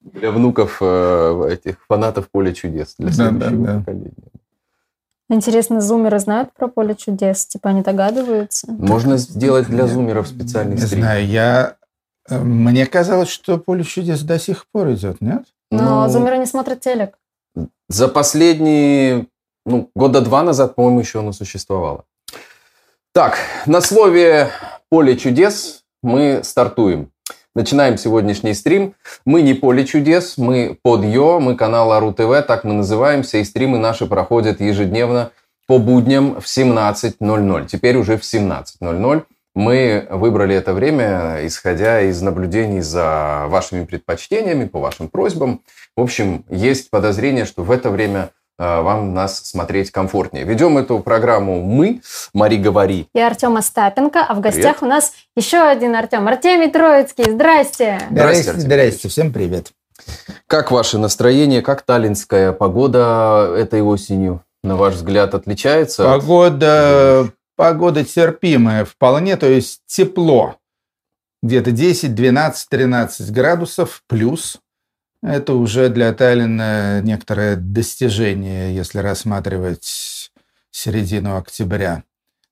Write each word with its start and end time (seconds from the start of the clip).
Для 0.00 0.30
внуков 0.30 0.78
э, 0.80 1.48
этих 1.52 1.76
фанатов 1.86 2.30
Поля 2.30 2.52
чудес, 2.52 2.94
для 2.98 3.08
Да, 3.08 3.12
следующего 3.12 3.64
да, 3.66 3.72
да. 3.74 3.78
поколения. 3.80 4.12
Интересно, 5.28 5.80
зумеры 5.80 6.18
знают 6.18 6.52
про 6.54 6.66
поле 6.66 6.94
чудес? 6.96 7.46
Типа 7.46 7.68
они 7.70 7.82
догадываются? 7.82 8.66
Можно 8.72 9.16
сделать 9.16 9.68
для 9.68 9.86
зумеров 9.86 10.26
специальный 10.26 10.74
Не 10.74 10.80
стрим. 10.80 11.02
знаю, 11.02 11.26
я... 11.26 11.76
э, 12.28 12.38
Мне 12.40 12.84
казалось, 12.86 13.28
что 13.28 13.58
«Поле 13.58 13.84
чудес» 13.84 14.22
до 14.22 14.38
сих 14.40 14.66
пор 14.72 14.90
идет, 14.92 15.20
нет? 15.20 15.44
Но 15.70 16.06
Ну, 16.06 16.10
зумеры 16.10 16.38
не 16.38 16.46
смотрят 16.46 16.80
телек. 16.80 17.16
За 17.88 18.08
последние, 18.08 19.26
ну, 19.66 19.88
года 19.94 20.20
два 20.20 20.42
назад, 20.42 20.74
по-моему, 20.74 21.00
еще 21.00 21.20
оно 21.20 21.32
существовало. 21.32 22.04
Так, 23.12 23.36
на 23.66 23.80
слове 23.80 24.48
«Поле 24.88 25.16
чудес» 25.16 25.84
мы 26.02 26.40
стартуем. 26.42 27.12
Начинаем 27.56 27.98
сегодняшний 27.98 28.54
стрим. 28.54 28.94
Мы 29.24 29.42
не 29.42 29.54
«Поле 29.54 29.84
чудес», 29.84 30.38
мы 30.38 30.78
под 30.82 31.02
Йо, 31.04 31.40
мы 31.40 31.56
канал 31.56 31.90
Ару 31.90 32.12
ТВ, 32.12 32.46
так 32.46 32.62
мы 32.62 32.74
называемся, 32.74 33.38
и 33.38 33.44
стримы 33.44 33.76
наши 33.78 34.06
проходят 34.06 34.60
ежедневно 34.60 35.32
по 35.66 35.78
будням 35.78 36.40
в 36.40 36.44
17.00. 36.44 37.66
Теперь 37.66 37.96
уже 37.96 38.18
в 38.18 38.22
17.00. 38.22 39.24
Мы 39.56 40.06
выбрали 40.10 40.54
это 40.54 40.72
время, 40.72 41.38
исходя 41.42 42.02
из 42.02 42.22
наблюдений 42.22 42.82
за 42.82 43.46
вашими 43.48 43.84
предпочтениями, 43.84 44.66
по 44.66 44.78
вашим 44.78 45.08
просьбам. 45.08 45.62
В 45.96 46.02
общем, 46.02 46.44
есть 46.50 46.88
подозрение, 46.88 47.46
что 47.46 47.64
в 47.64 47.72
это 47.72 47.90
время 47.90 48.30
вам 48.60 49.14
нас 49.14 49.38
смотреть 49.44 49.90
комфортнее. 49.90 50.44
Ведем 50.44 50.76
эту 50.78 50.98
программу 51.00 51.62
мы, 51.62 52.02
Мари 52.34 52.56
Говори. 52.56 53.08
Я 53.14 53.28
Артем 53.28 53.56
Остапенко, 53.56 54.24
а 54.24 54.34
в 54.34 54.40
гостях 54.40 54.82
у 54.82 54.86
нас 54.86 55.12
еще 55.34 55.58
один 55.58 55.94
Артем. 55.96 56.28
Артемий 56.28 56.70
Троицкий. 56.70 57.24
Здрасте. 57.30 58.00
Здрасте, 58.10 58.50
Артем 58.50 58.60
здрасте, 58.62 59.08
всем 59.08 59.32
привет. 59.32 59.72
Как 60.46 60.70
ваше 60.70 60.98
настроение, 60.98 61.62
как 61.62 61.82
таллинская 61.82 62.52
погода 62.52 63.52
этой 63.56 63.82
осенью, 63.82 64.42
на 64.62 64.76
ваш 64.76 64.94
взгляд, 64.94 65.34
отличается? 65.34 66.12
от- 66.14 66.20
Погода, 66.22 67.28
погода 67.56 68.04
терпимая 68.04 68.84
вполне, 68.84 69.36
то 69.36 69.46
есть 69.46 69.80
тепло. 69.86 70.56
Где-то 71.42 71.70
10, 71.70 72.14
12, 72.14 72.68
13 72.68 73.30
градусов 73.30 74.02
плюс. 74.06 74.58
Это 75.22 75.54
уже 75.54 75.88
для 75.90 76.12
Таллина 76.14 77.00
некоторое 77.02 77.56
достижение, 77.56 78.74
если 78.74 78.98
рассматривать 79.00 80.30
середину 80.70 81.36
октября. 81.36 82.04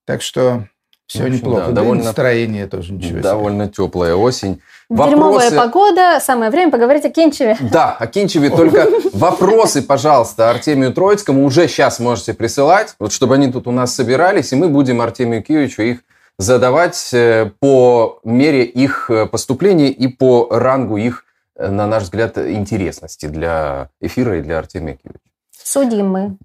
Так 0.07 0.21
что 0.21 0.65
все 1.07 1.21
общем, 1.25 1.37
неплохо. 1.37 1.61
да, 1.61 1.67
Да, 1.67 1.71
и 1.73 1.75
довольно- 1.75 2.05
настроение 2.05 2.67
тоже 2.67 2.93
ничего 2.93 3.11
себе. 3.13 3.21
Довольно 3.23 3.69
теплая 3.69 4.15
осень. 4.15 4.61
Дерьмовая 4.91 5.51
Вопросы- 5.51 5.57
погода. 5.57 6.19
Самое 6.21 6.51
время 6.51 6.71
поговорить 6.71 7.05
о 7.07 7.11
Кинчеве. 7.11 7.57
Да, 7.61 7.93
о 7.99 8.07
Кинчеве 8.07 8.51
только 8.51 8.87
вопросы, 9.15 9.81
пожалуйста, 9.83 10.51
Артемию 10.51 10.93
Троицкому 10.93 11.45
уже 11.47 11.69
сейчас 11.69 11.99
можете 12.01 12.35
присылать, 12.35 12.95
вот 12.99 13.13
чтобы 13.13 13.37
они 13.37 13.51
тут 13.51 13.67
у 13.67 13.71
нас 13.71 13.95
собирались, 13.95 14.53
и 14.53 14.57
мы 14.57 14.69
будем 14.69 15.01
Артемию 15.01 15.43
Киевичу 15.43 15.81
их 15.83 16.01
задавать 16.39 17.11
э, 17.15 17.51
по 17.61 18.21
мере 18.25 18.65
их 18.65 19.11
э, 19.11 19.25
поступления 19.27 19.89
и 19.89 20.07
по 20.09 20.49
рангу 20.51 20.97
их, 20.99 21.25
на 21.59 21.87
наш 21.87 22.05
взгляд, 22.05 22.39
интересности 22.39 23.27
для 23.27 23.91
эфира 24.01 24.39
и 24.39 24.43
для 24.43 24.59
Артемия 24.59 24.97
Киевича. 24.97 25.21
Судим 25.51 26.09
мы. 26.11 26.37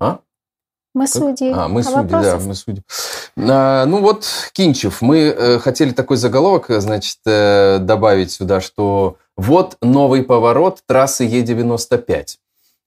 А? 0.00 0.20
Мы 0.94 1.06
судьи. 1.06 1.52
А, 1.54 1.68
мы 1.68 1.80
А 1.80 1.84
судьи, 1.84 2.08
да, 2.08 2.16
вопросов? 2.16 2.46
мы 2.46 2.54
судьи. 2.54 2.82
А, 3.36 3.84
ну 3.84 4.00
вот, 4.00 4.26
Кинчев, 4.52 5.02
мы 5.02 5.18
э, 5.18 5.58
хотели 5.58 5.90
такой 5.90 6.16
заголовок, 6.16 6.70
э, 6.70 6.80
значит, 6.80 7.18
э, 7.26 7.78
добавить 7.80 8.32
сюда, 8.32 8.62
что 8.62 9.18
вот 9.36 9.76
новый 9.82 10.22
поворот 10.22 10.80
трассы 10.86 11.26
Е95. 11.26 12.26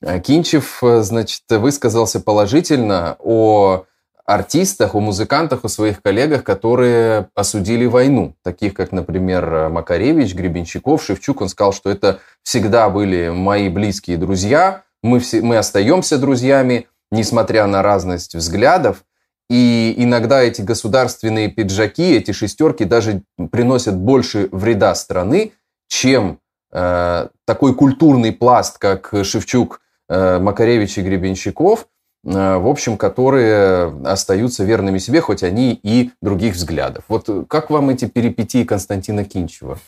А 0.03 0.19
Кинчев, 0.19 0.83
э, 0.83 1.03
значит, 1.03 1.43
высказался 1.49 2.19
положительно 2.19 3.15
о 3.19 3.85
артистах, 4.29 4.93
о 4.93 4.99
музыкантах, 4.99 5.65
о 5.65 5.69
своих 5.69 6.03
коллегах, 6.03 6.43
которые 6.43 7.29
осудили 7.33 7.85
войну, 7.85 8.35
таких 8.43 8.75
как, 8.75 8.91
например, 8.91 9.69
Макаревич, 9.69 10.35
Гребенщиков, 10.35 11.03
Шевчук. 11.03 11.41
Он 11.41 11.49
сказал, 11.49 11.73
что 11.73 11.89
это 11.89 12.19
всегда 12.43 12.89
были 12.89 13.29
мои 13.29 13.69
близкие 13.69 14.17
друзья, 14.17 14.83
мы, 15.01 15.19
все, 15.19 15.41
мы 15.41 15.57
остаемся 15.57 16.19
друзьями, 16.19 16.87
несмотря 17.11 17.65
на 17.65 17.81
разность 17.81 18.35
взглядов. 18.35 19.03
И 19.49 19.95
иногда 19.97 20.43
эти 20.43 20.61
государственные 20.61 21.49
пиджаки, 21.49 22.15
эти 22.15 22.31
шестерки 22.31 22.83
даже 22.83 23.23
приносят 23.51 23.97
больше 23.97 24.47
вреда 24.51 24.93
страны, 24.93 25.53
чем 25.87 26.39
э, 26.71 27.27
такой 27.45 27.73
культурный 27.73 28.31
пласт, 28.31 28.77
как 28.77 29.11
Шевчук, 29.23 29.81
э, 30.07 30.37
Макаревич 30.37 30.99
и 30.99 31.01
Гребенщиков, 31.01 31.87
в 32.23 32.67
общем, 32.67 32.97
которые 32.97 33.85
остаются 34.05 34.63
верными 34.63 34.97
себе, 34.97 35.21
хоть 35.21 35.43
они 35.43 35.79
и 35.81 36.11
других 36.21 36.55
взглядов. 36.55 37.05
Вот 37.07 37.29
как 37.47 37.69
вам 37.69 37.89
эти 37.89 38.05
перипетии 38.05 38.63
Константина 38.63 39.23
Кинчева? 39.23 39.79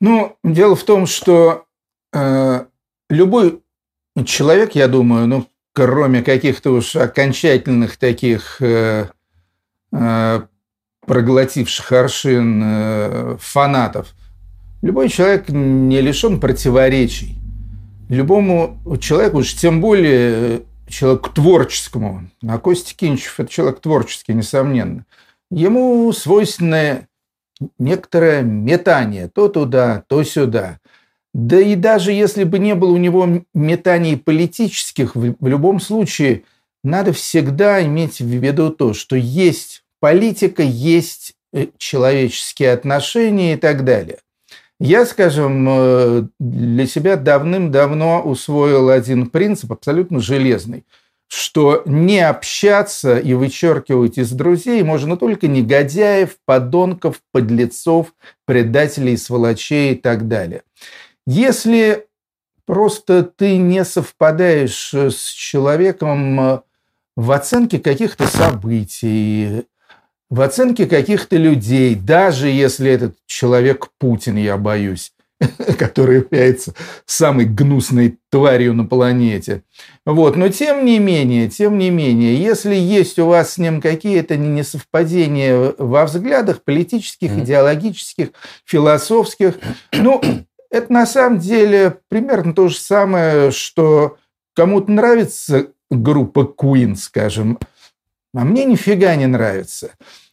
Ну, 0.00 0.36
дело 0.42 0.76
в 0.76 0.84
том, 0.84 1.06
что 1.06 1.64
э, 2.12 2.64
любой 3.10 3.62
человек, 4.24 4.74
я 4.74 4.88
думаю, 4.88 5.26
ну, 5.26 5.46
кроме 5.74 6.22
каких-то 6.22 6.72
уж 6.72 6.96
окончательных 6.96 7.96
таких 7.98 8.60
э, 8.60 9.06
э, 9.92 10.40
проглотивших 11.06 11.92
аршин 11.92 12.62
э, 12.64 13.36
фанатов, 13.40 14.14
любой 14.80 15.08
человек 15.10 15.48
не 15.48 16.00
лишен 16.00 16.40
противоречий. 16.40 17.36
Любому 18.08 18.78
человеку, 19.00 19.38
уж 19.38 19.54
тем 19.54 19.80
более 19.80 20.32
э, 20.32 20.60
человеку 20.90 21.30
творческому, 21.30 22.30
а 22.46 22.58
Костя 22.58 22.94
Кинчев– 22.94 23.34
это 23.40 23.50
человек 23.50 23.80
творческий, 23.80 24.34
несомненно, 24.34 25.06
ему 25.50 26.12
свойственное 26.12 27.08
некоторое 27.78 28.42
метание 28.42 29.28
то 29.28 29.48
туда, 29.48 30.04
то 30.08 30.22
сюда. 30.24 30.78
Да 31.32 31.60
и 31.60 31.76
даже 31.76 32.12
если 32.12 32.44
бы 32.44 32.58
не 32.58 32.74
было 32.74 32.92
у 32.92 32.96
него 32.96 33.44
метаний 33.54 34.16
политических, 34.16 35.14
в, 35.14 35.46
любом 35.46 35.80
случае 35.80 36.42
надо 36.82 37.12
всегда 37.12 37.84
иметь 37.84 38.20
в 38.20 38.26
виду 38.26 38.70
то, 38.70 38.94
что 38.94 39.16
есть 39.16 39.84
политика, 40.00 40.62
есть 40.62 41.34
э, 41.52 41.68
человеческие 41.78 42.72
отношения 42.72 43.54
и 43.54 43.56
так 43.56 43.84
далее. 43.84 44.18
Я, 44.80 45.04
скажем, 45.04 45.66
э, 45.68 46.22
для 46.38 46.86
себя 46.86 47.16
давным-давно 47.16 48.22
усвоил 48.22 48.88
один 48.88 49.28
принцип, 49.28 49.72
абсолютно 49.72 50.20
железный, 50.20 50.86
что 51.28 51.82
не 51.84 52.20
общаться 52.20 53.18
и 53.18 53.34
вычеркивать 53.34 54.16
из 54.16 54.32
друзей 54.32 54.82
можно 54.82 55.18
только 55.18 55.48
негодяев, 55.48 56.38
подонков, 56.46 57.20
подлецов, 57.30 58.14
предателей, 58.46 59.18
сволочей 59.18 59.92
и 59.92 59.96
так 59.96 60.28
далее. 60.28 60.62
Если 61.26 62.06
просто 62.64 63.22
ты 63.22 63.58
не 63.58 63.84
совпадаешь 63.84 64.94
с 64.94 65.30
человеком 65.30 66.40
э, 66.40 66.60
в 67.16 67.32
оценке 67.32 67.80
каких-то 67.80 68.26
событий, 68.26 69.66
в 70.30 70.40
оценке 70.42 70.86
каких-то 70.86 71.36
людей, 71.36 71.96
даже 71.96 72.48
если 72.48 72.90
этот 72.90 73.16
человек 73.26 73.88
Путин, 73.98 74.36
я 74.36 74.56
боюсь, 74.56 75.12
который 75.78 76.18
является 76.18 76.72
самой 77.04 77.46
гнусной 77.46 78.18
тварью 78.30 78.72
на 78.74 78.84
планете. 78.84 79.64
Вот. 80.06 80.36
Но 80.36 80.48
тем 80.48 80.84
не 80.84 81.00
менее, 81.00 81.48
тем 81.48 81.78
не 81.78 81.90
менее, 81.90 82.40
если 82.40 82.76
есть 82.76 83.18
у 83.18 83.26
вас 83.26 83.54
с 83.54 83.58
ним 83.58 83.80
какие-то 83.80 84.36
несовпадения 84.36 85.74
во 85.76 86.04
взглядах 86.04 86.62
политических, 86.62 87.32
идеологических, 87.38 88.28
философских, 88.64 89.56
ну, 89.92 90.22
это 90.70 90.92
на 90.92 91.06
самом 91.06 91.40
деле 91.40 91.98
примерно 92.08 92.54
то 92.54 92.68
же 92.68 92.78
самое, 92.78 93.50
что 93.50 94.16
кому-то 94.54 94.92
нравится 94.92 95.72
группа 95.90 96.54
Queen, 96.56 96.94
скажем, 96.94 97.58
а 98.32 98.44
мне 98.44 98.64
нифига 98.64 99.16
не 99.16 99.26
нравится. 99.26 99.90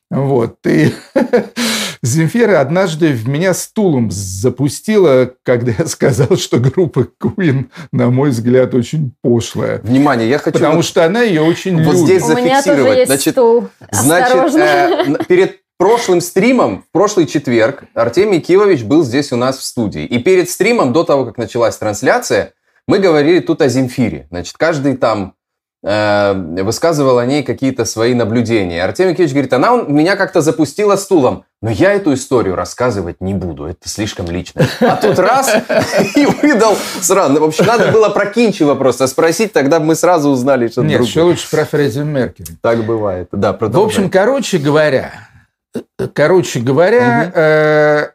Вот. 0.09 0.57
И 0.65 0.93
Земфира 2.03 2.61
однажды 2.61 3.11
в 3.11 3.27
меня 3.27 3.53
стулом 3.53 4.09
запустила, 4.11 5.31
когда 5.43 5.73
я 5.77 5.85
сказал, 5.87 6.37
что 6.37 6.59
группа 6.59 7.07
Queen, 7.21 7.65
на 7.91 8.09
мой 8.09 8.29
взгляд, 8.29 8.73
очень 8.73 9.13
пошлая. 9.21 9.79
Внимание, 9.79 10.29
я 10.29 10.37
хочу... 10.37 10.53
Потому 10.59 10.77
вот- 10.77 10.85
что 10.85 11.05
она 11.05 11.21
ее 11.23 11.41
очень 11.41 11.75
Вот 11.83 11.93
любит. 11.93 11.97
здесь 11.99 12.23
У 12.23 12.35
меня 12.35 12.61
тоже 12.61 12.83
зафиксировать. 12.83 12.97
есть 12.97 13.07
Значит, 13.07 13.33
стул. 13.33 13.67
Значит, 13.91 14.55
э, 14.55 15.15
перед 15.27 15.59
прошлым 15.77 16.21
стримом, 16.21 16.83
в 16.87 16.91
прошлый 16.91 17.25
четверг, 17.27 17.83
Артемий 17.93 18.39
Килович 18.39 18.83
был 18.83 19.03
здесь 19.03 19.31
у 19.31 19.35
нас 19.35 19.57
в 19.57 19.63
студии. 19.63 20.05
И 20.05 20.19
перед 20.19 20.49
стримом, 20.49 20.93
до 20.93 21.03
того, 21.03 21.25
как 21.25 21.37
началась 21.37 21.77
трансляция, 21.77 22.53
мы 22.87 22.99
говорили 22.99 23.39
тут 23.39 23.61
о 23.61 23.67
Земфире. 23.67 24.27
Значит, 24.29 24.55
каждый 24.57 24.95
там 24.95 25.33
высказывал 25.83 27.19
о 27.19 27.25
ней 27.25 27.43
какие-то 27.43 27.85
свои 27.85 28.13
наблюдения. 28.13 28.83
Артемий 28.83 29.15
Кевич 29.15 29.31
говорит, 29.31 29.53
она 29.53 29.83
меня 29.83 30.15
как-то 30.15 30.41
запустила 30.41 30.95
стулом, 30.95 31.45
но 31.61 31.69
я 31.69 31.93
эту 31.93 32.13
историю 32.13 32.55
рассказывать 32.55 33.21
не 33.21 33.33
буду, 33.33 33.65
это 33.65 33.87
слишком 33.87 34.25
лично. 34.25 34.65
А 34.79 34.95
тут 34.95 35.19
раз 35.19 35.55
и 36.15 36.25
выдал 36.25 36.75
сразу. 37.01 37.33
Ну, 37.33 37.39
в 37.41 37.43
общем, 37.43 37.65
надо 37.65 37.91
было 37.91 38.09
про 38.09 38.25
Кинчева 38.25 38.75
просто 38.75 39.07
спросить, 39.07 39.53
тогда 39.53 39.79
мы 39.79 39.95
сразу 39.95 40.29
узнали, 40.29 40.67
что 40.67 40.83
Нет, 40.83 41.01
еще 41.01 41.21
лучше 41.21 41.49
про 41.49 41.63
Фредди 41.65 41.99
Меркель. 41.99 42.47
Так 42.61 42.83
бывает, 42.83 43.29
да, 43.31 43.53
В 43.53 43.79
общем, 43.79 44.09
короче 44.09 44.57
говоря, 44.57 45.13
короче 46.13 46.59
говоря, 46.59 48.11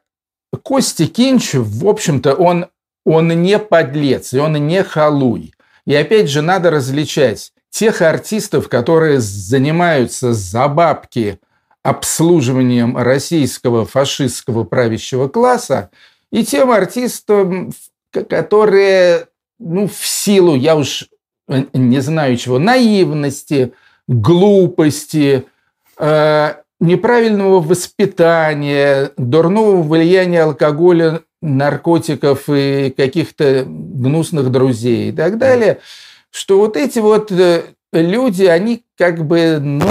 угу. 0.52 0.60
Костя 0.62 1.06
Кинчев, 1.06 1.64
в 1.66 1.88
общем-то, 1.88 2.34
он, 2.34 2.66
он 3.06 3.28
не 3.28 3.58
подлец, 3.58 4.32
и 4.34 4.38
он 4.38 4.54
не 4.66 4.82
халуй. 4.82 5.54
И 5.86 5.94
опять 5.94 6.28
же, 6.28 6.42
надо 6.42 6.70
различать 6.70 7.52
тех 7.70 8.02
артистов, 8.02 8.68
которые 8.68 9.20
занимаются 9.20 10.32
за 10.32 10.68
бабки 10.68 11.40
обслуживанием 11.82 12.96
российского 12.96 13.84
фашистского 13.86 14.64
правящего 14.64 15.28
класса, 15.28 15.90
и 16.30 16.44
тем 16.44 16.70
артистам, 16.70 17.72
которые, 18.12 19.26
ну, 19.58 19.88
в 19.88 20.06
силу, 20.06 20.54
я 20.54 20.76
уж 20.76 21.08
не 21.48 22.00
знаю 22.00 22.36
чего, 22.36 22.58
наивности, 22.58 23.72
глупости, 24.06 25.44
э, 25.98 26.54
неправильного 26.80 27.60
воспитания, 27.60 29.10
дурного 29.16 29.82
влияния 29.82 30.44
алкоголя 30.44 31.22
наркотиков 31.42 32.48
и 32.48 32.94
каких-то 32.96 33.64
гнусных 33.66 34.50
друзей 34.50 35.10
и 35.10 35.12
так 35.12 35.36
далее, 35.38 35.80
что 36.30 36.58
вот 36.58 36.76
эти 36.76 37.00
вот 37.00 37.30
э, 37.32 37.64
люди, 37.92 38.44
они 38.44 38.84
как 38.96 39.26
бы 39.26 39.58
ну, 39.60 39.86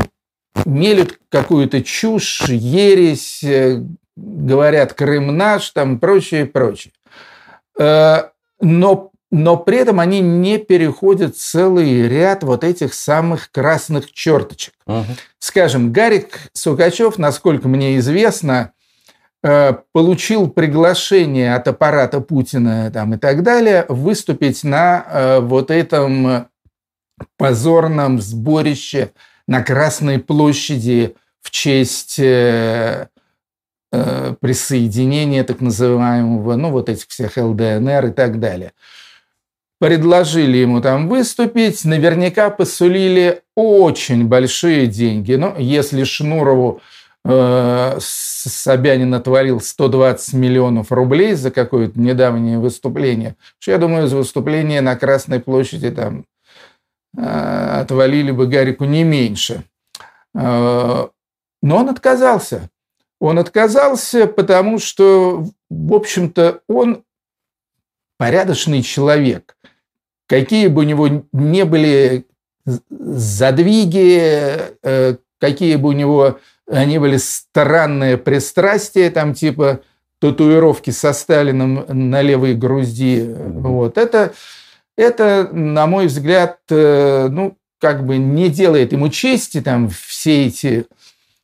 мелют 0.66 1.20
какую-то 1.30 1.84
чушь, 1.84 2.42
ересь, 2.48 3.44
э, 3.44 3.84
говорят 4.16 4.94
«Крым 4.94 5.36
наш», 5.36 5.70
там 5.72 6.00
прочее, 6.00 6.46
прочее. 6.46 6.94
Э, 7.78 8.30
но, 8.62 9.12
но 9.30 9.58
при 9.58 9.78
этом 9.78 10.00
они 10.00 10.22
не 10.22 10.58
переходят 10.58 11.38
целый 11.38 12.08
ряд 12.08 12.44
вот 12.44 12.64
этих 12.64 12.94
самых 12.94 13.52
красных 13.52 14.12
черточек. 14.12 14.74
Угу. 14.86 15.06
Скажем, 15.40 15.92
Гарик 15.92 16.40
Сукачев, 16.54 17.18
насколько 17.18 17.68
мне 17.68 17.98
известно, 17.98 18.72
получил 19.42 20.50
приглашение 20.50 21.56
от 21.56 21.68
аппарата 21.68 22.22
Путина 22.22 22.92
там, 22.92 23.16
и 23.16 23.18
так 23.18 23.42
далее 23.42 23.86
выступить 23.90 24.64
на 24.64 25.04
э, 25.08 25.40
вот 25.40 25.72
этом 25.72 26.48
позорном 27.38 28.22
сборище 28.22 29.12
на 29.48 29.64
Красной 29.64 30.20
площади 30.20 31.16
в 31.42 31.50
честь 31.50 32.20
э, 32.20 33.08
присоединения 34.40 35.44
так 35.44 35.60
называемого, 35.60 36.56
ну, 36.56 36.70
вот 36.70 36.90
этих 36.90 37.08
всех 37.08 37.36
ЛДНР 37.38 38.08
и 38.08 38.12
так 38.12 38.40
далее. 38.40 38.74
Предложили 39.80 40.58
ему 40.58 40.82
там 40.82 41.10
выступить, 41.10 41.84
наверняка 41.84 42.52
посулили 42.52 43.42
очень 43.56 44.28
большие 44.28 44.86
деньги. 44.86 45.34
Но 45.34 45.56
если 45.58 46.04
Шнурову 46.04 46.80
Э, 46.80 47.01
Собянин 47.24 49.14
отвалил 49.14 49.62
120 49.62 50.34
миллионов 50.34 50.92
рублей 50.92 51.34
за 51.34 51.52
какое-то 51.52 52.00
недавнее 52.00 52.58
выступление. 52.58 53.36
Я 53.66 53.78
думаю, 53.78 54.08
за 54.08 54.18
выступление 54.18 54.82
на 54.82 54.96
Красной 54.96 55.40
площади 55.40 55.92
там 55.92 56.26
э, 57.16 57.22
отвалили 57.82 58.32
бы 58.32 58.48
Гарику 58.48 58.86
не 58.86 59.04
меньше. 59.04 59.64
Э, 60.34 61.08
но 61.62 61.78
он 61.78 61.90
отказался. 61.90 62.70
Он 63.20 63.38
отказался, 63.38 64.26
потому 64.26 64.80
что, 64.80 65.46
в 65.70 65.94
общем-то, 65.94 66.62
он 66.68 67.04
порядочный 68.18 68.82
человек. 68.82 69.56
Какие 70.28 70.68
бы 70.68 70.82
у 70.82 70.86
него 70.86 71.24
не 71.32 71.66
были 71.66 72.26
задвиги, 72.90 74.58
какие 75.40 75.76
бы 75.76 75.90
у 75.90 75.92
него 75.92 76.40
они 76.70 77.00
были 77.00 77.18
странные 77.18 78.18
пристрастия, 78.18 79.10
там 79.10 79.34
типа 79.34 79.82
татуировки 80.20 80.92
со 80.92 81.14
Сталином 81.14 81.86
на 81.88 82.22
левой 82.22 82.54
груди. 82.54 83.26
Вот. 83.28 83.98
Это, 83.98 84.34
это, 84.96 85.50
на 85.52 85.88
мой 85.88 86.08
взгляд, 86.08 86.60
э, 86.70 87.28
ну, 87.30 87.58
как 87.80 88.06
бы 88.06 88.18
не 88.18 88.50
делает 88.50 88.92
ему 88.92 89.10
чести, 89.10 89.62
там, 89.62 89.90
все 89.90 90.46
эти 90.46 90.86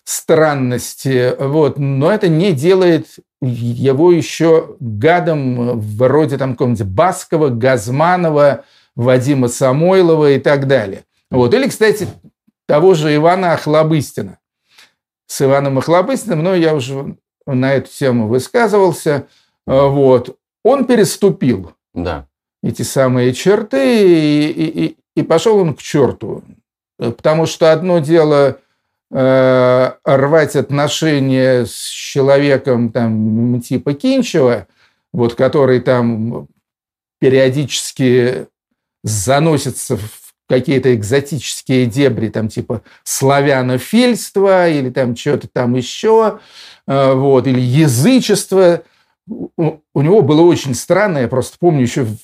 странности, 0.03 1.33
вот, 1.37 1.79
но 1.79 2.11
это 2.11 2.29
не 2.29 2.53
делает 2.53 3.07
его 3.41 4.11
еще 4.11 4.77
гадом 4.79 5.79
вроде 5.79 6.37
там 6.37 6.53
какого-нибудь 6.53 6.85
Баскова, 6.85 7.49
Газманова, 7.49 8.63
Вадима 8.95 9.47
Самойлова 9.47 10.31
и 10.31 10.39
так 10.39 10.67
далее. 10.67 11.03
Вот. 11.29 11.53
Или, 11.53 11.67
кстати, 11.67 12.07
того 12.67 12.93
же 12.93 13.13
Ивана 13.15 13.53
Охлобыстина 13.53 14.37
с 15.27 15.41
Иваном 15.41 15.77
Охлобыстиным, 15.77 16.41
но 16.41 16.55
я 16.55 16.73
уже 16.73 17.17
на 17.45 17.73
эту 17.73 17.89
тему 17.91 18.27
высказывался. 18.27 19.27
А, 19.65 19.87
вот. 19.87 20.37
Он 20.63 20.85
переступил 20.85 21.73
да. 21.93 22.27
эти 22.63 22.81
самые 22.81 23.33
черты, 23.33 24.51
и, 24.51 24.85
и, 24.85 24.97
и 25.15 25.23
пошел 25.23 25.57
он 25.59 25.75
к 25.75 25.81
черту. 25.81 26.43
Потому 26.97 27.45
что 27.45 27.71
одно 27.71 27.99
дело 27.99 28.59
э, 29.11 29.91
рвать 30.03 30.55
отношения 30.55 31.65
с 31.65 31.87
человеком 31.89 32.91
там, 32.91 33.61
типа 33.61 33.93
Кинчева, 33.93 34.67
вот, 35.13 35.35
который 35.35 35.79
там 35.79 36.47
периодически 37.19 38.47
заносится 39.03 39.95
в 39.95 40.26
какие-то 40.47 40.95
экзотические 40.95 41.85
дебри, 41.85 42.29
там 42.29 42.47
типа 42.47 42.81
славянофильство 43.03 44.69
или 44.69 44.89
там 44.89 45.15
что-то 45.15 45.47
там 45.47 45.75
еще, 45.75 46.39
э, 46.87 47.13
вот, 47.13 47.47
или 47.47 47.59
язычество. 47.59 48.83
У 49.27 50.01
него 50.01 50.21
было 50.21 50.41
очень 50.41 50.73
странно, 50.73 51.17
я 51.17 51.27
просто 51.27 51.57
помню, 51.59 51.81
еще 51.81 52.05
в 52.05 52.17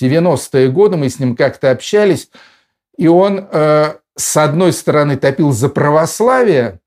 90-е 0.00 0.70
годы 0.70 0.96
мы 0.96 1.08
с 1.08 1.18
ним 1.18 1.34
как-то 1.34 1.72
общались, 1.72 2.30
и 2.96 3.08
он 3.08 3.48
э, 3.50 3.94
с 4.16 4.36
одной 4.36 4.72
стороны 4.72 5.16
топил 5.16 5.50
за 5.50 5.68
православие, 5.68 6.78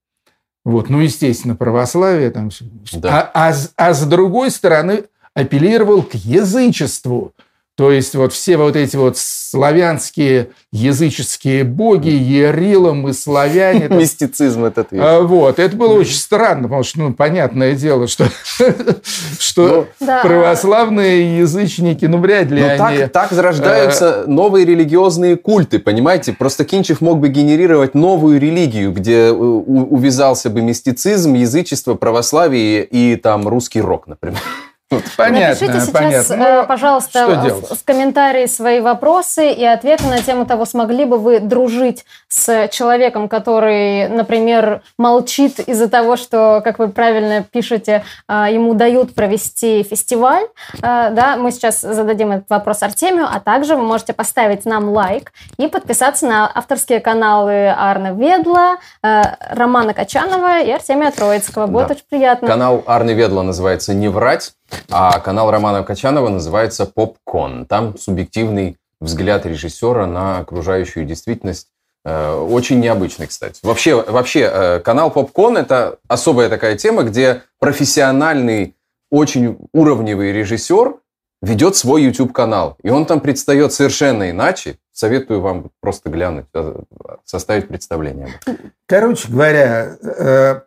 вот, 0.63 0.89
ну, 0.89 0.99
естественно, 0.99 1.55
православие, 1.55 2.29
там, 2.31 2.49
да. 2.93 3.29
а, 3.33 3.49
а, 3.49 3.55
а 3.75 3.93
с 3.93 4.05
другой 4.05 4.51
стороны 4.51 5.05
апеллировал 5.33 6.01
к 6.01 6.13
язычеству. 6.13 7.33
То 7.77 7.91
есть 7.91 8.15
вот 8.15 8.33
все 8.33 8.57
вот 8.57 8.75
эти 8.75 8.95
вот 8.95 9.19
славянские 9.19 10.49
языческие 10.71 11.63
боги, 11.63 12.09
Ерилом 12.09 13.07
и 13.07 13.13
славяне. 13.13 13.87
Мистицизм 13.89 14.65
этот. 14.65 14.87
А, 14.93 15.21
вот, 15.21 15.59
это 15.59 15.75
было 15.75 15.93
очень 15.93 16.15
странно, 16.15 16.63
потому 16.63 16.81
что, 16.81 16.99
ну, 16.99 17.13
понятное 17.13 17.75
дело, 17.75 18.07
что, 18.07 18.25
что 19.39 19.87
ну, 19.99 20.07
православные 20.23 21.37
язычники, 21.37 22.05
ну, 22.05 22.17
вряд 22.17 22.49
ли 22.49 22.61
Но 22.61 22.85
они... 22.85 22.97
Так, 22.97 23.11
так 23.11 23.31
зарождаются 23.31 24.23
э, 24.25 24.27
новые 24.27 24.65
религиозные 24.65 25.37
культы, 25.37 25.77
понимаете? 25.77 26.33
Просто 26.33 26.65
Кинчев 26.65 26.99
мог 26.99 27.19
бы 27.19 27.29
генерировать 27.29 27.93
новую 27.93 28.39
религию, 28.39 28.91
где 28.91 29.29
увязался 29.29 30.49
бы 30.49 30.63
мистицизм, 30.63 31.35
язычество, 31.35 31.93
православие 31.93 32.83
и 32.83 33.17
там 33.17 33.47
русский 33.47 33.81
рок, 33.81 34.07
например. 34.07 34.39
Понятно, 34.89 35.49
Напишите 35.49 35.73
сейчас, 35.81 35.89
понятно. 35.89 36.33
Э, 36.33 36.61
ну, 36.61 36.67
пожалуйста, 36.67 37.27
в, 37.27 37.75
в 37.75 37.83
комментарии 37.83 38.45
свои 38.45 38.79
вопросы 38.79 39.51
и 39.51 39.65
ответы 39.65 40.07
на 40.07 40.21
тему 40.21 40.45
того, 40.45 40.63
смогли 40.63 41.03
бы 41.03 41.17
вы 41.17 41.41
дружить 41.41 42.05
с 42.29 42.69
человеком, 42.69 43.27
который, 43.27 44.07
например, 44.07 44.81
молчит 44.97 45.59
из-за 45.59 45.89
того, 45.89 46.15
что, 46.15 46.61
как 46.63 46.79
вы 46.79 46.87
правильно 46.87 47.43
пишете, 47.43 48.05
э, 48.29 48.45
ему 48.49 48.75
дают 48.75 49.13
провести 49.13 49.83
фестиваль. 49.83 50.45
Э, 50.81 51.09
да, 51.11 51.35
мы 51.35 51.51
сейчас 51.51 51.81
зададим 51.81 52.31
этот 52.31 52.49
вопрос 52.49 52.81
Артемию, 52.81 53.27
а 53.29 53.41
также 53.41 53.75
вы 53.75 53.83
можете 53.83 54.13
поставить 54.13 54.65
нам 54.65 54.87
лайк 54.89 55.33
и 55.57 55.67
подписаться 55.67 56.25
на 56.27 56.49
авторские 56.49 57.01
каналы 57.01 57.67
Арны 57.69 58.15
Ведла, 58.15 58.77
Романа 59.01 59.93
Качанова 59.93 60.61
и 60.61 60.71
Артемия 60.71 61.11
Троицкого. 61.11 61.67
Будет 61.67 61.87
да. 61.89 61.93
очень 61.95 62.05
приятно. 62.09 62.47
Канал 62.47 62.83
Арны 62.85 63.11
Ведла 63.11 63.41
называется 63.43 63.93
«Не 63.93 64.07
врать». 64.07 64.53
А 64.89 65.19
канал 65.19 65.51
Романа 65.51 65.83
Качанова 65.83 66.29
называется 66.29 66.85
«Попкон». 66.85 67.65
Там 67.65 67.97
субъективный 67.97 68.77
взгляд 68.99 69.45
режиссера 69.45 70.05
на 70.05 70.39
окружающую 70.39 71.05
действительность. 71.05 71.67
Э, 72.03 72.35
очень 72.35 72.79
необычный, 72.79 73.27
кстати. 73.27 73.59
Вообще, 73.63 73.95
вообще 73.95 74.49
э, 74.51 74.79
канал 74.79 75.11
Попкон– 75.11 75.57
это 75.59 75.99
особая 76.07 76.49
такая 76.49 76.77
тема, 76.77 77.03
где 77.03 77.43
профессиональный, 77.59 78.75
очень 79.09 79.57
уровневый 79.73 80.31
режиссер 80.31 80.95
ведет 81.41 81.75
свой 81.75 82.03
YouTube-канал. 82.03 82.77
И 82.81 82.89
он 82.89 83.05
там 83.05 83.19
предстает 83.19 83.73
совершенно 83.73 84.29
иначе. 84.29 84.77
Советую 84.91 85.41
вам 85.41 85.69
просто 85.79 86.09
глянуть, 86.09 86.45
э, 86.53 86.79
составить 87.23 87.67
представление. 87.67 88.39
Короче 88.87 89.27
говоря, 89.29 90.63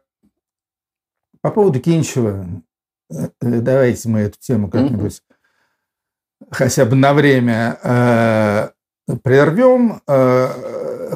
по 1.42 1.50
поводу 1.50 1.80
Кинчева, 1.80 2.44
давайте 3.40 4.08
мы 4.08 4.20
эту 4.20 4.38
тему 4.38 4.70
как-нибудь 4.70 5.22
mm-hmm. 5.22 6.46
хотя 6.50 6.84
бы 6.84 6.96
на 6.96 7.12
время 7.12 8.72
прервем. 9.22 10.00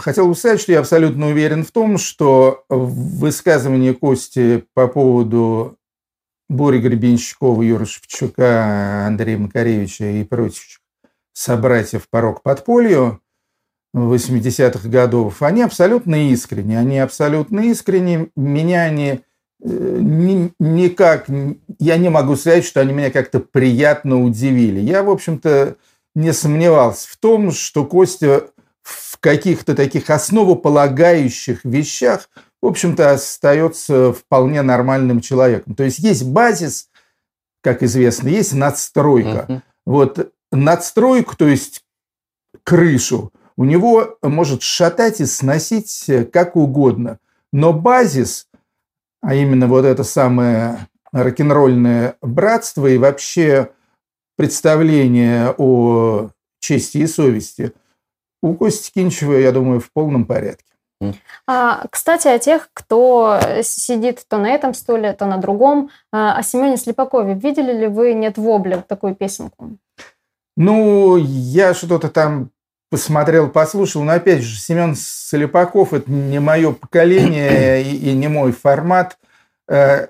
Хотел 0.01 0.27
бы 0.27 0.35
сказать, 0.35 0.61
что 0.61 0.73
я 0.73 0.81
абсолютно 0.81 1.29
уверен 1.29 1.65
в 1.65 1.71
том, 1.71 1.99
что 1.99 2.65
высказывание 2.69 3.95
Кости 3.95 4.65
по 4.75 4.89
поводу 4.89 5.79
Бори 6.49 6.81
Гребенщикова, 6.81 7.63
Юры 7.63 7.87
Шевчука, 7.87 9.07
Андрея 9.07 9.39
Макаревича 9.39 10.05
и 10.05 10.25
прочих 10.25 10.81
собратьев 11.33 12.09
по 12.09 12.21
рок-подполью 12.21 13.21
80-х 13.95 14.89
годов, 14.89 15.41
они 15.43 15.63
абсолютно 15.63 16.31
искренне. 16.31 16.79
Они 16.79 16.99
абсолютно 16.99 17.61
искренне. 17.61 18.29
Меня 18.35 18.83
они 18.83 19.21
никак... 19.65 21.27
Я 21.79 21.97
не 21.97 22.11
могу 22.11 22.37
сказать, 22.37 22.65
что 22.65 22.81
они 22.81 22.93
меня 22.93 23.11
как-то 23.11 23.41
приятно 23.41 24.23
удивили. 24.23 24.81
Я, 24.81 25.03
в 25.03 25.11
общем-то, 25.11 25.77
не 26.15 26.33
сомневался 26.33 27.09
в 27.11 27.17
том, 27.17 27.51
что 27.51 27.85
Костя 27.85 28.49
в 28.83 29.19
каких-то 29.19 29.75
таких 29.75 30.11
основополагающих 30.11 31.65
вещах 31.65 32.29
в 32.65 32.67
общем-то, 32.67 33.11
остается 33.11 34.15
вполне 34.15 34.63
нормальным 34.63 35.21
человеком. 35.21 35.75
То 35.75 35.85
есть 35.85 35.99
есть 35.99 36.25
базис, 36.25 36.89
как 37.61 37.83
известно, 37.83 38.29
есть 38.29 38.55
надстройка. 38.55 39.45
Uh-huh. 39.47 39.61
Вот 39.85 40.33
надстройку, 40.51 41.37
то 41.37 41.47
есть 41.47 41.85
крышу, 42.63 43.35
у 43.59 43.65
него 43.67 44.17
может 44.23 44.63
шатать 44.63 45.21
и 45.21 45.27
сносить 45.27 46.11
как 46.33 46.57
угодно. 46.57 47.19
Но 47.53 47.75
базис, 47.75 48.49
а 49.25 49.35
именно 49.35 49.67
вот 49.67 49.85
это 49.85 50.05
самое 50.05 50.87
рок-н-ролльное 51.13 52.17
братство 52.21 52.87
и 52.87 52.99
вообще 52.99 53.71
представление 54.37 55.55
о 55.57 56.31
чести 56.61 56.99
и 56.99 57.07
совести 57.07 57.73
у 58.43 58.55
Кости 58.55 58.93
Кинчева, 58.93 59.35
я 59.35 59.53
думаю, 59.53 59.81
в 59.81 59.91
полном 59.93 60.27
порядке. 60.27 60.65
А, 61.47 61.87
кстати, 61.91 62.29
о 62.29 62.39
тех, 62.39 62.69
кто 62.75 63.41
сидит 63.63 64.25
то 64.29 64.39
на 64.39 64.51
этом 64.51 64.75
стуле, 64.75 65.15
то 65.15 65.27
на 65.27 65.39
другом. 65.39 65.91
А, 66.13 66.37
о 66.37 66.43
Семене 66.43 66.77
Слепакове. 66.77 67.35
Видели 67.35 67.73
ли 67.73 67.87
вы 67.87 68.13
«Нет 68.13 68.37
вобля» 68.37 68.85
такую 68.87 69.15
песенку? 69.15 69.79
Ну, 70.57 71.17
я 71.17 71.75
что-то 71.75 72.11
там 72.11 72.51
посмотрел, 72.95 73.51
послушал, 73.51 74.05
но 74.05 74.13
опять 74.13 74.43
же, 74.43 74.57
Семен 74.57 74.95
Слепаков– 74.95 75.93
это 75.93 76.09
не 76.09 76.39
мое 76.39 76.71
поколение 76.71 77.83
и, 77.83 78.11
и 78.11 78.13
не 78.13 78.29
мой 78.29 78.53
формат. 78.53 79.19
Э, 79.67 80.07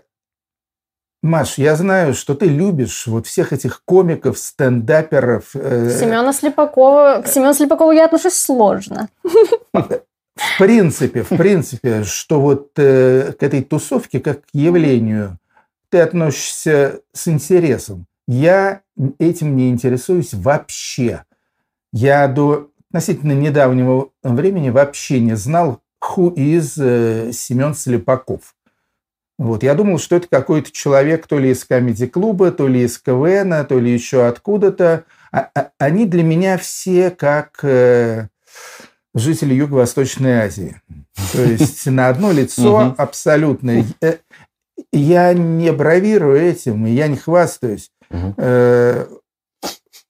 Маш, 1.23 1.57
я 1.57 1.77
знаю, 1.77 2.13
что 2.13 2.35
ты 2.35 2.45
любишь 2.45 3.07
вот 3.07 3.27
всех 3.27 3.55
этих 3.55 3.83
комиков, 3.87 4.37
стендаперов. 4.39 5.53
Э, 5.55 5.97
Семена 5.99 6.35
Слепакова. 6.35 7.23
К 7.25 7.27
Семену 7.27 7.55
Слепакову 7.55 7.93
я 7.93 8.05
отношусь 8.05 8.35
сложно. 8.35 9.09
В 9.73 10.59
принципе, 10.59 11.23
в 11.23 11.31
принципе, 11.31 12.05
что 12.05 12.39
вот 12.39 12.73
э, 12.77 13.33
к 13.33 13.43
этой 13.43 13.65
тусовке 13.65 14.21
как 14.21 14.43
к 14.43 14.49
явлению 14.53 15.39
ты 15.89 16.01
относишься 16.01 17.01
с 17.15 17.29
интересом. 17.29 18.05
Я 18.29 18.83
этим 19.19 19.57
не 19.57 19.71
интересуюсь 19.71 20.35
вообще. 20.35 21.25
Я 21.95 22.27
до 22.29 22.73
относительно 22.95 23.33
недавнего 23.33 24.11
времени 24.23 24.71
вообще 24.71 25.19
не 25.19 25.35
знал, 25.35 25.81
ху 25.99 26.29
из 26.29 26.79
э, 26.79 27.33
Семен 27.33 27.75
Слепаков. 27.75 28.55
Вот. 29.37 29.65
Я 29.65 29.75
думал, 29.75 29.99
что 29.99 30.15
это 30.15 30.29
какой-то 30.29 30.71
человек 30.71 31.27
то 31.27 31.41
ли 31.41 31.51
из 31.51 31.65
комедий-клуба, 31.65 32.53
то 32.53 32.69
ли 32.69 32.85
из 32.85 32.99
КВН, 32.99 33.67
то 33.67 33.81
ли 33.81 33.93
еще 33.93 34.29
откуда-то. 34.29 35.07
А, 35.33 35.51
а, 35.57 35.71
они 35.79 36.07
для 36.07 36.23
меня 36.23 36.57
все 36.57 37.11
как... 37.11 37.59
Э, 37.65 38.29
жители 39.13 39.55
Юго-Восточной 39.55 40.45
Азии. 40.45 40.81
То 41.33 41.43
есть 41.43 41.87
на 41.87 42.09
одно 42.09 42.31
лицо 42.31 42.95
абсолютно. 42.97 43.85
Э, 44.03 44.19
я 44.93 45.35
не 45.35 45.73
бравирую 45.73 46.41
этим, 46.41 46.87
я 46.87 47.09
не 47.09 47.17
хвастаюсь. 47.17 47.91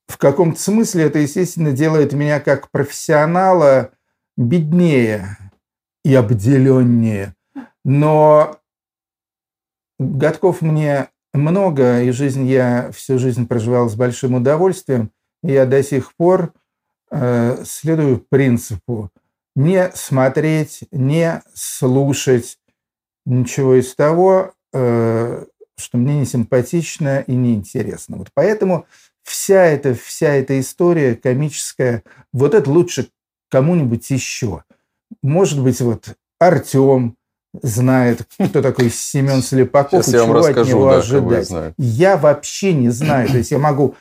В 0.06 0.18
каком-то 0.18 0.61
смысле 0.61 1.04
это, 1.04 1.18
естественно, 1.18 1.73
делает 1.73 2.12
меня 2.12 2.40
как 2.40 2.70
профессионала 2.70 3.90
беднее 4.37 5.38
и 6.04 6.14
обделеннее. 6.14 7.34
Но 7.84 8.58
годков 9.99 10.62
мне 10.62 11.08
много, 11.32 12.02
и 12.02 12.11
жизнь 12.11 12.46
я 12.46 12.90
всю 12.92 13.18
жизнь 13.18 13.46
проживал 13.46 13.88
с 13.88 13.94
большим 13.94 14.34
удовольствием. 14.34 15.11
И 15.42 15.52
я 15.52 15.66
до 15.66 15.82
сих 15.82 16.14
пор 16.16 16.52
Э, 17.16 17.62
следую 17.64 18.18
принципу 18.28 19.08
не 19.54 19.88
смотреть, 19.94 20.82
не 20.90 21.42
слушать 21.54 22.58
ничего 23.25 23.76
из 23.76 23.94
того, 23.94 24.52
э, 24.73 25.44
что 25.76 25.96
мне 25.96 26.18
не 26.18 26.25
симпатично 26.25 27.20
и 27.20 27.34
не 27.37 27.54
интересно. 27.54 28.16
Вот 28.16 28.30
поэтому 28.34 28.87
вся 29.24 29.64
эта, 29.64 29.94
вся 29.94 30.34
эта 30.34 30.60
история 30.60 31.16
комическая, 31.16 32.04
вот 32.32 32.54
это 32.54 32.70
лучше 32.70 33.08
кому-нибудь 33.50 34.08
еще. 34.10 34.62
Может 35.22 35.60
быть, 35.60 35.80
вот 35.80 36.14
Артем 36.38 37.16
знает, 37.62 38.26
кто 38.38 38.62
такой 38.62 38.90
Семен 38.90 39.42
Слепаков 39.42 40.04
Сейчас 40.04 40.22
и 40.22 40.26
чего 40.26 40.38
от 40.38 40.68
него 40.68 40.90
да, 40.90 40.98
ожидать. 40.98 41.74
Я 41.78 42.16
вообще 42.16 42.72
не 42.72 42.90
знаю. 42.90 43.28
То 43.28 43.38
есть 43.38 43.50
я 43.50 43.58
могу 43.58 43.96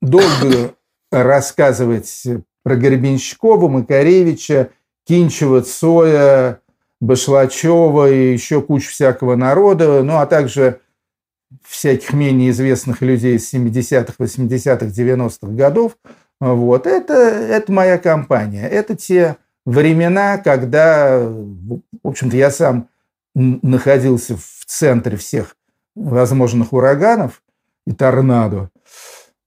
долго 0.00 0.74
рассказывать 1.10 2.26
про 2.62 2.76
Горбенщикова, 2.76 3.68
Макаревича, 3.68 4.70
Кинчева, 5.06 5.62
Цоя, 5.62 6.60
Башлачева 7.00 8.10
и 8.10 8.32
еще 8.32 8.62
кучу 8.62 8.90
всякого 8.90 9.34
народа, 9.34 10.04
ну 10.04 10.18
а 10.18 10.26
также 10.26 10.80
всяких 11.64 12.12
менее 12.12 12.50
известных 12.50 13.02
людей 13.02 13.36
из 13.36 13.52
70-х, 13.52 14.14
80-х, 14.18 14.86
90-х 14.86 15.52
годов. 15.52 15.96
Вот. 16.40 16.86
Это, 16.86 17.14
это 17.14 17.70
моя 17.72 17.98
компания. 17.98 18.68
Это 18.68 18.96
те 18.96 19.36
времена, 19.64 20.38
когда, 20.38 21.20
в 21.20 21.80
общем-то, 22.02 22.36
я 22.36 22.50
сам 22.50 22.88
находился 23.34 24.36
в 24.36 24.64
центре 24.66 25.16
всех 25.16 25.56
возможных 25.94 26.72
ураганов 26.72 27.42
и 27.86 27.92
торнадо. 27.92 28.70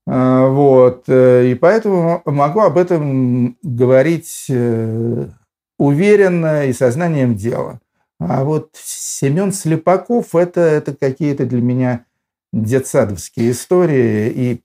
А, 0.07 0.47
вот. 0.47 1.05
Э, 1.07 1.47
и 1.47 1.55
поэтому 1.55 2.21
могу 2.25 2.61
об 2.61 2.77
этом 2.77 3.57
говорить 3.61 4.45
э, 4.49 5.27
уверенно 5.77 6.65
и 6.65 6.73
сознанием 6.73 7.35
дела. 7.35 7.79
А 8.19 8.43
вот 8.43 8.69
Семен 8.73 9.51
Слепаков 9.51 10.35
это, 10.35 10.61
это 10.61 10.95
какие-то 10.95 11.45
для 11.45 11.61
меня 11.61 12.05
детсадовские 12.53 13.51
истории. 13.51 14.29
И 14.29 14.63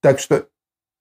так 0.00 0.20
что 0.20 0.46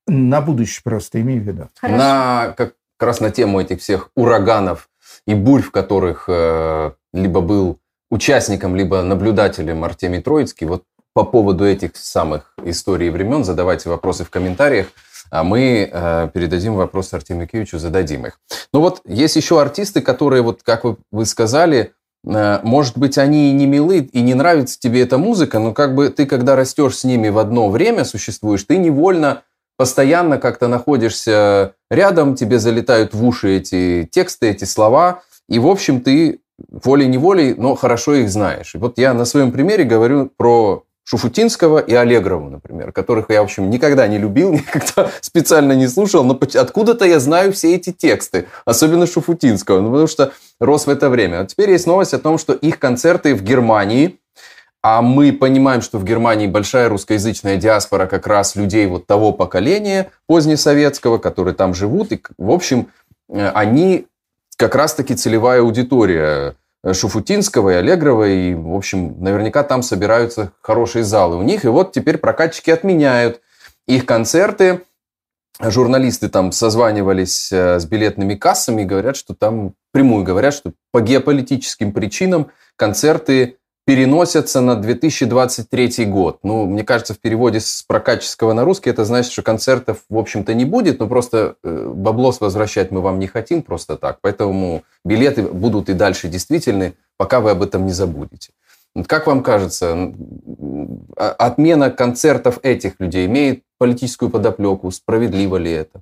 на 0.07 0.41
будущее 0.41 0.81
просто 0.83 1.21
имею 1.21 1.41
в 1.41 1.45
виду. 1.45 1.69
На, 1.81 2.53
как, 2.57 2.75
как 2.97 3.07
раз 3.07 3.19
на 3.19 3.31
тему 3.31 3.61
этих 3.61 3.79
всех 3.79 4.09
ураганов 4.15 4.89
и 5.27 5.35
бурь, 5.35 5.61
в 5.61 5.71
которых 5.71 6.25
э, 6.27 6.91
либо 7.13 7.41
был 7.41 7.79
участником, 8.09 8.75
либо 8.75 9.01
наблюдателем 9.01 9.83
Артемий 9.83 10.21
Троицкий, 10.21 10.67
вот 10.67 10.83
по 11.13 11.23
поводу 11.23 11.65
этих 11.65 11.95
самых 11.95 12.53
историй 12.63 13.07
и 13.07 13.11
времен 13.11 13.43
задавайте 13.43 13.89
вопросы 13.89 14.23
в 14.25 14.29
комментариях, 14.29 14.87
а 15.33 15.43
мы 15.43 15.89
э, 15.91 16.29
передадим 16.31 16.75
вопросы 16.75 17.15
Артемию 17.15 17.47
Киевичу, 17.47 17.79
зададим 17.79 18.27
их. 18.27 18.39
Ну 18.71 18.81
вот 18.81 19.01
есть 19.03 19.35
еще 19.35 19.59
артисты, 19.59 20.01
которые, 20.01 20.43
вот 20.43 20.61
как 20.61 20.83
вы, 20.83 20.97
вы 21.11 21.25
сказали, 21.25 21.93
э, 22.23 22.59
может 22.61 22.99
быть, 22.99 23.17
они 23.17 23.49
и 23.49 23.53
не 23.53 23.65
милы, 23.65 23.97
и 23.97 24.21
не 24.21 24.35
нравится 24.35 24.79
тебе 24.79 25.01
эта 25.01 25.17
музыка, 25.17 25.57
но 25.57 25.73
как 25.73 25.95
бы 25.95 26.09
ты, 26.09 26.27
когда 26.27 26.55
растешь 26.55 26.99
с 26.99 27.03
ними 27.03 27.29
в 27.29 27.39
одно 27.39 27.69
время, 27.69 28.05
существуешь, 28.05 28.61
ты 28.61 28.77
невольно 28.77 29.41
постоянно 29.75 30.37
как-то 30.37 30.67
находишься 30.67 31.73
рядом, 31.89 32.35
тебе 32.35 32.59
залетают 32.59 33.15
в 33.15 33.25
уши 33.25 33.57
эти 33.57 34.07
тексты, 34.11 34.51
эти 34.51 34.65
слова, 34.65 35.23
и, 35.49 35.57
в 35.57 35.65
общем, 35.65 36.01
ты 36.01 36.41
волей-неволей, 36.69 37.55
но 37.57 37.73
хорошо 37.73 38.13
их 38.13 38.29
знаешь. 38.29 38.75
И 38.75 38.77
вот 38.77 38.99
я 38.99 39.15
на 39.15 39.25
своем 39.25 39.51
примере 39.51 39.83
говорю 39.83 40.29
про 40.37 40.82
Шуфутинского 41.05 41.79
и 41.79 41.93
Аллегрову, 41.93 42.49
например, 42.49 42.91
которых 42.91 43.29
я, 43.29 43.41
в 43.41 43.45
общем, 43.45 43.69
никогда 43.69 44.07
не 44.07 44.17
любил, 44.17 44.53
никогда 44.53 45.11
специально 45.21 45.73
не 45.73 45.87
слушал, 45.87 46.23
но 46.23 46.39
откуда-то 46.55 47.05
я 47.05 47.19
знаю 47.19 47.51
все 47.53 47.75
эти 47.75 47.91
тексты, 47.91 48.47
особенно 48.65 49.05
Шуфутинского, 49.05 49.81
ну, 49.81 49.89
потому 49.89 50.07
что 50.07 50.31
рос 50.59 50.87
в 50.87 50.89
это 50.89 51.09
время. 51.09 51.41
А 51.41 51.45
теперь 51.45 51.71
есть 51.71 51.87
новость 51.87 52.13
о 52.13 52.19
том, 52.19 52.37
что 52.37 52.53
их 52.53 52.79
концерты 52.79 53.35
в 53.35 53.43
Германии 53.43 54.19
а 54.85 55.01
мы 55.01 55.31
понимаем, 55.31 55.81
что 55.81 55.97
в 55.97 56.03
Германии 56.03 56.45
большая 56.45 56.89
русскоязычная 56.89 57.55
диаспора 57.55 58.05
как 58.05 58.27
раз 58.27 58.57
людей 58.57 58.85
вот 58.85 59.07
того 59.07 59.31
поколения 59.31 60.11
позднесоветского, 60.27 61.19
которые 61.19 61.55
там 61.55 61.73
живут. 61.73 62.11
И, 62.11 62.21
в 62.37 62.51
общем, 62.51 62.89
э, 63.29 63.47
они 63.51 64.07
как 64.57 64.75
раз-таки 64.75 65.15
целевая 65.15 65.61
аудитория 65.61 66.55
Шуфутинского 66.91 67.69
и 67.69 67.73
Аллегрова. 67.75 68.27
И, 68.27 68.53
в 68.53 68.75
общем, 68.75 69.21
наверняка 69.21 69.63
там 69.63 69.81
собираются 69.83 70.51
хорошие 70.61 71.03
залы 71.03 71.37
у 71.37 71.41
них. 71.41 71.65
И 71.65 71.69
вот 71.69 71.91
теперь 71.93 72.17
прокатчики 72.17 72.69
отменяют 72.69 73.41
их 73.87 74.05
концерты. 74.05 74.81
Журналисты 75.59 76.29
там 76.29 76.51
созванивались 76.51 77.51
э, 77.51 77.79
с 77.79 77.85
билетными 77.85 78.33
кассами 78.33 78.81
и 78.81 78.85
говорят, 78.85 79.15
что 79.15 79.35
там 79.35 79.75
прямую 79.91 80.23
говорят, 80.23 80.53
что 80.53 80.73
по 80.91 80.99
геополитическим 80.99 81.93
причинам 81.93 82.49
концерты 82.75 83.57
переносятся 83.85 84.61
на 84.61 84.75
2023 84.75 86.05
год. 86.05 86.39
Ну, 86.43 86.65
мне 86.65 86.83
кажется, 86.83 87.13
в 87.13 87.19
переводе 87.19 87.59
с 87.59 87.83
прокаческого 87.83 88.53
на 88.53 88.63
русский 88.63 88.89
это 88.89 89.03
значит, 89.03 89.31
что 89.31 89.41
концертов, 89.41 90.03
в 90.09 90.17
общем-то, 90.17 90.53
не 90.53 90.65
будет, 90.65 90.99
но 90.99 91.07
просто 91.07 91.55
э, 91.63 91.91
баблос 91.93 92.39
возвращать 92.39 92.91
мы 92.91 93.01
вам 93.01 93.19
не 93.19 93.27
хотим 93.27 93.61
просто 93.61 93.97
так. 93.97 94.19
Поэтому 94.21 94.83
билеты 95.03 95.43
будут 95.43 95.89
и 95.89 95.93
дальше 95.93 96.29
действительны, 96.29 96.93
пока 97.17 97.41
вы 97.41 97.51
об 97.51 97.61
этом 97.61 97.85
не 97.85 97.91
забудете. 97.91 98.51
Как 99.07 99.27
вам 99.27 99.41
кажется, 99.41 100.13
а, 101.17 101.31
отмена 101.31 101.89
концертов 101.89 102.59
этих 102.61 102.99
людей 102.99 103.25
имеет 103.25 103.63
политическую 103.79 104.29
подоплеку? 104.29 104.91
Справедливо 104.91 105.57
ли 105.57 105.71
это? 105.71 106.01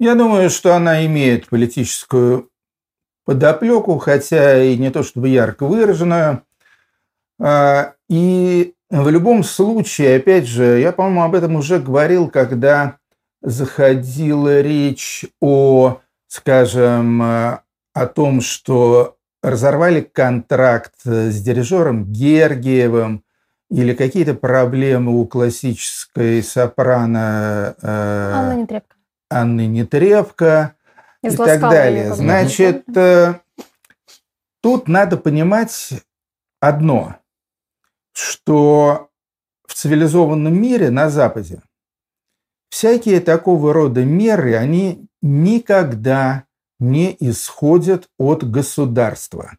Я 0.00 0.14
думаю, 0.14 0.50
что 0.50 0.74
она 0.74 1.04
имеет 1.06 1.48
политическую 1.48 2.48
подоплеку, 3.24 3.98
хотя 3.98 4.62
и 4.62 4.76
не 4.76 4.90
то 4.90 5.02
чтобы 5.02 5.28
ярко 5.28 5.66
выраженную. 5.66 6.42
А, 7.40 7.94
и 8.08 8.74
в 8.90 9.08
любом 9.08 9.42
случае, 9.44 10.16
опять 10.16 10.46
же, 10.46 10.80
я, 10.80 10.92
по-моему, 10.92 11.22
об 11.22 11.34
этом 11.34 11.56
уже 11.56 11.78
говорил, 11.78 12.28
когда 12.28 12.96
заходила 13.40 14.60
речь 14.60 15.24
о, 15.40 16.00
скажем, 16.28 17.22
о 17.22 18.06
том, 18.14 18.40
что 18.40 19.16
разорвали 19.42 20.00
контракт 20.00 20.94
с 21.04 21.42
дирижером 21.42 22.04
Гергиевым, 22.12 23.24
или 23.72 23.94
какие-то 23.94 24.34
проблемы 24.34 25.18
у 25.18 25.24
классической 25.26 26.42
сопрано 26.42 27.74
э, 27.80 28.32
Анны 28.34 28.60
Нетребко. 28.60 28.96
Анны 29.30 29.66
Нетребко 29.66 30.74
и 31.22 31.36
так 31.36 31.60
далее. 31.60 32.14
Значит, 32.14 32.84
э, 32.96 33.34
тут 34.60 34.88
надо 34.88 35.16
понимать 35.16 35.92
одно, 36.60 37.16
что 38.12 39.10
в 39.66 39.74
цивилизованном 39.74 40.54
мире 40.54 40.90
на 40.90 41.10
Западе 41.10 41.62
всякие 42.70 43.20
такого 43.20 43.72
рода 43.72 44.04
меры, 44.04 44.56
они 44.56 45.06
никогда 45.20 46.44
не 46.78 47.16
исходят 47.20 48.08
от 48.18 48.48
государства. 48.48 49.56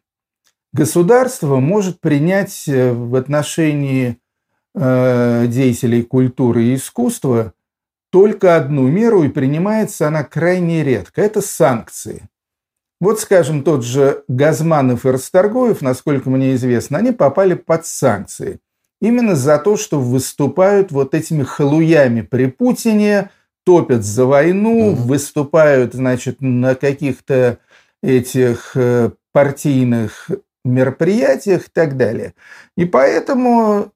Государство 0.72 1.60
может 1.60 2.00
принять 2.00 2.66
э, 2.66 2.92
в 2.92 3.14
отношении 3.14 4.18
э, 4.74 5.46
деятелей 5.46 6.02
культуры 6.02 6.64
и 6.64 6.74
искусства 6.74 7.54
только 8.14 8.54
одну 8.54 8.86
меру, 8.86 9.24
и 9.24 9.28
принимается 9.28 10.06
она 10.06 10.22
крайне 10.22 10.84
редко. 10.84 11.20
Это 11.20 11.40
санкции. 11.40 12.28
Вот, 13.00 13.18
скажем, 13.18 13.64
тот 13.64 13.84
же 13.84 14.22
Газманов 14.28 15.04
и 15.04 15.08
Расторгуев, 15.08 15.82
насколько 15.82 16.30
мне 16.30 16.54
известно, 16.54 16.98
они 16.98 17.10
попали 17.10 17.54
под 17.54 17.86
санкции. 17.86 18.60
Именно 19.00 19.34
за 19.34 19.58
то, 19.58 19.76
что 19.76 19.98
выступают 19.98 20.92
вот 20.92 21.12
этими 21.12 21.42
халуями 21.42 22.20
при 22.20 22.46
Путине, 22.46 23.30
топят 23.66 24.04
за 24.04 24.26
войну, 24.26 24.92
угу. 24.92 25.02
выступают, 25.08 25.94
значит, 25.94 26.40
на 26.40 26.76
каких-то 26.76 27.58
этих 28.00 28.76
э, 28.76 29.10
партийных 29.32 30.30
мероприятиях 30.64 31.66
и 31.66 31.70
так 31.72 31.96
далее. 31.96 32.34
И 32.76 32.84
поэтому 32.84 33.90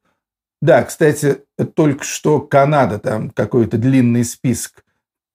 да, 0.60 0.82
кстати, 0.82 1.44
только 1.74 2.04
что 2.04 2.40
Канада 2.40 2.98
там 2.98 3.30
какой-то 3.30 3.78
длинный 3.78 4.24
список 4.24 4.84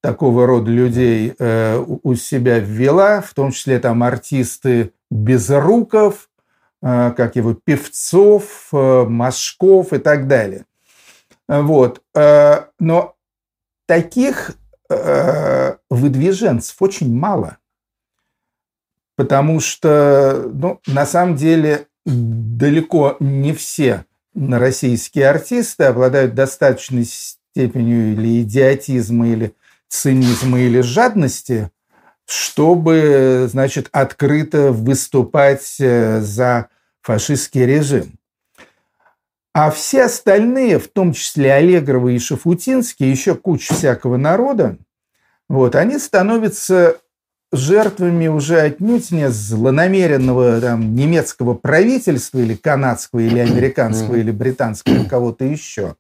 такого 0.02 0.46
рода 0.46 0.70
людей 0.70 1.34
э, 1.40 1.78
у 1.78 2.16
себя 2.16 2.60
ввела, 2.60 3.22
в 3.22 3.34
том 3.34 3.52
числе 3.52 3.80
там 3.80 4.04
артисты 4.04 4.92
Безруков, 5.10 6.30
э, 6.82 7.14
как 7.16 7.38
его, 7.38 7.54
Певцов, 7.54 8.68
э, 8.74 9.06
Машков 9.06 9.94
и 9.94 10.00
так 10.00 10.28
далее. 10.28 10.66
Вот. 11.48 12.02
Э, 12.14 12.66
но 12.80 13.16
таких 13.86 14.58
э, 14.90 15.78
выдвиженцев 15.90 16.82
очень 16.82 17.18
мало, 17.18 17.60
потому 19.16 19.62
что, 19.62 20.52
ну, 20.54 20.82
на 20.86 21.06
самом 21.06 21.38
деле, 21.38 21.88
далеко 22.06 23.16
не 23.22 23.54
все 23.54 24.06
российские 24.36 25.30
артисты 25.30 25.86
обладают 25.86 26.34
достаточной 26.34 27.06
степенью 27.06 28.14
или 28.14 28.42
идиотизма, 28.42 29.28
или 29.28 29.56
цинизма, 29.88 30.60
или 30.60 30.82
жадности, 30.82 31.72
чтобы, 32.26 33.48
значит, 33.50 33.90
открыто 33.92 34.72
выступать 34.72 35.76
э, 35.80 36.22
за 36.22 36.70
фашистский 37.02 37.66
режим. 37.66 38.18
А 39.54 39.70
все 39.70 40.06
остальные, 40.06 40.80
в 40.80 40.88
том 40.88 41.14
числе 41.14 41.54
Аллегровы 41.54 42.16
и 42.16 42.20
Шафутинский, 42.20 43.10
еще 43.10 43.36
куча 43.36 43.74
всякого 43.74 44.18
народа, 44.18 44.78
вот, 45.48 45.76
они 45.76 46.00
становятся 46.00 46.98
жертвами 47.54 48.28
уже 48.28 48.60
отнюдь 48.60 49.12
не 49.12 49.30
злонамеренного 49.30 50.60
там, 50.60 50.96
немецкого 50.96 51.54
правительства 51.54 52.40
или 52.40 52.56
канадского, 52.56 53.20
или 53.20 53.38
американского, 53.40 54.16
или 54.16 54.32
британского, 54.32 54.96
или 54.96 55.08
кого-то 55.08 55.46
еще. 55.46 55.96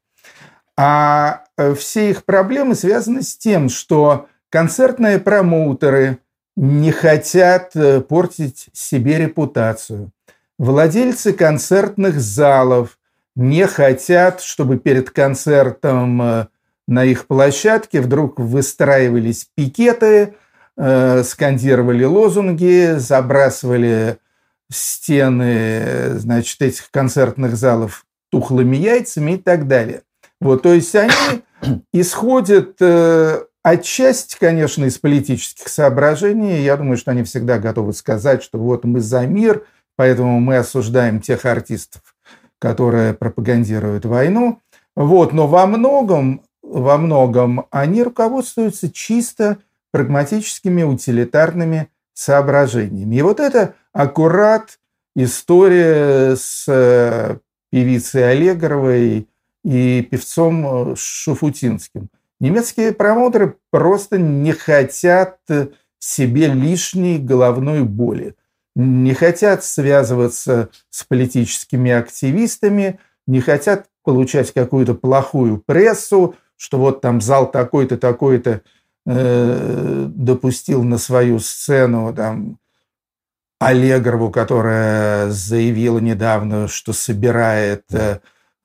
А 0.76 1.44
э, 1.58 1.76
все 1.76 2.10
их 2.10 2.26
проблемы 2.26 2.74
связаны 2.74 3.22
с 3.22 3.38
тем, 3.38 3.70
что 3.70 4.28
концертные 4.50 5.20
промоутеры 5.20 6.18
не 6.56 6.92
хотят 6.92 7.76
э, 7.76 8.02
портить 8.02 8.70
себе 8.74 9.20
репутацию. 9.20 10.12
Владельцы 10.58 11.34
концертных 11.34 12.20
залов 12.20 12.98
не 13.36 13.68
хотят, 13.68 14.42
чтобы 14.42 14.80
перед 14.80 15.12
концертом 15.12 16.20
э, 16.20 16.48
на 16.88 17.06
их 17.06 17.28
площадке 17.28 18.02
вдруг 18.02 18.40
выстраивались 18.40 19.48
пикеты– 19.56 20.34
скандировали 20.76 22.04
лозунги, 22.04 22.96
забрасывали 22.98 24.18
стены 24.72 26.18
значит, 26.18 26.62
этих 26.62 26.90
концертных 26.92 27.56
залов 27.56 28.06
тухлыми 28.32 28.76
яйцами 28.76 29.34
и 29.34 29.38
так 29.38 29.68
далее. 29.68 30.02
Вот, 30.42 30.64
то 30.64 30.74
есть 30.74 30.96
они 30.96 31.14
исходят 31.94 32.76
э, 32.82 33.44
отчасти, 33.62 34.38
конечно, 34.40 34.86
из 34.86 34.98
политических 34.98 35.68
соображений. 35.68 36.62
Я 36.64 36.78
думаю, 36.78 36.98
что 36.98 37.12
они 37.12 37.24
всегда 37.24 37.60
готовы 37.60 37.94
сказать, 37.94 38.44
что 38.44 38.58
вот 38.58 38.84
мы 38.84 39.00
за 39.00 39.26
мир, 39.26 39.66
поэтому 39.96 40.40
мы 40.40 40.58
осуждаем 40.58 41.22
тех 41.22 41.46
артистов, 41.46 42.02
которые 42.60 43.14
пропагандируют 43.14 44.06
войну. 44.06 44.60
Вот, 44.96 45.34
но 45.34 45.48
во 45.48 45.66
многом, 45.66 46.42
во 46.62 46.98
многом 46.98 47.66
они 47.72 48.04
руководствуются 48.04 48.92
чисто 48.92 49.60
прагматическими, 49.94 50.82
утилитарными 50.82 51.90
соображениями. 52.14 53.16
И 53.16 53.22
вот 53.22 53.40
это 53.40 53.76
аккурат 53.94 54.80
история 55.16 56.36
с 56.36 56.66
э, 56.68 57.38
певицей 57.70 58.32
Аллегровой 58.32 59.28
и 59.64 60.02
певцом 60.02 60.94
э, 60.94 60.96
Шуфутинским. 60.98 62.10
Немецкие 62.40 62.92
промоутеры 62.92 63.56
просто 63.70 64.18
не 64.18 64.52
хотят 64.52 65.38
себе 66.00 66.48
лишней 66.48 67.20
головной 67.20 67.84
боли, 67.84 68.36
не 68.76 69.14
хотят 69.14 69.64
связываться 69.64 70.70
с 70.90 71.04
политическими 71.04 71.92
активистами, 71.92 73.00
не 73.28 73.42
хотят 73.42 73.86
получать 74.04 74.52
какую-то 74.52 74.96
плохую 74.96 75.64
прессу, 75.66 76.36
что 76.58 76.80
вот 76.80 77.02
там 77.02 77.22
зал 77.22 77.50
такой-то, 77.50 77.98
такой-то 77.98 78.64
Э, 79.06 80.08
допустил 80.10 80.84
на 80.84 80.98
свою 80.98 81.40
сцену 81.40 82.14
там 82.14 82.58
Аллегрову, 83.60 84.32
которая 84.32 85.30
заявила 85.30 86.00
недавно, 86.00 86.70
что 86.70 86.94
собирает 86.94 87.84
э, 87.92 88.20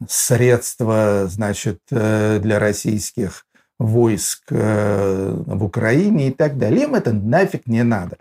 средства, 0.09 1.27
значит, 1.27 1.81
э, 1.91 2.39
для 2.41 2.61
российских 2.61 3.47
войск 3.81 4.51
в 4.51 5.65
Украине 5.65 6.29
и 6.29 6.33
так 6.33 6.59
далее. 6.59 6.85
Им 6.85 6.97
это 6.97 7.13
нафиг 7.13 7.67
не 7.67 7.85
надо. 7.85 8.19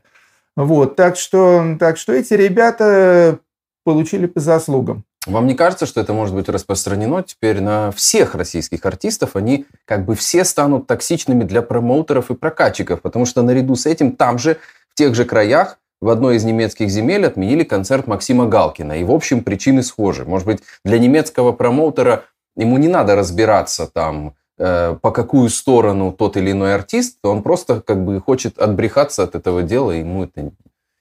Вот, 0.56 0.96
так 0.96 1.18
что, 1.18 1.78
так 1.80 1.98
что 1.98 2.14
эти 2.14 2.36
ребята 2.36 3.40
получили 3.84 4.28
по 4.28 4.40
заслугам. 4.40 5.04
Вам 5.28 5.46
не 5.46 5.56
кажется, 5.56 5.86
что 5.86 6.00
это 6.00 6.14
может 6.14 6.34
быть 6.34 6.48
распространено 6.48 7.22
теперь 7.22 7.60
на 7.60 7.92
всех 7.92 8.34
российских 8.34 8.86
артистов? 8.86 9.36
Они 9.36 9.66
как 9.84 10.06
бы 10.06 10.16
все 10.16 10.46
станут 10.46 10.88
токсичными 10.88 11.44
для 11.44 11.62
промоутеров 11.62 12.32
и 12.32 12.36
прокатчиков, 12.36 13.02
потому 13.02 13.26
что 13.26 13.42
наряду 13.42 13.76
с 13.76 13.86
этим 13.86 14.16
там 14.16 14.40
же, 14.40 14.58
в 14.90 14.96
тех 14.96 15.16
же 15.16 15.26
краях, 15.26 15.80
в 16.00 16.10
одной 16.10 16.38
из 16.38 16.46
немецких 16.46 16.90
земель 16.90 17.26
отменили 17.26 17.64
концерт 17.64 18.08
Максима 18.08 18.46
Галкина. 18.46 19.02
И, 19.02 19.04
в 19.04 19.12
общем, 19.12 19.44
причины 19.44 19.84
схожи. 19.84 20.24
Может 20.24 20.48
быть, 20.48 20.60
для 20.86 20.98
немецкого 20.98 21.52
промоутера 21.52 22.24
ему 22.56 22.78
не 22.78 22.88
надо 22.88 23.16
разбираться 23.16 23.88
там, 23.88 24.36
э, 24.58 24.96
по 25.02 25.12
какую 25.12 25.50
сторону 25.50 26.14
тот 26.14 26.38
или 26.38 26.52
иной 26.52 26.74
артист, 26.74 27.18
он 27.24 27.44
просто 27.44 27.82
как 27.82 28.06
бы 28.06 28.22
хочет 28.22 28.58
отбрехаться 28.60 29.24
от 29.24 29.36
этого 29.36 29.62
дела, 29.64 29.92
ему 29.92 30.24
это 30.24 30.52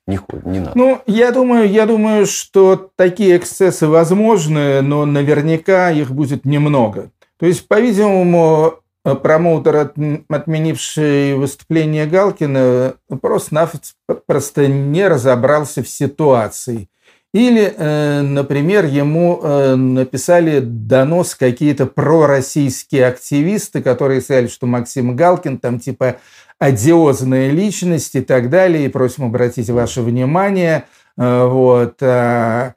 не, 0.06 0.20
не 0.44 0.60
надо. 0.60 0.72
Ну, 0.74 1.00
я 1.06 1.32
думаю, 1.32 1.68
я 1.68 1.86
думаю, 1.86 2.26
что 2.26 2.90
такие 2.96 3.36
эксцессы 3.36 3.86
возможны, 3.86 4.80
но 4.82 5.04
наверняка 5.04 5.90
их 5.90 6.12
будет 6.12 6.44
немного. 6.44 7.10
То 7.38 7.46
есть, 7.46 7.66
по-видимому, 7.68 8.74
промоутер, 9.02 9.92
отменивший 10.28 11.34
выступление 11.34 12.06
Галкина, 12.06 12.94
просто 13.20 14.66
не 14.68 15.06
разобрался 15.06 15.82
в 15.82 15.88
ситуации. 15.88 16.88
Или, 17.36 17.74
э, 17.76 18.22
например, 18.22 18.86
ему 18.86 19.38
э, 19.42 19.74
написали 19.74 20.60
донос 20.60 21.34
какие-то 21.34 21.84
пророссийские 21.84 23.06
активисты, 23.06 23.82
которые 23.82 24.22
сказали, 24.22 24.46
что 24.46 24.66
Максим 24.66 25.14
Галкин 25.14 25.58
там 25.58 25.78
типа 25.78 26.16
одиозная 26.58 27.50
личность 27.50 28.14
и 28.14 28.20
так 28.20 28.50
далее, 28.50 28.86
и 28.86 28.90
просим 28.90 29.24
обратить 29.24 29.70
ваше 29.70 30.02
внимание. 30.02 30.84
Э, 31.18 31.46
вот. 31.46 31.96
А, 32.02 32.74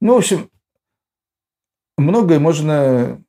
ну, 0.00 0.14
в 0.14 0.18
общем, 0.18 0.50
многое 1.96 2.38
можно 2.38 3.22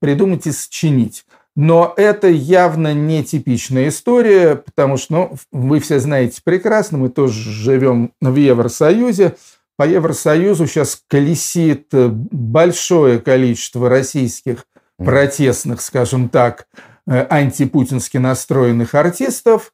придумать 0.00 0.46
и 0.46 0.52
сочинить. 0.52 1.24
Но 1.54 1.92
это 1.98 2.28
явно 2.28 2.94
не 2.94 3.22
типичная 3.22 3.88
история, 3.88 4.56
потому 4.56 4.96
что 4.96 5.12
ну, 5.12 5.36
вы 5.52 5.80
все 5.80 5.98
знаете 6.00 6.40
прекрасно, 6.42 6.96
мы 6.96 7.10
тоже 7.10 7.50
живем 7.50 8.12
в 8.22 8.34
Евросоюзе. 8.34 9.36
По 9.76 9.86
Евросоюзу 9.86 10.66
сейчас 10.66 11.02
колесит 11.08 11.88
большое 11.92 13.18
количество 13.18 13.90
российских 13.90 14.64
протестных, 14.96 15.82
скажем 15.82 16.30
так, 16.30 16.66
Э, 16.74 16.91
антипутински 17.06 18.18
настроенных 18.18 18.94
артистов, 18.94 19.72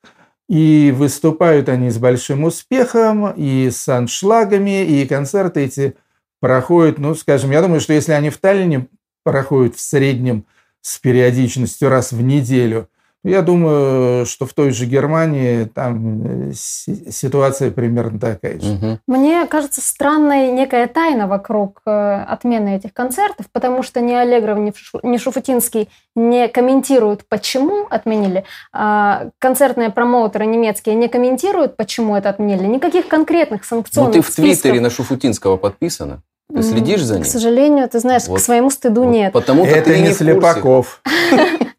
и 0.49 0.95
выступают 0.97 1.69
они 1.69 1.91
с 1.91 1.99
большим 1.99 2.45
успехом, 2.45 3.33
и 3.33 3.71
с 3.71 3.89
аншлагами, 3.89 4.85
и 4.85 5.07
концерты 5.07 5.61
эти 5.61 5.97
проходят, 6.41 6.99
ну, 6.99 7.15
скажем, 7.15 7.51
я 7.51 7.61
думаю, 7.61 7.81
что 7.81 7.93
если 7.93 8.13
они 8.13 8.31
в 8.31 8.39
Таллине 8.39 8.87
проходят 9.25 9.77
в 9.77 9.81
среднем 9.81 10.47
с 10.81 10.99
периодичностью 10.99 11.89
раз 11.89 12.13
в 12.13 12.23
неделю– 12.23 12.89
я 13.25 13.43
думаю, 13.43 14.27
что 14.27 14.47
в 14.47 14.55
той 14.55 14.71
же 14.71 14.87
Германии 14.87 15.65
там 15.65 16.51
э, 16.51 16.53
ситуация 16.55 17.71
примерно 17.71 18.21
такая 18.21 18.61
же. 18.61 18.73
Угу. 18.73 18.99
Мне 19.09 19.45
кажется 19.47 19.81
странной 19.81 20.53
некая 20.53 20.87
тайна 20.87 21.27
вокруг 21.27 21.83
э, 21.85 22.25
отмены 22.29 22.77
этих 22.77 22.95
концертов, 22.95 23.47
потому 23.53 23.83
что 23.83 24.01
ни 24.01 24.13
Аллегров, 24.13 24.59
ни 25.03 25.17
Шуфутинский 25.17 25.89
не 26.15 26.49
комментируют, 26.49 27.25
почему 27.29 27.87
отменили. 27.91 28.45
А 28.73 29.31
концертные 29.39 29.91
промоутеры 29.91 30.47
немецкие 30.47 30.95
не 30.95 31.09
комментируют, 31.09 31.77
почему 31.77 32.17
это 32.17 32.31
отменили. 32.31 32.67
Никаких 32.67 33.09
конкретных 33.09 33.65
санкционных 33.65 34.15
Ну 34.15 34.23
ты 34.23 34.29
в 34.29 34.35
Твиттере 34.35 34.81
на 34.81 34.91
Шуфутинского 34.91 35.57
подписана? 35.57 36.23
Ты 36.55 36.63
следишь 36.63 37.03
за 37.03 37.15
ним? 37.15 37.25
К 37.25 37.27
сожалению, 37.27 37.89
ты 37.89 37.99
знаешь, 37.99 38.27
вот. 38.27 38.39
к 38.39 38.43
своему 38.43 38.71
стыду 38.71 39.03
вот. 39.03 39.13
нет. 39.13 39.33
Потому 39.33 39.67
это 39.67 39.99
не 39.99 40.13
Слепаков. 40.13 41.03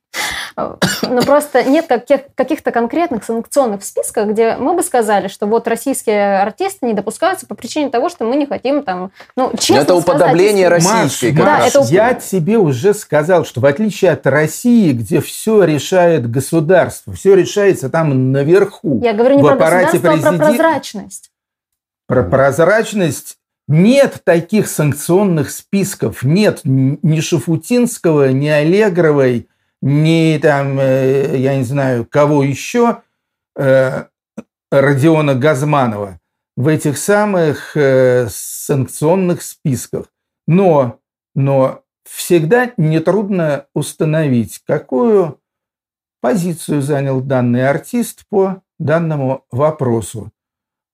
Но 1.02 1.22
просто 1.22 1.64
нет 1.64 1.88
каких-то 1.88 2.72
конкретных 2.72 3.24
санкционных 3.24 3.84
списков, 3.84 4.30
где 4.30 4.56
мы 4.58 4.74
бы 4.74 4.84
сказали, 4.84 5.28
что 5.28 5.46
вот 5.46 5.68
российские 5.68 6.42
артисты 6.42 6.86
не 6.86 6.94
допускаются 6.94 7.46
по 7.48 7.56
причине 7.56 7.90
того, 7.90 8.10
что 8.10 8.26
мы 8.26 8.36
не 8.36 8.46
хотим 8.46 8.84
там, 8.84 9.12
ну, 9.36 9.52
честно 9.58 9.82
Это 9.82 9.96
уподобление 9.96 10.68
сказать, 10.68 10.86
российской. 10.86 11.32
Маш, 11.32 11.74
да, 11.74 11.82
это... 11.82 11.94
я 11.94 12.14
тебе 12.14 12.58
уже 12.58 12.94
сказал, 12.94 13.46
что 13.46 13.62
в 13.62 13.66
отличие 13.66 14.12
от 14.12 14.26
России, 14.28 14.92
где 14.92 15.22
все 15.22 15.64
решает 15.64 16.30
государство, 16.30 17.14
все 17.14 17.36
решается 17.36 17.90
там 17.90 18.32
наверху. 18.32 19.02
Я 19.04 19.14
говорю 19.14 19.38
не 19.38 19.44
про 19.44 19.56
государство, 19.56 20.00
президент... 20.00 20.26
а 20.26 20.38
про 20.38 20.46
прозрачность. 20.46 21.32
Про 22.08 22.24
прозрачность 22.24 23.38
нет 23.70 24.22
таких 24.24 24.68
санкционных 24.68 25.52
списков, 25.52 26.24
нет 26.24 26.62
ни 26.64 27.20
Шафутинского, 27.20 28.32
ни 28.32 28.48
Аллегровой, 28.48 29.48
ни 29.82 30.38
там, 30.42 30.80
э, 30.80 31.38
я 31.38 31.58
не 31.58 31.64
знаю, 31.64 32.06
кого 32.06 32.44
еще, 32.44 33.02
э, 33.56 34.06
Родиона 34.72 35.36
Газманова 35.36 36.20
в 36.56 36.68
этих 36.68 36.98
самых 36.98 37.76
э, 37.76 38.28
санкционных 38.30 39.42
списках. 39.42 40.08
Но, 40.48 41.00
но 41.34 41.84
всегда 42.04 42.72
нетрудно 42.78 43.68
установить, 43.74 44.62
какую 44.66 45.40
позицию 46.22 46.82
занял 46.82 47.22
данный 47.22 47.68
артист 47.68 48.26
по 48.30 48.62
данному 48.78 49.46
вопросу. 49.52 50.32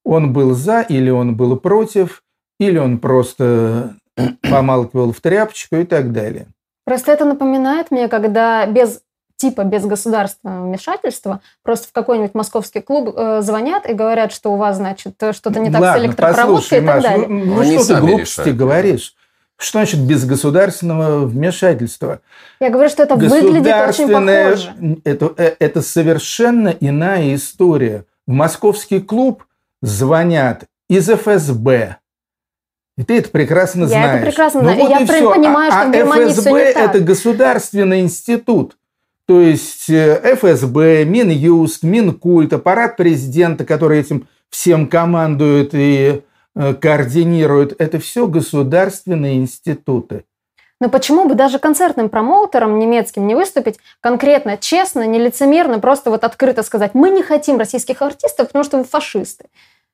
Он 0.03 0.33
был 0.33 0.53
за 0.53 0.81
или 0.81 1.09
он 1.09 1.35
был 1.35 1.57
против, 1.57 2.23
или 2.59 2.77
он 2.77 2.99
просто 2.99 3.95
помалкивал 4.41 5.11
в 5.11 5.21
тряпочку 5.21 5.77
и 5.77 5.85
так 5.85 6.11
далее. 6.11 6.47
Просто 6.85 7.11
это 7.11 7.25
напоминает 7.25 7.91
мне, 7.91 8.07
когда 8.07 8.65
без 8.65 9.01
типа 9.37 9.63
без 9.63 9.85
государственного 9.85 10.65
вмешательства, 10.65 11.41
просто 11.61 11.87
в 11.89 11.91
какой-нибудь 11.91 12.33
московский 12.35 12.81
клуб 12.81 13.13
э, 13.15 13.41
звонят 13.41 13.89
и 13.89 13.93
говорят, 13.93 14.31
что 14.31 14.53
у 14.53 14.55
вас, 14.55 14.77
значит, 14.77 15.15
что-то 15.31 15.59
не 15.59 15.69
так 15.69 15.81
Ладно, 15.81 16.01
с 16.01 16.05
электропроводкой 16.05 16.77
и 16.77 16.85
так 16.85 16.95
Маш, 16.95 17.03
далее. 17.03 17.27
Ну, 17.27 17.63
ну 17.63 17.63
что 17.63 17.95
ты 17.95 18.01
глупости 18.01 18.39
решают. 18.39 18.57
говоришь? 18.57 19.15
Что 19.57 19.79
значит 19.79 20.01
без 20.01 20.25
государственного 20.25 21.25
вмешательства? 21.25 22.21
Я 22.59 22.69
говорю, 22.69 22.89
что 22.89 23.03
это 23.03 23.15
выглядит 23.15 23.73
очень 23.73 24.09
похоже. 24.09 24.99
Это, 25.03 25.33
э, 25.37 25.55
это 25.59 25.81
совершенно 25.81 26.69
иная 26.69 27.35
история. 27.35 28.05
В 28.27 28.31
московский 28.31 28.99
клуб 28.99 29.45
звонят 29.81 30.65
из 30.89 31.09
ФСБ, 31.09 31.97
и 32.97 33.03
ты 33.03 33.17
это 33.17 33.29
прекрасно 33.29 33.81
я 33.81 33.87
знаешь. 33.87 34.05
Я 34.05 34.17
это 34.17 34.25
прекрасно 34.25 34.61
ну, 34.61 34.69
знаю. 34.69 34.81
Вот 34.81 34.89
я 34.89 35.05
все. 35.05 35.33
понимаю, 35.33 35.71
а, 35.71 35.71
что 35.71 35.81
а 35.81 35.87
в 35.87 35.91
Германии 35.91 36.25
ФСБ 36.27 36.41
все 36.41 36.51
не 36.51 36.73
так. 36.73 36.95
это 36.95 37.03
государственный 37.03 38.01
институт. 38.01 38.77
То 39.27 39.41
есть 39.41 39.89
э, 39.89 40.35
ФСБ, 40.35 41.05
Минюст, 41.05 41.83
Минкульт, 41.83 42.53
аппарат 42.53 42.95
президента, 42.95 43.65
который 43.65 43.99
этим 43.99 44.27
всем 44.49 44.87
командует 44.87 45.71
и 45.73 46.21
э, 46.55 46.73
координирует, 46.75 47.75
это 47.79 47.99
все 47.99 48.27
государственные 48.27 49.37
институты. 49.37 50.25
Но 50.79 50.89
почему 50.89 51.25
бы 51.25 51.35
даже 51.35 51.57
концертным 51.57 52.09
промоутерам 52.09 52.79
немецким 52.79 53.27
не 53.27 53.35
выступить 53.35 53.79
конкретно, 54.01 54.57
честно, 54.57 55.07
нелицемерно, 55.07 55.79
просто 55.79 56.09
вот 56.09 56.23
открыто 56.23 56.63
сказать, 56.63 56.93
мы 56.93 57.09
не 57.09 57.23
хотим 57.23 57.57
российских 57.57 58.01
артистов, 58.01 58.47
потому 58.47 58.63
что 58.63 58.77
вы 58.77 58.83
фашисты. 58.83 59.45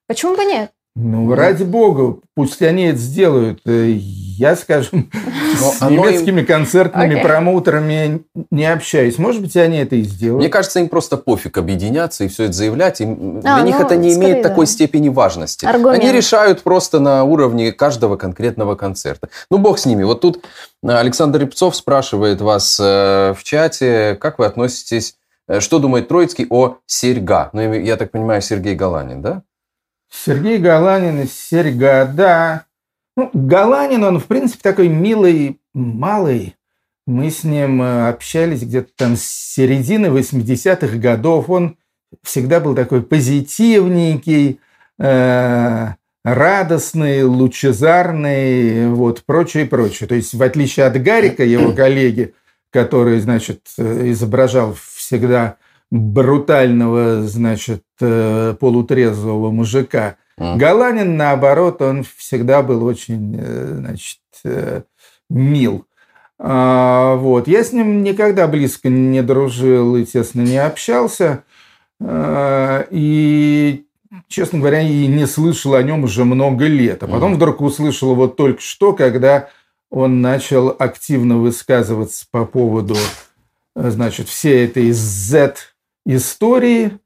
Почему 0.07 0.35
бы 0.35 0.43
нет? 0.43 0.71
Ну, 0.93 1.33
ради 1.33 1.63
бога, 1.63 2.19
пусть 2.35 2.61
они 2.61 2.83
это 2.83 2.97
сделают. 2.97 3.61
Э, 3.65 3.89
я, 3.89 4.57
скажем, 4.57 5.09
Но 5.61 5.71
с 5.71 5.81
немецкими 5.81 6.41
им... 6.41 6.45
концертными 6.45 7.15
okay. 7.15 7.21
промоутерами 7.21 8.23
не 8.51 8.65
общаюсь. 8.65 9.17
Может 9.17 9.41
быть, 9.41 9.55
они 9.55 9.77
это 9.77 9.95
и 9.95 10.01
сделают. 10.01 10.41
Мне 10.41 10.49
кажется, 10.49 10.81
им 10.81 10.89
просто 10.89 11.15
пофиг 11.15 11.57
объединяться 11.57 12.25
и 12.25 12.27
все 12.27 12.43
это 12.43 12.53
заявлять. 12.53 12.99
Им, 12.99 13.37
а, 13.37 13.41
для 13.41 13.57
ну, 13.57 13.65
них 13.67 13.79
это 13.79 13.95
не 13.95 14.11
скорее, 14.11 14.31
имеет 14.31 14.43
да. 14.43 14.49
такой 14.49 14.67
степени 14.67 15.07
важности. 15.07 15.65
Аргумент. 15.65 16.03
Они 16.03 16.11
решают 16.11 16.61
просто 16.61 16.99
на 16.99 17.23
уровне 17.23 17.71
каждого 17.71 18.17
конкретного 18.17 18.75
концерта. 18.75 19.29
Ну, 19.49 19.59
бог 19.59 19.79
с 19.79 19.85
ними. 19.85 20.03
Вот 20.03 20.19
тут 20.19 20.43
Александр 20.83 21.39
Репцов 21.39 21.73
спрашивает 21.77 22.41
вас 22.41 22.77
э, 22.81 23.33
в 23.37 23.43
чате, 23.43 24.17
как 24.19 24.39
вы 24.39 24.45
относитесь, 24.45 25.15
э, 25.47 25.61
что 25.61 25.79
думает 25.79 26.09
Троицкий 26.09 26.47
о 26.49 26.79
Серьга? 26.85 27.49
Ну, 27.53 27.61
я 27.73 27.95
так 27.95 28.11
понимаю, 28.11 28.41
Сергей 28.41 28.75
Галанин, 28.75 29.21
да? 29.21 29.43
Сергей 30.11 30.57
Галанин 30.57 31.21
из 31.21 31.33
Серьга, 31.33 32.05
да. 32.05 32.65
Ну, 33.15 33.29
Галанин, 33.33 34.03
он, 34.03 34.19
в 34.19 34.25
принципе, 34.25 34.61
такой 34.61 34.89
милый, 34.89 35.59
малый. 35.73 36.55
Мы 37.07 37.31
с 37.31 37.43
ним 37.43 37.81
э, 37.81 38.09
общались 38.09 38.61
где-то 38.61 38.91
там 38.95 39.15
с 39.15 39.23
середины 39.23 40.07
80-х 40.07 40.97
годов. 40.97 41.49
Он 41.49 41.77
всегда 42.23 42.59
был 42.59 42.75
такой 42.75 43.01
позитивненький, 43.01 44.59
э, 44.99 45.87
радостный, 46.23 47.23
лучезарный, 47.23 48.89
вот, 48.89 49.23
прочее, 49.25 49.65
прочее. 49.65 50.07
То 50.07 50.15
есть, 50.15 50.33
в 50.33 50.43
отличие 50.43 50.85
от 50.85 51.01
Гарика, 51.01 51.43
его 51.43 51.71
коллеги, 51.73 52.33
который, 52.69 53.19
значит, 53.19 53.61
э, 53.77 54.11
изображал 54.11 54.75
всегда 54.95 55.57
брутального, 55.91 57.23
значит, 57.23 57.83
э, 57.99 58.55
полутрезвого 58.59 59.51
мужика. 59.51 60.15
Mm. 60.39 60.57
Галанин, 60.57 61.17
наоборот, 61.17 61.81
он 61.81 62.03
всегда 62.17 62.63
был 62.63 62.85
очень, 62.85 63.35
э, 63.37 63.75
значит, 63.77 64.19
э, 64.45 64.81
мил. 65.29 65.85
А, 66.39 67.15
вот. 67.17 67.47
Я 67.47 67.63
с 67.63 67.73
ним 67.73 68.03
никогда 68.03 68.47
близко 68.47 68.89
не 68.89 69.21
дружил 69.21 69.97
и, 69.97 70.05
тесно 70.05 70.41
не 70.41 70.57
общался. 70.57 71.43
А, 71.99 72.87
и, 72.89 73.85
честно 74.27 74.59
говоря, 74.59 74.81
и 74.81 75.07
не 75.07 75.27
слышал 75.27 75.75
о 75.75 75.83
нем 75.83 76.05
уже 76.05 76.23
много 76.23 76.65
лет. 76.65 77.03
А 77.03 77.07
потом 77.07 77.35
вдруг 77.35 77.61
услышал 77.61 78.13
его 78.13 78.27
только 78.27 78.61
что, 78.61 78.93
когда 78.93 79.49
он 79.89 80.21
начал 80.21 80.73
активно 80.79 81.37
высказываться 81.37 82.25
по 82.31 82.45
поводу, 82.45 82.95
значит, 83.75 84.29
всей 84.29 84.65
этой 84.65 84.91
Z-истории. 86.05 86.99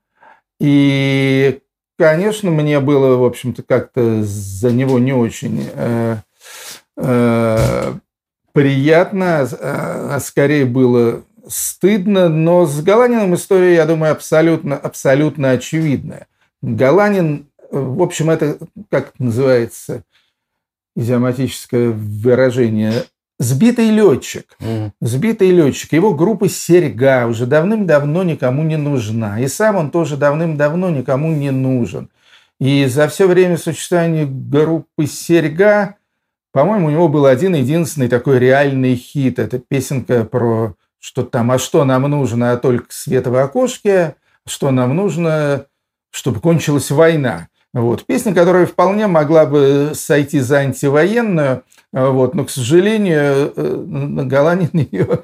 И, 0.59 1.59
конечно, 1.97 2.51
мне 2.51 2.79
было, 2.79 3.17
в 3.17 3.23
общем-то, 3.23 3.63
как-то 3.63 4.23
за 4.23 4.71
него 4.71 4.99
не 4.99 5.13
очень 5.13 5.69
э, 5.73 6.17
э, 6.97 7.93
приятно, 8.53 9.41
а, 9.41 10.15
а 10.15 10.19
скорее 10.19 10.65
было 10.65 11.23
стыдно, 11.47 12.29
но 12.29 12.65
с 12.65 12.81
Галанином 12.81 13.35
история, 13.35 13.75
я 13.75 13.85
думаю, 13.85 14.13
абсолютно, 14.13 14.77
абсолютно 14.77 15.51
очевидная. 15.51 16.27
Галанин, 16.61 17.47
в 17.69 18.01
общем, 18.01 18.29
это, 18.29 18.57
как 18.89 19.13
называется, 19.19 20.03
идиоматическое 20.95 21.89
выражение, 21.89 23.03
сбитый 23.39 23.89
летчик. 23.89 24.55
Mm. 24.59 24.91
Сбитый 25.01 25.51
летчик. 25.51 25.93
Его 25.93 26.13
группа 26.13 26.49
«Серьга» 26.49 27.27
уже 27.27 27.45
давным-давно 27.45 28.23
никому 28.23 28.63
не 28.63 28.77
нужна. 28.77 29.39
И 29.39 29.47
сам 29.47 29.75
он 29.75 29.91
тоже 29.91 30.17
давным-давно 30.17 30.89
никому 30.89 31.31
не 31.31 31.51
нужен. 31.51 32.09
И 32.59 32.85
за 32.85 33.07
все 33.07 33.27
время 33.27 33.57
существования 33.57 34.25
группы 34.25 35.05
«Серьга» 35.07 35.95
По-моему, 36.55 36.87
у 36.87 36.89
него 36.89 37.09
был 37.09 37.25
один 37.25 37.53
единственный 37.53 38.07
такой 38.07 38.39
реальный 38.39 38.95
хит. 38.95 39.39
Это 39.39 39.59
песенка 39.59 40.23
про 40.23 40.75
что 41.01 41.23
там, 41.23 41.51
а 41.51 41.59
что 41.59 41.83
нам 41.83 42.03
нужно, 42.03 42.53
а 42.53 42.57
только 42.57 42.85
свет 42.91 43.27
в 43.27 43.35
окошке, 43.35 44.15
что 44.47 44.71
нам 44.71 44.95
нужно, 44.95 45.65
чтобы 46.11 46.39
кончилась 46.39 46.91
война. 46.91 47.49
Вот. 47.73 48.05
Песня, 48.05 48.33
которая 48.33 48.67
вполне 48.67 49.07
могла 49.07 49.45
бы 49.45 49.91
сойти 49.95 50.39
за 50.39 50.59
антивоенную, 50.59 51.63
вот, 51.95 52.35
но, 52.35 52.43
к 52.43 52.49
сожалению, 52.49 53.53
э, 53.55 54.23
Галанин 54.25 54.69
ее 54.91 55.21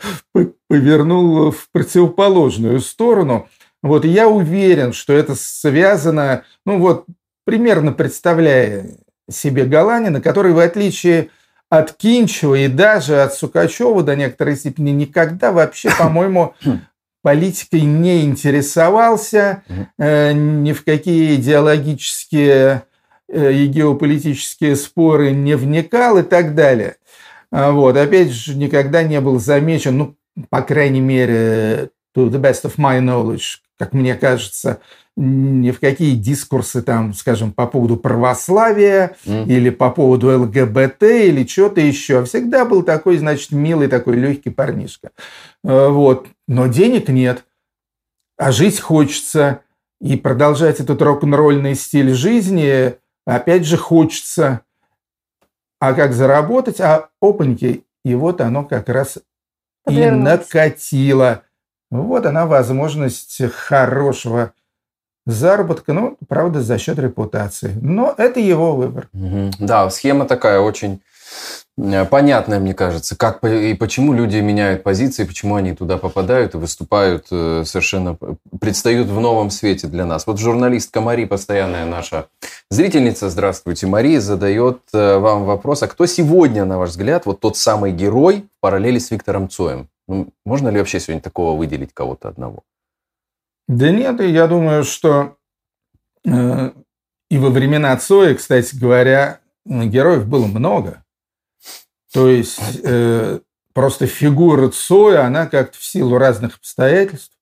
повернул 0.70 1.52
в 1.52 1.70
противоположную 1.70 2.80
сторону. 2.80 3.50
Вот, 3.84 4.06
я 4.06 4.30
уверен, 4.30 4.94
что 4.94 5.12
это 5.12 5.36
связано, 5.36 6.44
ну 6.66 6.80
вот, 6.80 7.06
примерно 7.46 7.92
представляя 7.92 8.86
себе 9.30 9.66
Галанина, 9.66 10.22
который, 10.22 10.54
в 10.54 10.60
отличие 10.60 11.30
от 11.70 11.92
Кинчева 11.92 12.56
и 12.56 12.70
даже 12.70 13.22
от 13.22 13.34
Сукачева 13.34 14.02
до 14.02 14.16
некоторой 14.16 14.56
степени 14.56 14.92
никогда 14.92 15.52
вообще, 15.52 15.90
по-моему, 16.00 16.54
политикой 17.22 17.82
не 17.82 18.24
интересовался, 18.24 19.64
э, 19.98 20.32
ни 20.32 20.72
в 20.72 20.86
какие 20.86 21.36
идеологические 21.36 22.84
и 23.32 23.68
геополитические 23.68 24.76
споры 24.76 25.32
не 25.32 25.56
вникал 25.56 26.18
и 26.18 26.24
так 26.24 26.56
далее. 26.56 26.98
А 27.52 27.72
вот. 27.72 27.98
Опять 27.98 28.32
же, 28.32 28.56
никогда 28.56 29.04
не 29.04 29.20
был 29.22 29.40
замечен, 29.40 29.98
ну, 29.98 30.16
по 30.50 30.62
крайней 30.62 31.02
мере, 31.02 31.90
to 32.16 32.30
the 32.30 32.42
best 32.42 32.64
of 32.64 32.78
my 32.78 33.00
knowledge, 33.00 33.60
как 33.78 33.94
мне 33.94 34.16
кажется, 34.16 34.80
ни 35.18 35.72
в 35.72 35.80
какие 35.80 36.16
дискурсы 36.16 36.82
там, 36.82 37.14
скажем, 37.14 37.52
по 37.52 37.68
поводу 37.68 37.98
православия 37.98 39.16
mm. 39.26 39.46
или 39.48 39.70
по 39.70 39.92
поводу 39.92 40.28
ЛГБТ 40.40 41.04
или 41.04 41.46
что-то 41.46 41.82
еще. 41.82 42.24
Всегда 42.24 42.66
был 42.66 42.84
такой, 42.84 43.18
значит, 43.18 43.52
милый 43.52 43.88
такой 43.88 44.16
легкий 44.16 44.50
парнишка. 44.50 45.12
Э, 45.64 45.90
вот. 45.90 46.28
Но 46.48 46.68
денег 46.68 47.10
нет, 47.10 47.44
а 48.38 48.52
жить 48.52 48.80
хочется. 48.80 49.62
И 50.00 50.16
продолжать 50.16 50.80
этот 50.80 51.00
рок-н-ролльный 51.00 51.76
стиль 51.76 52.14
жизни 52.14 52.96
опять 53.26 53.66
же 53.66 53.78
хочется. 53.78 54.62
А 55.80 55.94
как 55.94 56.14
заработать? 56.14 56.80
А 56.80 57.10
опаньки. 57.22 57.86
И 58.04 58.16
вот 58.16 58.42
оно 58.42 58.64
как 58.64 58.90
раз 58.90 59.20
и 59.88 60.10
накатило. 60.10 61.44
Вот 61.90 62.26
она 62.26 62.46
возможность 62.46 63.42
хорошего 63.54 64.54
заработка, 65.26 65.94
ну, 65.94 66.18
правда, 66.28 66.62
за 66.62 66.78
счет 66.78 66.98
репутации. 67.00 67.78
Но 67.82 68.14
это 68.18 68.40
его 68.40 68.76
выбор. 68.76 69.10
Угу. 69.14 69.52
Да, 69.60 69.90
схема 69.90 70.26
такая 70.26 70.60
очень 70.60 71.02
понятная, 72.10 72.60
мне 72.60 72.74
кажется, 72.74 73.16
как 73.16 73.44
и 73.44 73.74
почему 73.74 74.14
люди 74.14 74.38
меняют 74.38 74.84
позиции, 74.84 75.24
почему 75.24 75.56
они 75.56 75.74
туда 75.74 75.98
попадают 75.98 76.54
и 76.54 76.58
выступают 76.58 77.28
э, 77.32 77.64
совершенно, 77.66 78.18
предстают 78.60 79.08
в 79.08 79.20
новом 79.20 79.50
свете 79.50 79.88
для 79.88 80.06
нас. 80.06 80.28
Вот 80.28 80.40
журналистка 80.40 81.02
Мари, 81.02 81.26
постоянная 81.26 81.86
наша 81.86 82.28
зрительница, 82.70 83.30
здравствуйте, 83.30 83.88
Мари, 83.88 84.18
задает 84.18 84.82
э, 84.94 85.18
вам 85.18 85.46
вопрос, 85.46 85.82
а 85.84 85.88
кто 85.88 86.06
сегодня, 86.06 86.66
на 86.66 86.78
ваш 86.78 86.92
взгляд, 86.92 87.26
вот 87.26 87.40
тот 87.40 87.58
самый 87.58 87.92
герой 87.92 88.46
в 88.58 88.60
параллели 88.60 89.00
с 89.00 89.10
Виктором 89.12 89.50
Цоем? 89.50 89.88
Ну, 90.08 90.28
можно 90.46 90.70
ли 90.70 90.78
вообще 90.78 91.00
сегодня 91.00 91.22
такого 91.22 91.58
выделить 91.58 91.94
кого-то 91.94 92.28
одного? 92.30 92.64
Да 93.68 93.90
нет, 93.90 94.20
я 94.22 94.48
думаю, 94.48 94.84
что 94.84 95.38
э, 96.26 96.72
и 97.30 97.38
во 97.38 97.50
времена 97.50 97.96
Цоя, 97.96 98.36
кстати 98.36 98.76
говоря, 98.76 99.40
героев 99.66 100.28
было 100.28 100.48
много. 100.48 101.01
То 102.14 102.28
есть 102.30 102.60
э, 102.84 103.40
просто 103.74 104.06
фигура 104.08 104.70
Цоя, 104.70 105.26
она 105.26 105.48
как-то 105.48 105.78
в 105.78 105.84
силу 105.84 106.18
разных 106.18 106.58
обстоятельств, 106.58 107.38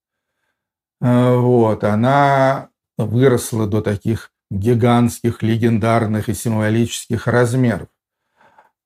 э, 1.01 1.35
вот, 1.35 1.83
она 1.83 2.69
выросла 2.97 3.67
до 3.67 3.81
таких 3.81 4.31
гигантских, 4.51 5.41
легендарных 5.43 6.29
и 6.29 6.33
символических 6.33 7.27
размеров. 7.27 7.87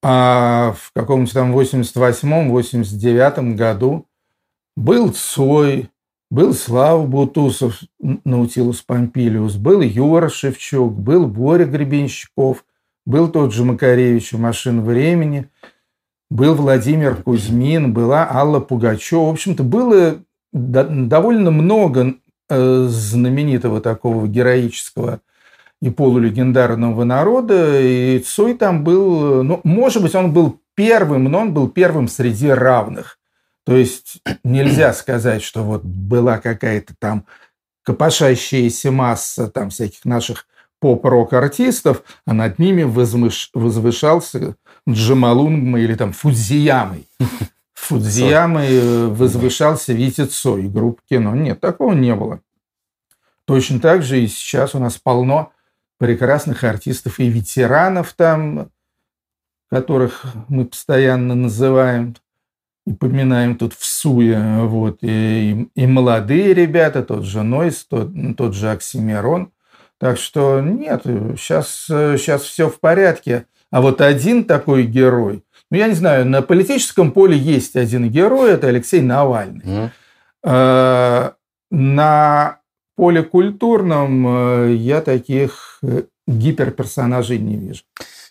А 0.02 0.76
в 0.78 0.92
каком-то 0.94 1.34
там 1.34 1.56
88-89 1.58 3.56
году 3.56 4.08
был 4.76 5.14
Цой, 5.14 5.90
был 6.30 6.54
Слава 6.54 7.06
Бутусов, 7.06 7.80
Наутилус 8.00 8.82
Помпилиус, 8.82 9.56
был 9.56 9.82
Юра 9.82 10.30
Шевчук, 10.30 10.94
был 10.94 11.28
Боря 11.28 11.66
Гребенщиков, 11.66 12.66
был 13.06 13.30
тот 13.30 13.54
же 13.54 13.64
Макаревич 13.64 14.34
«Машин 14.34 14.84
времени», 14.84 15.50
был 16.34 16.56
Владимир 16.56 17.22
Кузьмин, 17.22 17.94
была 17.94 18.28
Алла 18.30 18.60
Пугачева. 18.60 19.28
В 19.28 19.34
общем-то, 19.34 19.64
было 19.64 20.18
довольно 20.52 21.52
много 21.52 22.16
э, 22.50 22.88
знаменитого 22.90 23.82
такого 23.82 24.28
героического 24.28 25.22
и 25.80 25.92
полулегендарного 25.92 27.04
народа. 27.04 27.80
И 27.80 28.18
Цой 28.18 28.56
там 28.56 28.84
был, 28.84 29.44
ну, 29.44 29.62
может 29.64 30.02
быть, 30.02 30.16
он 30.16 30.34
был 30.34 30.60
первым, 30.74 31.26
но 31.26 31.42
он 31.42 31.54
был 31.54 31.70
первым 31.70 32.08
среди 32.08 32.48
равных. 32.48 33.20
То 33.64 33.76
есть 33.76 34.24
нельзя 34.44 34.92
сказать, 34.94 35.44
что 35.44 35.62
вот 35.62 35.84
была 35.84 36.40
какая-то 36.40 36.96
там 36.98 37.26
копошащаяся 37.84 38.90
масса 38.90 39.50
там 39.50 39.70
всяких 39.70 40.04
наших 40.04 40.48
поп-рок-артистов, 40.80 42.02
а 42.26 42.34
над 42.34 42.58
ними 42.58 42.82
возвыш... 42.82 43.52
возвышался 43.54 44.56
Джамалун 44.88 45.76
или 45.78 45.96
там 45.96 46.12
Фудзиямой. 46.14 47.08
Фудзиямой 47.74 48.68
э, 48.72 49.08
возвышался 49.08 49.94
Витя 49.94 50.26
Цой, 50.26 50.68
группа 50.68 51.02
кино. 51.10 51.36
Нет, 51.36 51.60
такого 51.60 51.94
не 51.94 52.16
было. 52.16 52.42
Точно 53.46 53.80
так 53.80 54.04
же 54.04 54.22
и 54.22 54.28
сейчас 54.28 54.74
у 54.76 54.80
нас 54.80 54.98
полно 54.98 55.52
прекрасных 55.98 56.64
артистов 56.64 57.20
и 57.20 57.30
ветеранов 57.30 58.14
там, 58.14 58.70
которых 59.70 60.26
мы 60.48 60.66
постоянно 60.66 61.36
называем 61.36 62.16
и 62.86 62.94
поминаем 62.94 63.58
тут 63.58 63.74
в 63.74 63.86
Суе, 63.86 64.60
вот, 64.64 65.00
и, 65.02 65.70
и 65.74 65.88
молодые 65.88 66.54
ребята, 66.54 67.04
тот 67.04 67.24
же 67.24 67.44
Нойс, 67.44 67.86
тот, 67.86 68.12
тот 68.38 68.54
же 68.54 68.72
Оксимирон. 68.72 69.52
Так 69.98 70.18
что 70.18 70.60
нет, 70.60 71.04
сейчас, 71.38 71.86
сейчас 71.88 72.42
все 72.42 72.70
в 72.70 72.80
порядке. 72.80 73.46
А 73.74 73.82
вот 73.82 74.02
один 74.02 74.44
такой 74.44 74.84
герой, 74.84 75.44
ну, 75.72 75.78
я 75.78 75.88
не 75.88 75.96
знаю, 75.96 76.28
на 76.28 76.44
политическом 76.44 77.12
поле 77.12 77.36
есть 77.36 77.76
один 77.76 78.08
герой, 78.08 78.52
это 78.52 78.68
Алексей 78.68 79.02
Навальный. 79.02 79.92
Mm. 80.46 81.34
На 81.72 82.60
поле 82.96 83.24
культурном 83.24 84.28
э, 84.28 84.76
я 84.76 85.02
таких 85.02 85.80
э, 85.82 86.04
гиперперсонажей 86.28 87.40
не 87.40 87.56
вижу. 87.58 87.82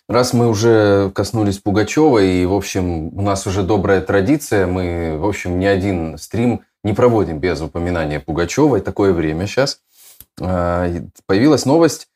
Раз 0.07 0.31
мы 0.31 0.47
уже 0.47 1.11
коснулись 1.13 1.57
Пугачева, 1.57 2.19
и, 2.19 2.45
в 2.45 2.53
общем, 2.53 3.07
у 3.07 3.21
нас 3.21 3.45
уже 3.45 3.63
добрая 3.63 3.99
традиция, 3.99 4.65
мы, 4.65 5.17
в 5.17 5.25
общем, 5.25 5.59
не 5.59 5.65
один 5.65 6.17
стрим 6.17 6.61
не 6.85 6.93
проводим 6.93 7.39
без 7.39 7.59
упоминания 7.59 8.21
Пугачевой. 8.21 8.79
Такое 8.79 9.11
время 9.11 9.47
сейчас. 9.47 9.81
А, 10.39 10.89
появилась 11.25 11.65
новость 11.65 12.07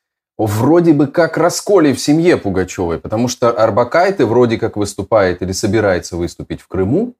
вроде 0.46 0.92
бы 0.92 1.08
как 1.08 1.36
расколе 1.36 1.92
в 1.92 2.00
семье 2.00 2.36
Пугачевой, 2.36 2.98
потому 2.98 3.28
что 3.28 3.50
Арбакайте 3.50 4.24
вроде 4.24 4.56
как 4.56 4.76
выступает 4.76 5.42
или 5.42 5.52
собирается 5.52 6.16
выступить 6.16 6.60
в 6.60 6.68
Крыму, 6.68 7.14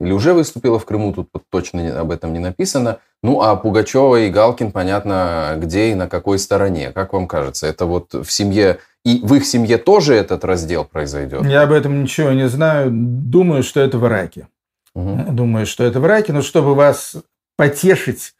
или 0.00 0.10
уже 0.10 0.34
выступила 0.34 0.78
в 0.78 0.84
Крыму, 0.84 1.12
тут 1.12 1.30
точно 1.50 2.00
об 2.00 2.10
этом 2.10 2.32
не 2.32 2.40
написано. 2.40 2.98
Ну, 3.22 3.40
а 3.40 3.54
Пугачева 3.54 4.16
и 4.16 4.28
Галкин, 4.28 4.72
понятно, 4.72 5.54
где 5.56 5.92
и 5.92 5.94
на 5.94 6.08
какой 6.08 6.38
стороне. 6.38 6.90
Как 6.90 7.12
вам 7.12 7.28
кажется, 7.28 7.66
это 7.68 7.86
вот 7.86 8.12
в 8.12 8.30
семье, 8.30 8.80
и 9.04 9.20
в 9.22 9.34
их 9.34 9.46
семье 9.46 9.78
тоже 9.78 10.14
этот 10.14 10.44
раздел 10.44 10.84
произойдет? 10.84 11.46
Я 11.46 11.62
об 11.62 11.72
этом 11.72 12.02
ничего 12.02 12.32
не 12.32 12.48
знаю. 12.48 12.90
Думаю, 12.92 13.62
что 13.62 13.80
это 13.80 13.98
в 13.98 14.06
Ираке. 14.06 14.48
Угу. 14.94 15.32
Думаю, 15.32 15.64
что 15.64 15.84
это 15.84 16.00
в 16.00 16.06
Ираке. 16.06 16.32
Но 16.32 16.42
чтобы 16.42 16.74
вас 16.74 17.16
потешить, 17.56 18.34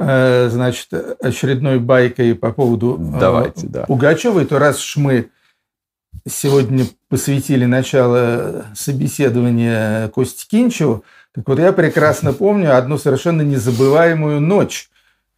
значит, 0.00 0.88
очередной 1.20 1.78
байкой 1.78 2.34
по 2.34 2.52
поводу 2.52 2.96
э, 2.98 3.20
Давайте, 3.20 3.66
да. 3.66 3.84
Пугачевой, 3.84 4.46
то 4.46 4.58
раз 4.58 4.78
уж 4.78 4.96
мы 4.96 5.30
сегодня 6.26 6.86
посвятили 7.08 7.66
начало 7.66 8.66
собеседования 8.74 10.08
Кости 10.08 10.48
Кинчеву, 10.48 11.04
так 11.34 11.46
вот 11.46 11.58
я 11.58 11.72
прекрасно 11.72 12.32
помню 12.32 12.76
одну 12.76 12.98
совершенно 12.98 13.42
незабываемую 13.42 14.40
ночь, 14.40 14.90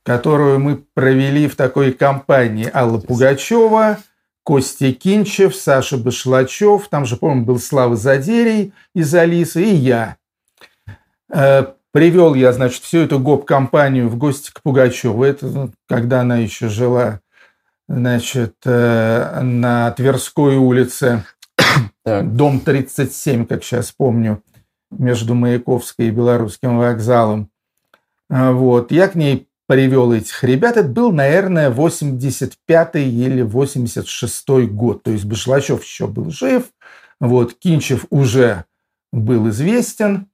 которую 0.05 0.59
мы 0.59 0.83
провели 0.95 1.49
в 1.49 1.57
такой 1.57 1.93
компании. 1.93 2.71
Алла 2.73 2.99
Пугачева, 2.99 3.99
Костя 4.43 4.93
Кинчев, 4.93 5.55
Саша 5.55 5.99
Башлачев, 5.99 6.89
там 6.89 7.05
же, 7.05 7.17
по-моему, 7.17 7.45
был 7.45 7.59
Слава 7.59 7.97
Задерий 7.97 8.73
из 8.95 9.15
Алисы, 9.15 9.63
и 9.63 9.75
я. 9.75 10.17
Привел 11.93 12.35
я, 12.35 12.53
значит, 12.55 12.83
всю 12.83 13.01
эту 13.01 13.19
гоп-компанию 13.19 14.09
в 14.09 14.17
гости 14.17 14.51
к 14.51 14.63
Пугачеву. 14.63 15.25
Это 15.25 15.47
ну, 15.47 15.71
когда 15.87 16.23
она 16.23 16.39
еще 16.39 16.69
жила, 16.69 17.21
значит, 17.87 18.57
э, 18.65 19.41
на 19.43 19.91
Тверской 19.91 20.57
улице, 20.57 21.25
так. 22.03 22.35
дом 22.35 22.61
37, 22.61 23.45
как 23.45 23.63
сейчас 23.63 23.93
помню, 23.93 24.43
между 24.91 25.35
Маяковской 25.35 26.09
и 26.09 26.11
Белорусским 26.11 26.79
вокзалом. 26.79 27.51
А, 28.31 28.53
вот. 28.53 28.91
Я 28.91 29.09
к 29.09 29.15
ней 29.15 29.47
привел 29.67 30.13
этих 30.13 30.43
ребят. 30.45 30.79
Это 30.79 30.89
был, 30.89 31.13
наверное, 31.13 31.71
85-й 31.71 33.05
или 33.05 33.45
86-й 33.45 34.67
год. 34.67 35.03
То 35.03 35.11
есть 35.11 35.27
Башлачев 35.27 35.85
еще 35.85 36.07
был 36.07 36.31
жив. 36.31 36.71
Вот. 37.21 37.53
Кинчев 37.53 38.07
уже 38.09 38.65
был 39.13 39.51
известен. 39.51 40.29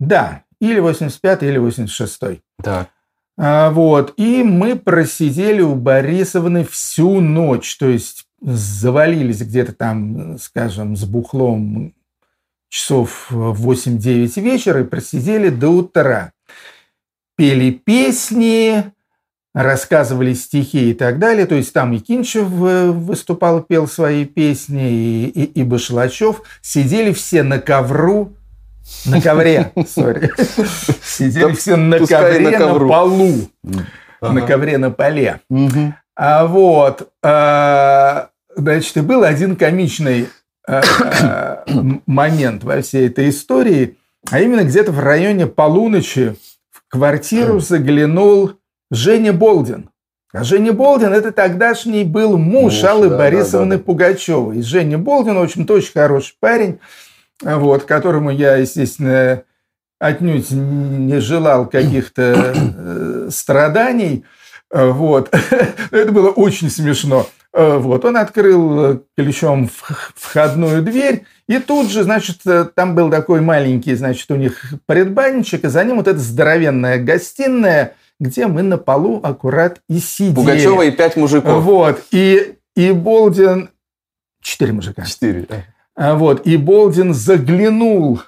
Да, 0.00 0.42
или 0.70 0.80
85 0.80 1.42
или 1.42 1.58
86 1.58 2.20
Так. 2.62 2.90
А, 3.38 3.70
вот. 3.70 4.14
И 4.16 4.42
мы 4.42 4.76
просидели 4.76 5.60
у 5.60 5.74
Борисовны 5.74 6.64
всю 6.64 7.20
ночь. 7.20 7.76
То 7.76 7.88
есть 7.88 8.26
завалились 8.40 9.40
где-то 9.40 9.72
там, 9.72 10.38
скажем, 10.38 10.96
с 10.96 11.04
бухлом 11.04 11.94
часов 12.68 13.28
8-9 13.30 14.40
вечера 14.40 14.80
и 14.80 14.84
просидели 14.84 15.48
до 15.48 15.70
утра. 15.70 16.32
Пели 17.36 17.70
песни, 17.70 18.84
рассказывали 19.54 20.34
стихи 20.34 20.90
и 20.90 20.94
так 20.94 21.18
далее. 21.18 21.46
То 21.46 21.54
есть 21.54 21.72
там 21.72 21.92
и 21.92 21.98
Кинчев 21.98 22.48
э, 22.62 22.90
выступал, 22.90 23.62
пел 23.62 23.86
свои 23.86 24.24
песни, 24.24 24.92
и, 24.92 25.26
и, 25.28 25.44
и 25.44 25.62
Башлачев. 25.64 26.42
Сидели 26.60 27.12
все 27.12 27.42
на 27.42 27.58
ковру 27.58 28.34
на 29.06 29.20
ковре, 29.20 29.72
сори. 29.86 30.30
Сидели 31.04 31.52
все 31.52 31.76
на 31.76 31.98
ковре 31.98 32.58
на 32.58 32.78
полу. 32.78 33.48
На 34.20 34.40
ковре 34.42 34.78
на 34.78 34.90
поле. 34.90 35.40
А 36.18 36.46
вот, 36.46 37.10
а, 37.22 38.30
значит, 38.56 38.96
и 38.96 39.00
был 39.00 39.22
один 39.22 39.54
комичный 39.54 40.30
а, 40.66 41.62
момент 42.06 42.64
во 42.64 42.80
всей 42.80 43.08
этой 43.08 43.28
истории, 43.28 43.98
а 44.30 44.40
именно 44.40 44.62
где-то 44.62 44.92
в 44.92 44.98
районе 44.98 45.46
полуночи 45.46 46.36
в 46.70 46.82
квартиру 46.88 47.60
заглянул 47.60 48.54
Женя 48.90 49.34
Болдин. 49.34 49.90
А 50.32 50.42
Женя 50.42 50.72
Болдин– 50.72 51.12
это 51.14 51.32
тогдашний 51.32 52.04
был 52.04 52.36
муж, 52.36 52.74
муж 52.74 52.84
Аллы 52.84 53.10
да, 53.10 53.18
Борисовны 53.18 53.70
да, 53.70 53.76
да, 53.76 53.76
да. 53.76 53.84
Пугачевой. 53.84 54.58
И 54.58 54.62
Женя 54.62 54.98
Болдин, 54.98 55.36
в 55.36 55.42
общем-то, 55.42 55.74
очень 55.74 55.92
хороший 55.92 56.34
парень 56.40 56.78
вот, 57.42 57.84
которому 57.84 58.30
я, 58.30 58.56
естественно, 58.56 59.42
отнюдь 59.98 60.50
не 60.50 61.20
желал 61.20 61.68
каких-то 61.68 62.54
э, 62.54 63.28
страданий. 63.30 64.24
Вот. 64.70 65.34
Это 65.90 66.12
было 66.12 66.30
очень 66.30 66.70
смешно. 66.70 67.26
Вот. 67.52 68.04
Он 68.04 68.16
открыл 68.18 69.04
ключом 69.16 69.70
входную 70.14 70.82
дверь, 70.82 71.24
и 71.48 71.58
тут 71.58 71.90
же, 71.90 72.02
значит, 72.02 72.42
там 72.74 72.94
был 72.94 73.10
такой 73.10 73.40
маленький, 73.40 73.94
значит, 73.94 74.30
у 74.30 74.36
них 74.36 74.74
предбанничек, 74.84 75.64
и 75.64 75.68
за 75.68 75.84
ним 75.84 75.96
вот 75.96 76.08
эта 76.08 76.18
здоровенная 76.18 76.98
гостиная, 76.98 77.94
где 78.18 78.46
мы 78.46 78.62
на 78.62 78.78
полу 78.78 79.20
аккурат 79.22 79.80
и 79.88 79.98
сидели. 79.98 80.34
Пугачева 80.34 80.82
и 80.82 80.90
пять 80.90 81.16
мужиков. 81.16 81.62
Вот. 81.62 82.02
И, 82.10 82.56
и 82.74 82.92
Болдин... 82.92 83.70
Четыре 84.42 84.72
мужика. 84.72 85.04
Четыре. 85.04 85.46
А 85.48 85.62
вот, 85.96 86.46
и 86.46 86.56
Болдин 86.56 87.14
заглянул 87.14 88.20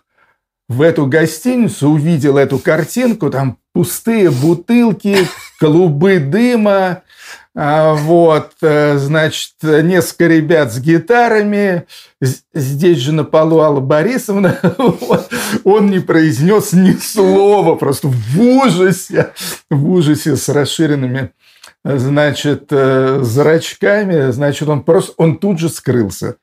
в 0.69 0.83
эту 0.83 1.07
гостиницу, 1.07 1.89
увидел 1.89 2.37
эту 2.37 2.59
картинку, 2.59 3.31
там 3.31 3.59
пустые 3.73 4.31
бутылки, 4.31 5.19
клубы 5.59 6.19
дыма, 6.19 7.03
а 7.55 7.95
вот, 7.95 8.53
э, 8.63 8.97
значит, 8.99 9.55
несколько 9.63 10.27
ребят 10.27 10.73
с 10.73 10.79
гитарами, 10.79 11.87
здесь 12.55 12.99
же 12.99 13.13
на 13.13 13.25
полу 13.25 13.61
Алла 13.61 13.81
Борисовна, 13.81 14.59
вот, 14.79 15.31
он 15.65 15.91
не 15.91 16.01
произнес 16.01 16.73
ни 16.73 16.93
слова, 16.93 17.75
просто 17.75 18.09
в 18.09 18.41
ужасе, 18.41 19.33
в 19.71 19.91
ужасе 19.91 20.37
с 20.37 20.49
расширенными, 20.49 21.33
значит, 21.85 22.69
э, 22.71 23.21
зрачками, 23.23 24.31
значит, 24.31 24.69
он 24.69 24.83
просто, 24.83 25.13
он 25.17 25.39
тут 25.39 25.59
же 25.59 25.69
скрылся 25.69 26.37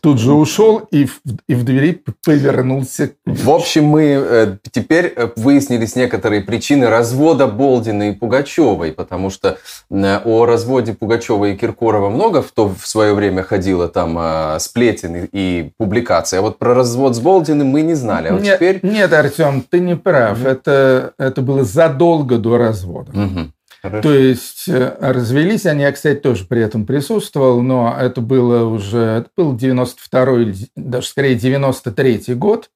тут 0.00 0.18
же 0.20 0.32
ушел 0.32 0.78
и 0.90 1.04
в, 1.04 1.20
и 1.48 1.54
в 1.54 1.64
двери 1.64 2.02
повернулся. 2.24 3.12
В 3.24 3.50
общем, 3.50 3.84
мы 3.84 4.02
э, 4.02 4.56
теперь 4.70 5.12
э, 5.14 5.28
выяснились 5.36 5.96
некоторые 5.96 6.42
причины 6.42 6.88
развода 6.88 7.46
Болдина 7.46 8.10
и 8.10 8.12
Пугачевой, 8.12 8.92
потому 8.92 9.30
что 9.30 9.58
о 9.90 10.46
разводе 10.46 10.94
Пугачева 10.94 11.46
и 11.46 11.56
Киркорова 11.56 12.08
много 12.08 12.42
в 12.42 12.52
то 12.52 12.68
в 12.68 12.86
свое 12.86 13.14
время 13.14 13.42
ходило 13.42 13.88
там 13.88 14.16
э, 14.18 14.58
сплетен 14.60 15.28
и 15.32 15.70
публикации, 15.76 16.38
а 16.38 16.42
вот 16.42 16.58
про 16.58 16.74
развод 16.74 17.16
с 17.16 17.20
Болдиным 17.20 17.68
мы 17.68 17.82
не 17.82 17.94
знали. 17.94 18.28
А 18.28 18.32
вот 18.34 18.42
нет, 18.42 18.56
теперь... 18.56 18.80
нет, 18.82 19.12
Артем, 19.12 19.64
ты 19.68 19.80
не 19.80 19.96
прав. 19.96 20.44
Это, 20.44 21.14
это 21.18 21.42
было 21.42 21.64
задолго 21.64 22.38
до 22.38 22.58
развода. 22.58 23.12
Mm-hmm. 23.12 23.50
Хорошо. 23.82 24.02
То 24.02 24.14
есть 24.14 24.68
э, 24.68 24.96
развелись 25.00 25.66
они, 25.66 25.82
я, 25.82 25.92
кстати, 25.92 26.18
тоже 26.18 26.44
при 26.44 26.62
этом 26.62 26.86
присутствовал, 26.86 27.62
но 27.62 27.96
это 27.98 28.20
было 28.20 28.64
уже, 28.64 28.98
это 28.98 29.28
был 29.36 29.54
92-й, 29.54 30.70
даже 30.76 31.06
скорее 31.06 31.36
93-й 31.36 32.34
год. 32.34 32.70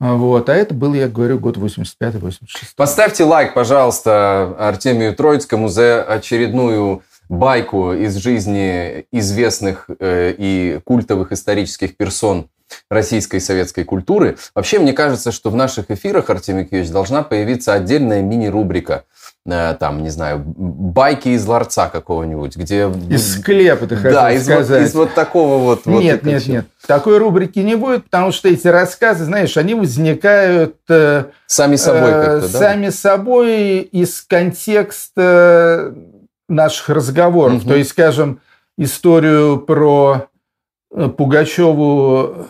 Вот, 0.00 0.48
а 0.48 0.54
это 0.54 0.74
был, 0.74 0.92
я 0.94 1.08
говорю, 1.08 1.38
год 1.38 1.56
85-86. 1.56 2.36
Поставьте 2.76 3.24
лайк, 3.24 3.54
пожалуйста, 3.54 4.54
Артемию 4.58 5.14
Троицкому 5.14 5.68
за 5.68 6.02
очередную 6.02 7.02
байку 7.28 7.92
из 7.92 8.16
жизни 8.16 9.06
известных 9.12 9.88
э, 9.98 10.34
и 10.36 10.80
культовых 10.84 11.32
исторических 11.32 11.96
персон 11.96 12.48
российской 12.90 13.36
и 13.36 13.40
советской 13.40 13.84
культуры. 13.84 14.36
Вообще, 14.54 14.78
мне 14.78 14.92
кажется, 14.92 15.30
что 15.30 15.50
в 15.50 15.56
наших 15.56 15.90
эфирах, 15.90 16.28
Артемий 16.28 16.64
Киевич, 16.64 16.90
должна 16.90 17.22
появиться 17.22 17.72
отдельная 17.72 18.20
мини-рубрика– 18.20 19.04
там, 19.46 20.02
не 20.02 20.08
знаю, 20.08 20.42
байки 20.44 21.28
из 21.28 21.46
ларца 21.46 21.88
какого-нибудь, 21.88 22.56
где... 22.56 22.90
Из 23.10 23.34
склепа, 23.34 23.86
ты 23.86 23.96
хотел 23.96 24.12
да, 24.12 24.32
из 24.32 24.44
сказать. 24.44 24.80
Вот, 24.80 24.88
из 24.88 24.94
вот 24.94 25.14
такого 25.14 25.62
вот... 25.62 25.84
Нет, 25.86 26.22
вот 26.22 26.30
нет, 26.30 26.46
нет. 26.46 26.66
Такой 26.86 27.18
рубрики 27.18 27.58
не 27.58 27.74
будет, 27.74 28.04
потому 28.04 28.32
что 28.32 28.48
эти 28.48 28.68
рассказы, 28.68 29.24
знаешь, 29.24 29.56
они 29.58 29.74
возникают... 29.74 30.76
Э, 30.88 31.26
сами 31.46 31.76
собой 31.76 32.10
э, 32.10 32.24
как-то, 32.24 32.52
да? 32.52 32.58
Сами 32.58 32.88
собой 32.88 33.80
из 33.80 34.22
контекста 34.22 35.94
наших 36.48 36.88
разговоров. 36.88 37.62
Угу. 37.62 37.68
То 37.68 37.74
есть, 37.76 37.90
скажем, 37.90 38.40
историю 38.78 39.58
про 39.58 40.28
Пугачеву 40.90 42.46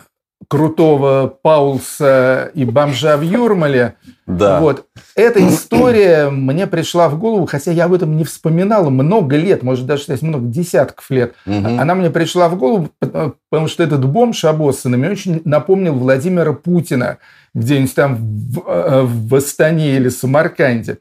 крутого 0.47 1.27
Паулса 1.41 2.51
и 2.53 2.65
бомжа 2.65 3.17
в 3.17 3.21
Юрмале. 3.21 3.95
Да. 4.27 4.59
Вот. 4.59 4.85
Эта 5.15 5.47
история 5.47 6.29
мне 6.29 6.67
пришла 6.67 7.09
в 7.09 7.19
голову, 7.19 7.45
хотя 7.45 7.71
я 7.71 7.85
об 7.85 7.93
этом 7.93 8.17
не 8.17 8.23
вспоминал 8.23 8.89
много 8.89 9.37
лет, 9.37 9.63
может 9.63 9.85
даже 9.85 10.03
много 10.21 10.47
десятков 10.47 11.09
лет. 11.09 11.35
Угу. 11.45 11.79
Она 11.79 11.95
мне 11.95 12.09
пришла 12.09 12.49
в 12.49 12.57
голову, 12.57 12.89
потому 12.99 13.67
что 13.67 13.83
этот 13.83 14.05
бомж 14.05 14.43
обоссанный 14.45 14.97
мне 14.97 15.09
очень 15.09 15.41
напомнил 15.45 15.93
Владимира 15.93 16.53
Путина 16.53 17.17
где-нибудь 17.53 17.95
там 17.95 18.15
в, 18.15 18.63
э, 18.67 19.01
в 19.03 19.35
Астане 19.35 19.95
или 19.95 20.09
Самарканде. 20.09 20.99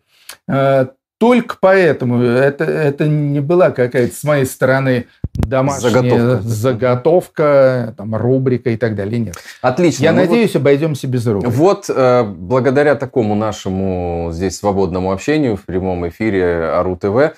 Э, 0.48 0.86
только 1.18 1.56
поэтому 1.60 2.22
это, 2.22 2.64
это 2.64 3.06
не 3.06 3.40
была 3.40 3.70
какая-то 3.70 4.14
с 4.14 4.24
моей 4.24 4.46
стороны 4.46 5.06
домашняя 5.34 5.90
заготовка, 5.90 6.40
заготовка 6.42 7.94
там, 7.96 8.16
рубрика 8.16 8.70
и 8.70 8.76
так 8.76 8.94
далее. 8.94 9.20
Нет. 9.20 9.36
Отлично. 9.60 10.04
Я 10.04 10.12
ну 10.12 10.18
надеюсь, 10.18 10.54
вот, 10.54 10.60
обойдемся 10.60 11.06
без 11.06 11.26
рубрик. 11.26 11.50
Вот 11.50 11.86
э, 11.88 12.22
благодаря 12.24 12.94
такому 12.94 13.34
нашему 13.34 14.30
здесь 14.32 14.58
свободному 14.58 15.12
общению 15.12 15.56
в 15.56 15.62
прямом 15.62 16.08
эфире 16.08 16.70
АРУ 16.70 16.96
ТВ 16.96 17.06
э, 17.06 17.32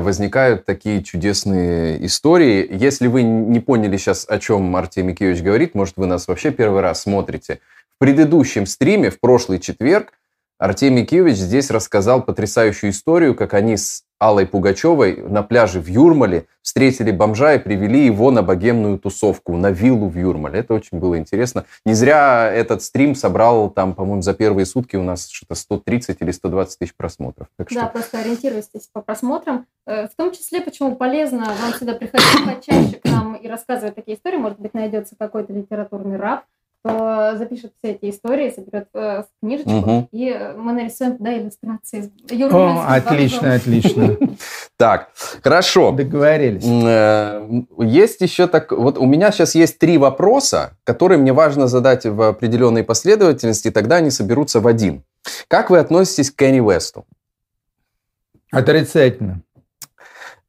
возникают 0.00 0.64
такие 0.64 1.02
чудесные 1.02 2.04
истории. 2.04 2.68
Если 2.70 3.06
вы 3.06 3.22
не 3.22 3.60
поняли 3.60 3.96
сейчас, 3.96 4.26
о 4.28 4.38
чем 4.38 4.74
Артемий 4.76 5.14
Киевич 5.14 5.42
говорит, 5.42 5.74
может, 5.74 5.94
вы 5.96 6.06
нас 6.06 6.28
вообще 6.28 6.50
первый 6.50 6.82
раз 6.82 7.02
смотрите. 7.02 7.60
В 7.96 7.98
предыдущем 8.00 8.66
стриме, 8.66 9.10
в 9.10 9.18
прошлый 9.18 9.58
четверг, 9.58 10.12
Артемий 10.58 11.04
Киевич 11.04 11.36
здесь 11.36 11.70
рассказал 11.70 12.22
потрясающую 12.22 12.90
историю, 12.90 13.36
как 13.36 13.54
они 13.54 13.76
с 13.76 14.02
Аллой 14.18 14.44
Пугачевой 14.44 15.22
на 15.22 15.44
пляже 15.44 15.80
в 15.80 15.86
Юрмале 15.86 16.46
встретили 16.62 17.12
бомжа 17.12 17.54
и 17.54 17.58
привели 17.60 18.04
его 18.04 18.32
на 18.32 18.42
богемную 18.42 18.98
тусовку, 18.98 19.56
на 19.56 19.70
виллу 19.70 20.08
в 20.08 20.18
Юрмале. 20.18 20.58
Это 20.58 20.74
очень 20.74 20.98
было 20.98 21.16
интересно. 21.16 21.64
Не 21.84 21.94
зря 21.94 22.50
этот 22.52 22.82
стрим 22.82 23.14
собрал 23.14 23.70
там, 23.70 23.94
по-моему, 23.94 24.22
за 24.22 24.34
первые 24.34 24.66
сутки 24.66 24.96
у 24.96 25.04
нас 25.04 25.28
что-то 25.28 25.54
130 25.54 26.16
или 26.20 26.32
120 26.32 26.78
тысяч 26.80 26.96
просмотров. 26.96 27.46
Так 27.56 27.70
что... 27.70 27.80
Да, 27.80 27.86
просто 27.86 28.18
ориентируйтесь 28.18 28.88
по 28.92 29.00
просмотрам. 29.00 29.66
Э, 29.86 30.08
в 30.08 30.16
том 30.16 30.32
числе, 30.32 30.60
почему 30.60 30.96
полезно 30.96 31.44
вам 31.62 31.72
сюда 31.78 31.94
приходить 31.94 32.44
почаще 32.44 32.96
к 32.96 33.04
нам 33.04 33.36
и 33.36 33.46
рассказывать 33.46 33.94
такие 33.94 34.16
истории. 34.16 34.38
Может 34.38 34.58
быть, 34.58 34.74
найдется 34.74 35.14
какой-то 35.16 35.52
литературный 35.52 36.16
раб, 36.16 36.42
кто 36.82 37.36
запишет 37.36 37.72
все 37.78 37.92
эти 37.92 38.10
истории, 38.10 38.50
соберет 38.50 38.88
э, 38.94 39.24
книжечку, 39.42 39.70
угу. 39.70 40.08
и 40.12 40.32
мы 40.56 40.72
нарисуем 40.72 41.16
да, 41.18 41.36
иллюстрации. 41.36 42.12
О, 42.50 42.84
отлично, 42.86 43.54
отлично. 43.54 44.16
Так, 44.76 45.10
хорошо. 45.42 45.90
Договорились. 45.90 46.64
Э, 46.64 47.48
есть 47.78 48.20
еще 48.20 48.46
так, 48.46 48.70
вот 48.70 48.96
у 48.96 49.06
меня 49.06 49.32
сейчас 49.32 49.56
есть 49.56 49.78
три 49.78 49.98
вопроса, 49.98 50.76
которые 50.84 51.18
мне 51.18 51.32
важно 51.32 51.66
задать 51.66 52.06
в 52.06 52.22
определенной 52.22 52.84
последовательности, 52.84 53.72
тогда 53.72 53.96
они 53.96 54.10
соберутся 54.10 54.60
в 54.60 54.68
один. 54.68 55.02
Как 55.48 55.70
вы 55.70 55.78
относитесь 55.78 56.30
к 56.30 56.36
Кенни 56.36 56.60
Уэсту? 56.60 57.06
Отрицательно. 58.52 59.42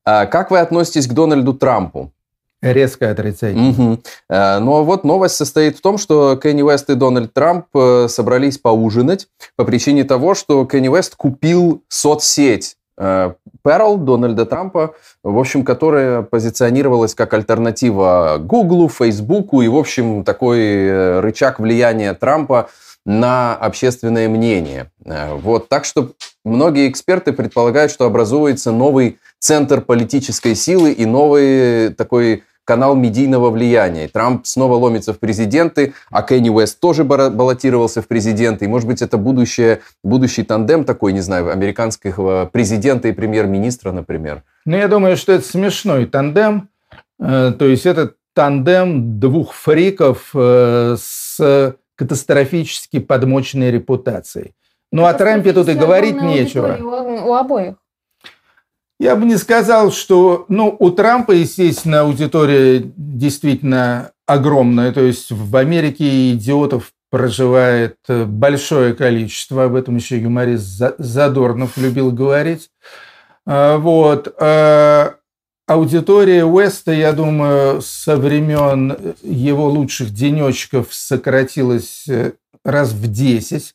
А 0.06 0.26
как 0.28 0.52
вы 0.52 0.60
относитесь 0.60 1.08
к 1.08 1.14
Дональду 1.14 1.54
Трампу? 1.54 2.14
Резкое 2.62 3.12
отрицание. 3.12 3.72
Угу. 3.72 4.00
Но 4.30 4.84
вот 4.84 5.06
новость 5.06 5.36
состоит 5.36 5.78
в 5.78 5.82
том, 5.82 5.98
что 5.98 6.36
Кенни 6.36 6.62
Уэст 6.62 6.90
и 6.90 6.96
Дональд 6.96 7.34
Трамп 7.34 7.68
э, 7.74 8.08
собрались 8.10 8.58
поужинать 8.58 9.28
по 9.56 9.64
причине 9.64 10.04
того, 10.04 10.36
что 10.36 10.66
Кенни 10.66 10.90
Уэст 10.90 11.16
купил 11.16 11.82
соцсеть 11.88 12.76
Перл 12.98 13.98
Дональда 13.98 14.46
Трампа, 14.46 14.94
в 15.24 15.40
общем, 15.40 15.64
которая 15.64 16.22
позиционировалась 16.22 17.16
как 17.16 17.34
альтернатива 17.34 18.38
Гуглу, 18.40 18.90
Фейсбуку 18.90 19.62
и, 19.62 19.70
в 19.70 19.78
общем, 19.78 20.26
такой 20.26 20.60
э, 20.60 21.20
рычаг 21.22 21.62
влияния 21.62 22.14
Трампа 22.14 22.70
на 23.06 23.56
общественное 23.56 24.28
мнение. 24.28 24.92
Вот, 25.06 25.70
так 25.70 25.86
что 25.86 26.12
многие 26.44 26.90
эксперты 26.90 27.32
предполагают, 27.32 27.92
что 27.92 28.06
образуется 28.06 28.72
новый 28.72 29.18
центр 29.40 29.82
политической 29.82 30.54
силы 30.54 30.92
и 30.92 31.06
новый 31.06 31.90
такой 31.94 32.44
канал 32.70 32.96
медийного 32.96 33.50
влияния. 33.50 34.08
Трамп 34.08 34.46
снова 34.46 34.76
ломится 34.76 35.12
в 35.12 35.18
президенты, 35.18 35.96
а 36.12 36.22
Кенни 36.22 36.52
Уэст 36.52 36.80
тоже 36.80 37.04
баллотировался 37.04 38.04
в 38.04 38.08
президенты. 38.08 38.66
И, 38.66 38.68
может 38.68 38.88
быть, 38.88 39.02
это 39.02 39.18
будущее, 39.18 39.80
будущий 40.04 40.44
тандем 40.44 40.84
такой, 40.84 41.14
не 41.14 41.22
знаю, 41.22 41.52
американского 41.52 42.46
президента 42.46 43.08
и 43.08 43.12
премьер-министра, 43.12 43.92
например. 43.92 44.44
Ну, 44.66 44.78
я 44.78 44.88
думаю, 44.88 45.18
что 45.18 45.32
это 45.32 45.44
смешной 45.44 46.06
тандем. 46.06 46.70
Э, 47.20 47.54
то 47.58 47.66
есть 47.66 47.88
это 47.88 48.14
тандем 48.36 49.20
двух 49.20 49.54
фриков 49.54 50.30
э, 50.36 50.96
с 50.96 51.76
катастрофически 51.96 53.00
подмоченной 53.00 53.72
репутацией. 53.72 54.54
Ну, 54.92 55.06
о 55.06 55.14
Трампе 55.16 55.54
тут 55.54 55.70
и 55.70 55.74
говорить 55.74 56.22
нечего. 56.22 56.78
У, 56.80 57.30
у 57.30 57.34
обоих. 57.34 57.78
Я 59.00 59.16
бы 59.16 59.26
не 59.26 59.38
сказал, 59.38 59.92
что... 59.92 60.46
Ну, 60.50 60.76
у 60.78 60.92
Трампа, 60.92 61.32
естественно, 61.32 62.02
аудитория 62.02 62.84
действительно 62.98 64.12
огромная. 64.28 64.92
То 64.92 65.02
есть 65.02 65.32
в 65.32 65.56
Америке 65.56 66.34
идиотов 66.34 66.92
проживает 67.10 67.96
э, 68.10 68.26
большое 68.26 68.94
количество. 68.94 69.64
Об 69.64 69.76
этом 69.76 69.96
еще 69.96 70.20
юморист 70.20 70.82
Задорнов 70.98 71.78
любил 71.78 72.12
говорить. 72.12 72.70
А, 73.46 73.78
вот. 73.78 74.36
А, 74.38 75.16
аудитория 75.66 76.44
Уэста, 76.44 76.92
я 76.92 77.14
думаю, 77.14 77.82
со 77.82 78.18
времен 78.18 79.16
его 79.22 79.70
лучших 79.70 80.12
денечков 80.12 80.88
сократилась 80.92 82.04
э, 82.10 82.34
раз 82.66 82.92
в 82.92 83.10
10. 83.10 83.74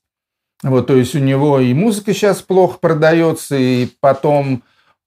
Вот, 0.65 0.87
то 0.87 0.97
есть 0.97 1.15
у 1.15 1.19
него 1.19 1.61
и 1.61 1.75
музыка 1.75 2.15
сейчас 2.15 2.41
плохо 2.41 2.79
продается, 2.79 3.57
и 3.57 3.89
потом 4.01 4.63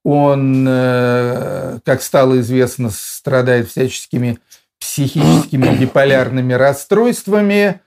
он, 0.08 0.64
э, 0.66 1.80
как 1.84 2.00
стало 2.00 2.40
известно, 2.40 2.88
страдает 2.90 3.68
всяческими 3.68 4.38
психическими 4.80 5.76
биполярными 5.76 6.54
расстройствами. 6.54 7.80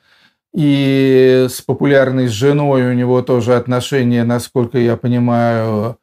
И 0.53 1.47
с 1.49 1.61
популярной 1.61 2.27
женой 2.27 2.91
у 2.91 2.93
него 2.93 3.23
тоже 3.23 3.55
отношения, 3.55 4.23
насколько 4.23 4.77
я 4.77 4.97
понимаю, 4.97 5.97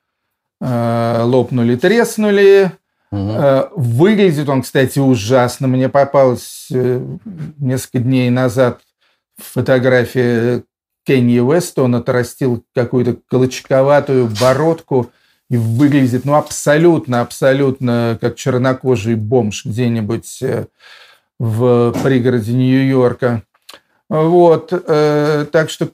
э, 0.60 1.20
лопнули, 1.22 1.76
треснули. 1.76 2.72
Угу. 3.12 3.68
Выглядит 3.76 4.48
он, 4.48 4.62
кстати, 4.62 4.98
ужасно. 4.98 5.68
Мне 5.68 5.88
попалась 5.88 6.66
несколько 6.68 8.00
дней 8.00 8.28
назад 8.30 8.80
фотография 9.36 10.64
Кенни 11.06 11.38
Уэста. 11.38 11.84
Он 11.84 11.94
отрастил 11.94 12.64
какую-то 12.74 13.18
колочковатую 13.28 14.28
бородку 14.40 15.12
и 15.50 15.56
выглядит, 15.56 16.24
ну, 16.24 16.34
абсолютно, 16.34 17.20
абсолютно 17.20 18.18
как 18.20 18.36
чернокожий 18.36 19.14
бомж 19.14 19.64
где-нибудь 19.64 20.42
э, 20.42 20.66
в 21.38 21.92
пригороде 22.02 22.52
Нью-Йорка. 22.52 23.42
Вот, 24.08 24.72
э, 24.72 25.46
так 25.50 25.70
что 25.70 25.90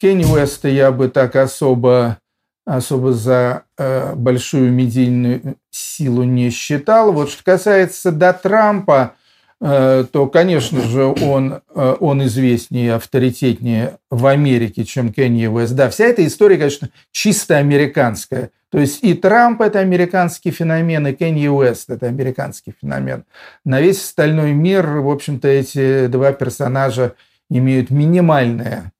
Кенни 0.00 0.24
Уэста 0.24 0.68
я 0.68 0.92
бы 0.92 1.08
так 1.08 1.34
особо, 1.36 2.18
особо 2.66 3.12
за 3.12 3.64
э, 3.78 4.14
большую 4.14 4.70
медийную 4.72 5.56
силу 5.70 6.24
не 6.24 6.50
считал. 6.50 7.12
Вот 7.12 7.30
что 7.30 7.42
касается 7.42 8.12
до 8.12 8.32
Трампа, 8.32 9.14
то, 9.60 10.26
конечно 10.32 10.82
же, 10.82 11.04
он, 11.04 11.60
э, 11.74 11.96
он 12.00 12.24
известнее, 12.24 12.94
авторитетнее 12.94 13.98
в 14.10 14.26
Америке, 14.26 14.84
чем 14.84 15.12
Кенни 15.12 15.46
Уэст. 15.46 15.74
Да, 15.74 15.88
вся 15.88 16.06
эта 16.06 16.26
история, 16.26 16.58
конечно, 16.58 16.90
чисто 17.12 17.56
американская. 17.56 18.50
То 18.70 18.78
есть 18.78 19.04
и 19.04 19.14
Трамп– 19.14 19.60
это 19.62 19.78
американский 19.78 20.50
феномен, 20.50 21.06
и 21.06 21.12
Кенни 21.12 21.46
Уэст– 21.46 21.88
это 21.90 22.06
американский 22.06 22.74
феномен. 22.78 23.24
На 23.64 23.80
весь 23.80 24.02
остальной 24.02 24.52
мир, 24.52 24.86
в 24.98 25.10
общем-то, 25.10 25.46
эти 25.46 26.08
два 26.08 26.32
персонажа 26.32 27.14
имеют 27.48 27.90
минимальное 27.90 28.92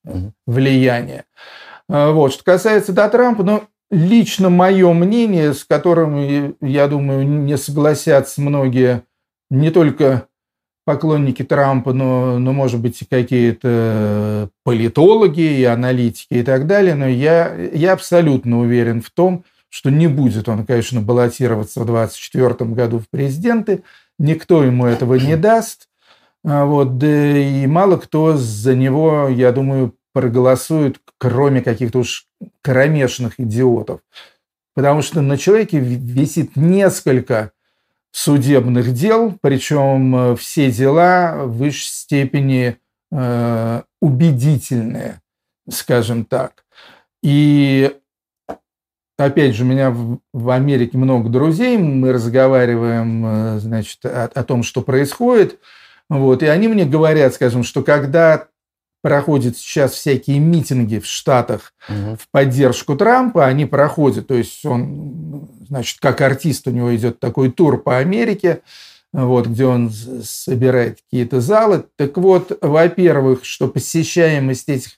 влияние. 0.47 1.25
Э, 1.89 2.13
вот. 2.13 2.33
Что 2.33 2.45
касается 2.45 2.93
до 2.93 3.09
Трампа, 3.09 3.43
ну, 3.43 3.65
лично 3.91 4.49
мое 4.51 4.93
мнение, 4.93 5.53
с 5.55 5.65
которым, 5.65 6.57
я 6.61 6.89
думаю, 6.89 7.27
не 7.27 7.57
согласятся 7.57 8.41
многие 8.41 9.03
не 9.51 9.71
только 9.71 10.27
поклонники 10.85 11.43
Трампа, 11.43 11.93
но, 11.93 12.39
но 12.39 12.53
может 12.53 12.81
быть, 12.81 13.03
какие-то 13.09 14.51
политологи 14.65 15.41
и 15.41 15.65
аналитики 15.65 16.35
и 16.35 16.43
так 16.43 16.67
далее, 16.67 16.95
но 16.95 17.09
я, 17.09 17.55
я 17.73 17.93
абсолютно 17.93 18.61
уверен 18.61 19.03
в 19.03 19.11
том, 19.11 19.45
что 19.69 19.91
не 19.91 20.07
будет 20.07 20.49
он, 20.49 20.65
конечно, 20.65 21.01
баллотироваться 21.01 21.81
в 21.81 21.87
2024 21.87 22.71
году 22.71 22.99
в 22.99 23.09
президенты, 23.09 23.83
никто 24.19 24.63
ему 24.63 24.87
этого 24.87 25.15
не 25.15 25.37
даст, 25.37 25.89
а 26.45 26.65
вот, 26.67 26.99
да 26.99 27.39
и 27.39 27.67
мало 27.67 27.97
кто 27.97 28.37
за 28.37 28.75
него, 28.75 29.29
я 29.29 29.51
думаю, 29.51 29.95
проголосует, 30.13 30.99
кроме 31.19 31.63
каких-то 31.63 32.01
уж 32.01 32.27
кромешных 32.63 33.41
идиотов. 33.41 34.01
Потому 34.75 35.03
что 35.03 35.23
на 35.23 35.39
человеке 35.39 35.79
висит 35.79 36.57
несколько 36.57 37.53
судебных 38.15 38.93
дел, 38.93 39.37
причем 39.41 40.15
э, 40.15 40.37
все 40.37 40.71
дела 40.71 41.47
в 41.47 41.57
высшей 41.57 41.89
степени 41.89 42.77
э, 43.11 43.83
убедительные, 44.01 45.21
скажем 45.69 46.25
так. 46.25 46.65
И 47.25 47.93
опять 49.19 49.57
же, 49.57 49.65
у 49.65 49.67
меня 49.67 49.91
в, 49.91 50.21
в 50.33 50.51
Америке 50.51 50.97
много 50.97 51.29
друзей, 51.29 51.77
мы 51.77 52.13
разговариваем, 52.13 53.27
э, 53.27 53.59
значит, 53.59 54.07
о, 54.07 54.31
о 54.33 54.45
том, 54.45 54.63
что 54.63 54.81
происходит, 54.83 55.59
вот, 56.09 56.45
и 56.45 56.47
они 56.47 56.69
мне 56.69 56.85
говорят, 56.85 57.35
скажем, 57.35 57.65
что 57.65 57.83
когда 57.83 58.47
проходят 59.05 59.59
сейчас 59.59 59.93
всякие 59.93 60.39
митинги 60.39 60.99
в 60.99 61.05
Штатах 61.05 61.75
угу. 61.91 62.17
в 62.17 62.27
поддержку 62.31 62.97
Трампа, 62.97 63.45
они 63.45 63.67
проходят, 63.67 64.29
то 64.29 64.35
есть 64.35 64.65
он, 64.65 65.47
значит, 65.69 66.01
как 66.01 66.23
артист 66.23 66.67
у 66.69 66.71
него 66.71 66.97
идет 66.97 67.21
такой 67.21 67.53
тур 67.53 67.83
по 67.83 67.99
Америке, 67.99 68.63
вот, 69.13 69.47
где 69.47 69.67
он 69.67 69.91
собирает 69.91 71.01
какие-то 71.03 71.43
залы. 71.43 71.85
Так 71.97 72.17
вот, 72.17 72.57
во-первых, 72.63 73.45
что 73.45 73.69
посещаемость 73.69 74.71
этих 74.71 74.93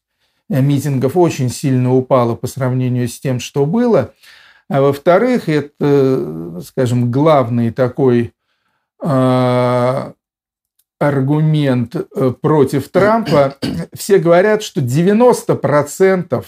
митингов 0.48 1.16
очень 1.16 1.50
сильно 1.50 1.92
упала 1.92 2.36
по 2.36 2.46
сравнению 2.46 3.08
с 3.08 3.18
тем, 3.18 3.40
что 3.40 3.66
было. 3.66 4.14
А 4.68 4.82
во-вторых, 4.82 5.48
это, 5.48 6.62
скажем, 6.64 7.10
главный 7.10 7.72
такой 7.72 8.34
а, 9.02 10.12
аргумент 10.98 11.94
э, 11.94 12.32
против 12.40 12.88
Трампа. 12.88 13.56
Все 13.92 14.18
говорят, 14.18 14.62
что 14.62 14.80
90% 14.80 16.44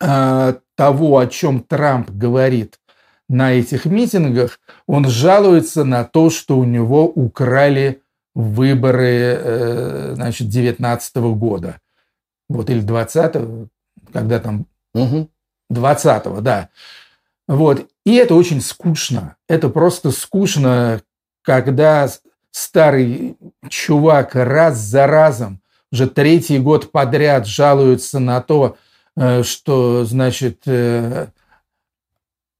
э, 0.00 0.54
того, 0.76 1.18
о 1.18 1.26
чем 1.26 1.60
Трамп 1.62 2.10
говорит 2.10 2.78
на 3.28 3.52
этих 3.52 3.86
митингах, 3.86 4.60
он 4.86 5.08
жалуется 5.08 5.84
на 5.84 6.04
то, 6.04 6.30
что 6.30 6.58
у 6.58 6.64
него 6.64 7.06
украли 7.06 8.02
выборы 8.34 9.38
э, 9.38 10.12
значит, 10.14 10.48
19 10.48 11.16
года. 11.16 11.80
Вот, 12.48 12.68
или 12.68 12.80
20 12.80 13.70
когда 14.14 14.38
там... 14.38 14.66
Угу. 14.94 15.28
20 15.70 16.42
да. 16.42 16.68
Вот. 17.48 17.90
И 18.06 18.14
это 18.14 18.34
очень 18.34 18.60
скучно. 18.60 19.36
Это 19.48 19.68
просто 19.68 20.12
скучно, 20.12 21.02
когда 21.42 22.08
старый 22.54 23.36
чувак 23.68 24.36
раз 24.36 24.78
за 24.78 25.08
разом, 25.08 25.60
уже 25.90 26.06
третий 26.06 26.60
год 26.60 26.92
подряд 26.92 27.48
жалуется 27.48 28.20
на 28.20 28.40
то, 28.40 28.76
э, 29.16 29.42
что, 29.42 30.04
значит, 30.04 30.62
э, 30.66 31.26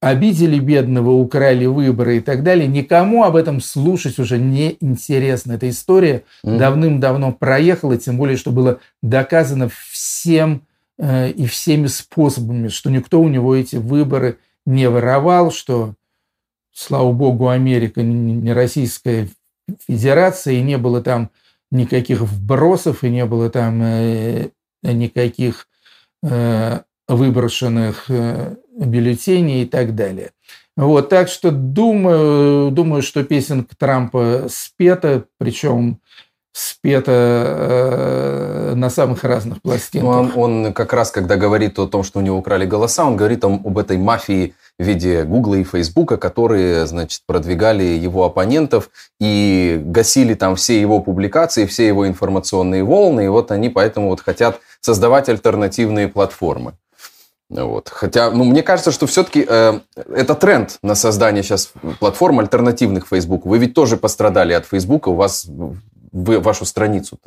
обидели 0.01 0.59
бедного, 0.59 1.11
украли 1.11 1.66
выборы 1.66 2.16
и 2.16 2.20
так 2.20 2.42
далее. 2.42 2.66
Никому 2.66 3.22
об 3.22 3.36
этом 3.36 3.61
слушать 3.61 4.18
уже 4.18 4.36
не 4.36 4.76
интересно. 4.80 5.53
Эта 5.53 5.70
история 5.70 6.24
mm. 6.45 6.59
давным-давно 6.59 7.30
проехала, 7.30 7.97
тем 7.97 8.16
более, 8.16 8.36
что 8.36 8.51
было 8.51 8.80
доказано 9.01 9.70
всем 9.90 10.62
э, 10.99 11.30
и 11.30 11.47
всеми 11.47 11.86
способами, 11.86 12.66
что 12.66 12.90
никто 12.90 13.20
у 13.20 13.28
него 13.28 13.55
эти 13.55 13.76
выборы 13.76 14.38
не 14.66 14.90
воровал, 14.90 15.53
что, 15.53 15.95
слава 16.72 17.12
богу, 17.12 17.49
Америка 17.49 18.03
не 18.03 18.53
российская 18.53 19.28
федерации, 19.87 20.61
не 20.61 20.79
было 20.79 21.03
там 21.03 21.31
никаких 21.71 22.21
вбросов, 22.21 23.05
и 23.05 23.11
не 23.11 23.25
было 23.27 23.51
там 23.51 23.83
э, 23.83 24.51
никаких 24.83 25.69
э, 26.23 26.81
выброшенных 27.09 28.05
э, 28.09 28.57
бюллетеней 28.79 29.62
и 29.62 29.67
так 29.67 29.95
далее. 29.95 30.33
Вот, 30.77 31.09
так 31.09 31.29
что 31.29 31.53
думаю, 31.53 32.71
думаю, 32.73 33.03
что 33.03 33.23
песенка 33.23 33.77
Трампа 33.77 34.47
спета, 34.49 35.27
причем 35.39 36.01
спета 36.55 37.12
э, 37.12 38.74
на 38.76 38.88
самых 38.88 39.24
разных 39.24 39.61
пластинках. 39.61 40.34
Ну, 40.34 40.40
он, 40.40 40.64
он 40.66 40.72
как 40.72 40.92
раз, 40.92 41.11
когда 41.11 41.34
говорит 41.34 41.80
о 41.80 41.88
том, 41.88 42.05
что 42.05 42.20
у 42.20 42.22
него 42.22 42.38
украли 42.38 42.64
голоса, 42.64 43.05
он 43.05 43.16
говорит 43.16 43.42
об, 43.42 43.66
об 43.66 43.76
этой 43.76 43.98
мафии 43.98 44.55
в 44.78 44.84
виде 44.84 45.24
Гугла 45.24 45.57
и 45.57 45.64
Фейсбука, 45.64 46.16
которые, 46.16 46.86
значит, 46.86 47.22
продвигали 47.26 47.82
его 47.82 48.24
оппонентов 48.24 48.90
и 49.18 49.82
гасили 49.84 50.34
там 50.34 50.55
все 50.55 50.80
его 50.80 51.00
публикации, 51.00 51.66
все 51.66 51.88
его 51.88 52.07
информационные 52.07 52.84
волны, 52.84 53.24
и 53.24 53.28
вот 53.28 53.50
они 53.50 53.68
поэтому 53.68 54.11
вот 54.11 54.20
хотят 54.20 54.61
создавать 54.80 55.28
альтернативные 55.28 56.07
платформы. 56.07 56.74
Вот. 57.50 57.88
Хотя, 57.88 58.30
ну, 58.30 58.44
мне 58.44 58.62
кажется, 58.62 58.92
что 58.92 59.07
все-таки 59.07 59.44
э, 59.48 59.80
это 60.14 60.34
тренд 60.36 60.78
на 60.82 60.94
создание 60.94 61.42
сейчас 61.42 61.72
платформ 61.98 62.38
альтернативных 62.38 63.09
Facebook. 63.09 63.44
Вы 63.44 63.59
ведь 63.59 63.74
тоже 63.74 63.96
пострадали 63.96 64.52
от 64.52 64.66
Facebook, 64.66 65.09
у 65.09 65.14
вас 65.14 65.46
вы 66.15 66.39
вашу 66.39 66.65
страницу 66.65 67.19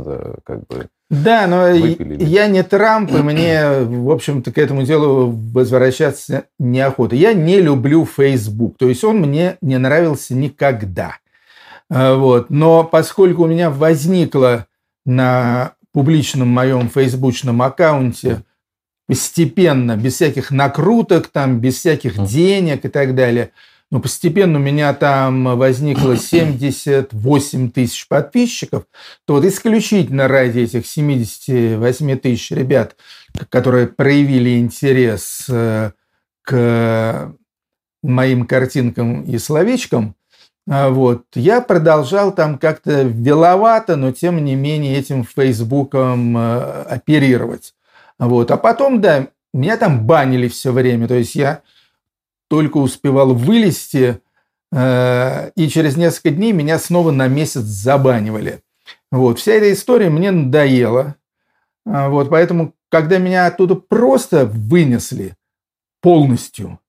как 0.45 0.65
бы 0.67 0.87
Да, 1.09 1.45
но 1.45 1.71
выпилили. 1.71 2.23
я 2.23 2.47
не 2.47 2.63
Трамп, 2.63 3.11
и 3.11 3.17
мне, 3.17 3.81
в 3.81 4.09
общем-то, 4.09 4.53
к 4.53 4.57
этому 4.57 4.83
делу 4.83 5.29
возвращаться 5.29 6.45
неохота. 6.57 7.17
Я 7.17 7.33
не 7.33 7.59
люблю 7.59 8.05
Facebook, 8.05 8.77
то 8.77 8.87
есть 8.87 9.03
он 9.03 9.17
мне 9.17 9.57
не 9.59 9.77
нравился 9.77 10.33
никогда. 10.33 11.17
А, 11.89 12.15
вот. 12.15 12.49
Но 12.49 12.85
поскольку 12.85 13.43
у 13.43 13.47
меня 13.47 13.69
возникло 13.69 14.67
на 15.05 15.73
публичном 15.91 16.47
моем 16.47 16.89
фейсбучном 16.89 17.61
аккаунте 17.61 18.43
постепенно, 19.05 19.97
без 19.97 20.15
всяких 20.15 20.49
накруток, 20.49 21.27
там, 21.27 21.59
без 21.59 21.75
всяких 21.75 22.23
денег 22.25 22.85
и 22.85 22.89
так 22.89 23.15
далее– 23.15 23.51
но 23.89 23.99
постепенно 23.99 24.59
у 24.59 24.61
меня 24.61 24.93
там 24.93 25.57
возникло 25.57 26.17
78 26.17 27.71
тысяч 27.71 28.07
подписчиков, 28.07 28.85
то 29.25 29.35
вот 29.35 29.45
исключительно 29.45 30.27
ради 30.27 30.59
этих 30.59 30.85
78 30.85 32.17
тысяч 32.19 32.51
ребят, 32.51 32.95
которые 33.49 33.87
проявили 33.87 34.57
интерес 34.59 35.45
э, 35.49 35.91
к 36.43 37.35
моим 38.03 38.45
картинкам 38.45 39.23
и 39.23 39.37
словечкам, 39.37 40.15
а 40.69 40.89
вот, 40.89 41.23
я 41.33 41.61
продолжал 41.61 42.33
там 42.33 42.57
как-то 42.57 43.03
веловато, 43.03 43.95
но 43.95 44.11
тем 44.11 44.43
не 44.43 44.55
менее 44.55 44.97
этим 44.97 45.23
Фейсбуком 45.23 46.37
э, 46.37 46.83
оперировать. 46.89 47.73
Вот. 48.19 48.51
А 48.51 48.57
потом, 48.57 48.99
да, 48.99 49.27
меня 49.53 49.77
там 49.77 50.05
банили 50.05 50.49
все 50.49 50.73
время. 50.73 51.07
То 51.07 51.15
есть 51.15 51.35
я 51.35 51.61
только 52.49 52.77
успевал 52.77 53.33
вылезти, 53.33 54.21
э, 54.71 55.51
и 55.55 55.67
через 55.69 55.97
несколько 55.97 56.31
дней 56.31 56.51
меня 56.51 56.79
снова 56.79 57.11
на 57.11 57.27
месяц 57.27 57.61
забанивали. 57.61 58.61
Вот. 59.11 59.39
Вся 59.39 59.53
эта 59.53 59.71
история 59.71 60.09
мне 60.09 60.31
надоела. 60.31 61.15
А, 61.85 62.09
вот. 62.09 62.29
Поэтому, 62.29 62.73
когда 62.89 63.17
меня 63.17 63.47
оттуда 63.47 63.75
просто 63.75 64.45
вынесли 64.45 65.35
полностью, 66.01 66.79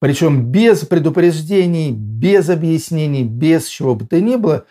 причем 0.00 0.46
без 0.52 0.84
предупреждений, 0.84 1.90
без 1.92 2.48
объяснений, 2.48 3.24
без 3.24 3.66
чего 3.66 3.94
бы 3.94 4.06
то 4.06 4.20
ни 4.20 4.36
было, 4.36 4.64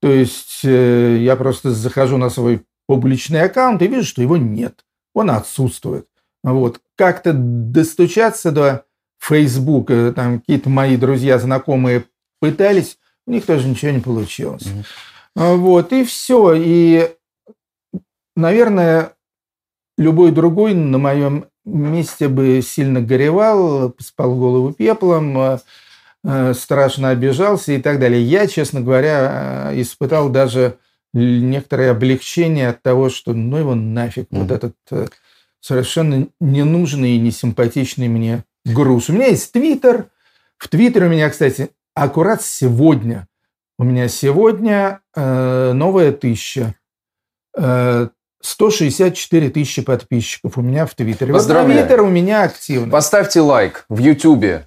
то 0.00 0.10
есть 0.10 0.60
э, 0.64 1.18
я 1.20 1.36
просто 1.36 1.70
захожу 1.70 2.16
на 2.16 2.28
свой 2.28 2.64
публичный 2.86 3.42
аккаунт 3.42 3.80
и 3.82 3.86
вижу, 3.86 4.04
что 4.04 4.20
его 4.20 4.36
нет, 4.36 4.84
он 5.14 5.30
отсутствует. 5.30 6.06
Вот. 6.42 6.80
Как-то 6.96 7.32
достучаться 7.32 8.52
до 8.52 8.84
Facebook, 9.24 9.90
э, 9.90 10.12
там 10.12 10.40
какие-то 10.40 10.68
мои 10.68 10.96
друзья, 10.96 11.38
знакомые 11.38 12.04
пытались, 12.40 12.98
у 13.26 13.32
них 13.32 13.46
тоже 13.46 13.66
ничего 13.68 13.92
не 13.92 14.00
получилось. 14.00 14.64
Mm-hmm. 14.64 15.56
Вот, 15.56 15.92
и 15.92 16.04
все. 16.04 16.54
И, 16.54 17.10
наверное, 18.36 19.12
любой 19.96 20.30
другой 20.30 20.74
на 20.74 20.98
моем 20.98 21.46
месте 21.64 22.28
бы 22.28 22.60
сильно 22.62 23.00
горевал, 23.00 23.94
спал 23.98 24.34
голову 24.34 24.72
пеплом, 24.72 25.38
э, 25.38 25.58
э, 26.24 26.54
страшно 26.54 27.08
обижался 27.08 27.72
и 27.72 27.80
так 27.80 27.98
далее. 27.98 28.22
Я, 28.22 28.46
честно 28.46 28.82
говоря, 28.82 29.70
испытал 29.72 30.28
даже 30.28 30.76
некоторое 31.14 31.92
облегчение 31.92 32.68
от 32.68 32.82
того, 32.82 33.08
что 33.08 33.32
ну 33.32 33.56
его 33.56 33.74
нафиг, 33.74 34.28
mm-hmm. 34.30 34.38
вот 34.38 34.50
этот 34.50 35.12
совершенно 35.60 36.28
ненужный 36.40 37.12
и 37.12 37.20
несимпатичный 37.20 38.08
мне 38.08 38.44
груз. 38.64 39.08
У 39.08 39.12
меня 39.12 39.26
есть 39.26 39.52
Твиттер. 39.52 40.06
В 40.56 40.68
Твиттере 40.68 41.06
у 41.06 41.08
меня, 41.10 41.30
кстати, 41.30 41.70
аккурат 41.94 42.42
сегодня. 42.42 43.26
У 43.78 43.84
меня 43.84 44.08
сегодня 44.08 45.00
э, 45.14 45.72
новая 45.72 46.12
тысяча. 46.12 46.74
Э, 47.56 48.08
164 48.40 49.50
тысячи 49.50 49.82
подписчиков 49.82 50.58
у 50.58 50.62
меня 50.62 50.86
в 50.86 50.94
Твиттере. 50.94 51.32
Поздравляю. 51.32 51.80
Твиттер 51.80 52.02
у 52.02 52.08
меня 52.08 52.42
активный. 52.42 52.90
Поставьте 52.90 53.40
лайк 53.40 53.84
в 53.88 53.98
Ютубе. 53.98 54.66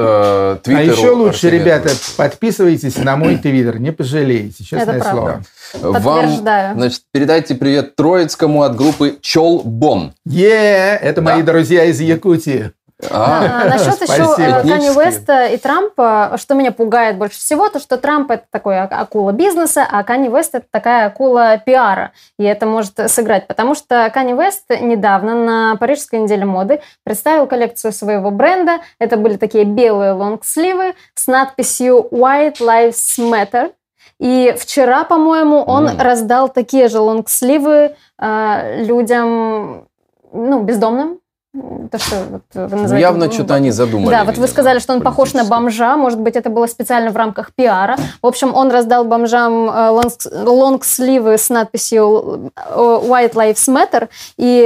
Э, 0.00 0.58
а 0.64 0.82
еще 0.82 1.10
лучше, 1.10 1.50
ребята, 1.50 1.90
подписывайтесь 2.16 2.96
на 2.98 3.16
мой 3.16 3.36
твиттер, 3.42 3.80
не 3.80 3.90
пожалеете, 3.90 4.62
честное 4.62 4.98
Это 4.98 5.10
слово. 5.10 5.42
Вам, 5.74 6.30
значит, 6.30 7.02
передайте 7.12 7.56
привет 7.56 7.96
Троицкому 7.96 8.62
от 8.62 8.76
группы 8.76 9.18
Чол 9.20 9.62
Бон. 9.64 10.12
Е, 10.24 10.96
это 11.02 11.20
да. 11.20 11.34
мои 11.34 11.42
друзья 11.42 11.84
из 11.84 12.00
Якутии. 12.00 12.72
А, 13.10 13.64
насчет 13.64 14.00
еще 14.02 14.34
Канни 14.34 14.90
Уэста 14.90 15.46
и 15.46 15.56
Трампа, 15.56 16.32
что 16.36 16.54
меня 16.54 16.72
пугает 16.72 17.16
больше 17.16 17.38
всего, 17.38 17.68
то 17.68 17.78
что 17.78 17.96
Трамп 17.96 18.30
это 18.32 18.44
такой 18.50 18.80
акула 18.80 19.30
бизнеса, 19.30 19.86
а 19.88 20.02
Канни 20.02 20.28
Уэст 20.28 20.56
это 20.56 20.66
такая 20.70 21.06
акула 21.06 21.58
пиара. 21.58 22.10
И 22.38 22.44
это 22.44 22.66
может 22.66 22.98
сыграть, 23.10 23.46
потому 23.46 23.76
что 23.76 24.10
Канни 24.12 24.32
Уэст 24.32 24.70
недавно 24.80 25.34
на 25.34 25.76
Парижской 25.76 26.18
неделе 26.18 26.44
моды 26.44 26.80
представил 27.04 27.46
коллекцию 27.46 27.92
своего 27.92 28.32
бренда. 28.32 28.80
Это 28.98 29.16
были 29.16 29.36
такие 29.36 29.64
белые 29.64 30.12
лонгсливы 30.12 30.94
с 31.14 31.28
надписью 31.28 32.08
White 32.10 32.58
Lives 32.58 33.18
Matter. 33.18 33.72
И 34.18 34.56
вчера, 34.58 35.04
по-моему, 35.04 35.62
он 35.62 35.86
mm. 35.86 36.02
раздал 36.02 36.48
такие 36.48 36.88
же 36.88 36.98
лонгсливы 36.98 37.94
э, 38.20 38.84
людям, 38.84 39.86
ну, 40.32 40.62
бездомным, 40.62 41.20
то, 41.54 41.98
что 41.98 42.16
вот 42.30 42.42
вы 42.52 42.60
называете... 42.62 42.94
Ну, 42.94 42.98
явно 42.98 43.26
ну, 43.26 43.32
что-то 43.32 43.54
они 43.54 43.70
задумали. 43.70 44.10
Да, 44.10 44.24
вот 44.24 44.36
вы 44.36 44.46
сказали, 44.48 44.78
что 44.78 44.92
он 44.92 45.00
похож 45.00 45.32
на 45.32 45.44
бомжа. 45.44 45.96
Может 45.96 46.20
быть, 46.20 46.36
это 46.36 46.50
было 46.50 46.66
специально 46.66 47.10
в 47.10 47.16
рамках 47.16 47.54
пиара. 47.54 47.96
В 48.22 48.26
общем, 48.26 48.54
он 48.54 48.70
раздал 48.70 49.04
бомжам 49.04 49.68
э, 49.70 49.90
лонгсливы 50.30 51.38
с 51.38 51.48
надписью 51.48 52.52
э, 52.54 52.70
White 52.70 53.32
Lives 53.32 53.68
Matter, 53.68 54.08
и 54.36 54.60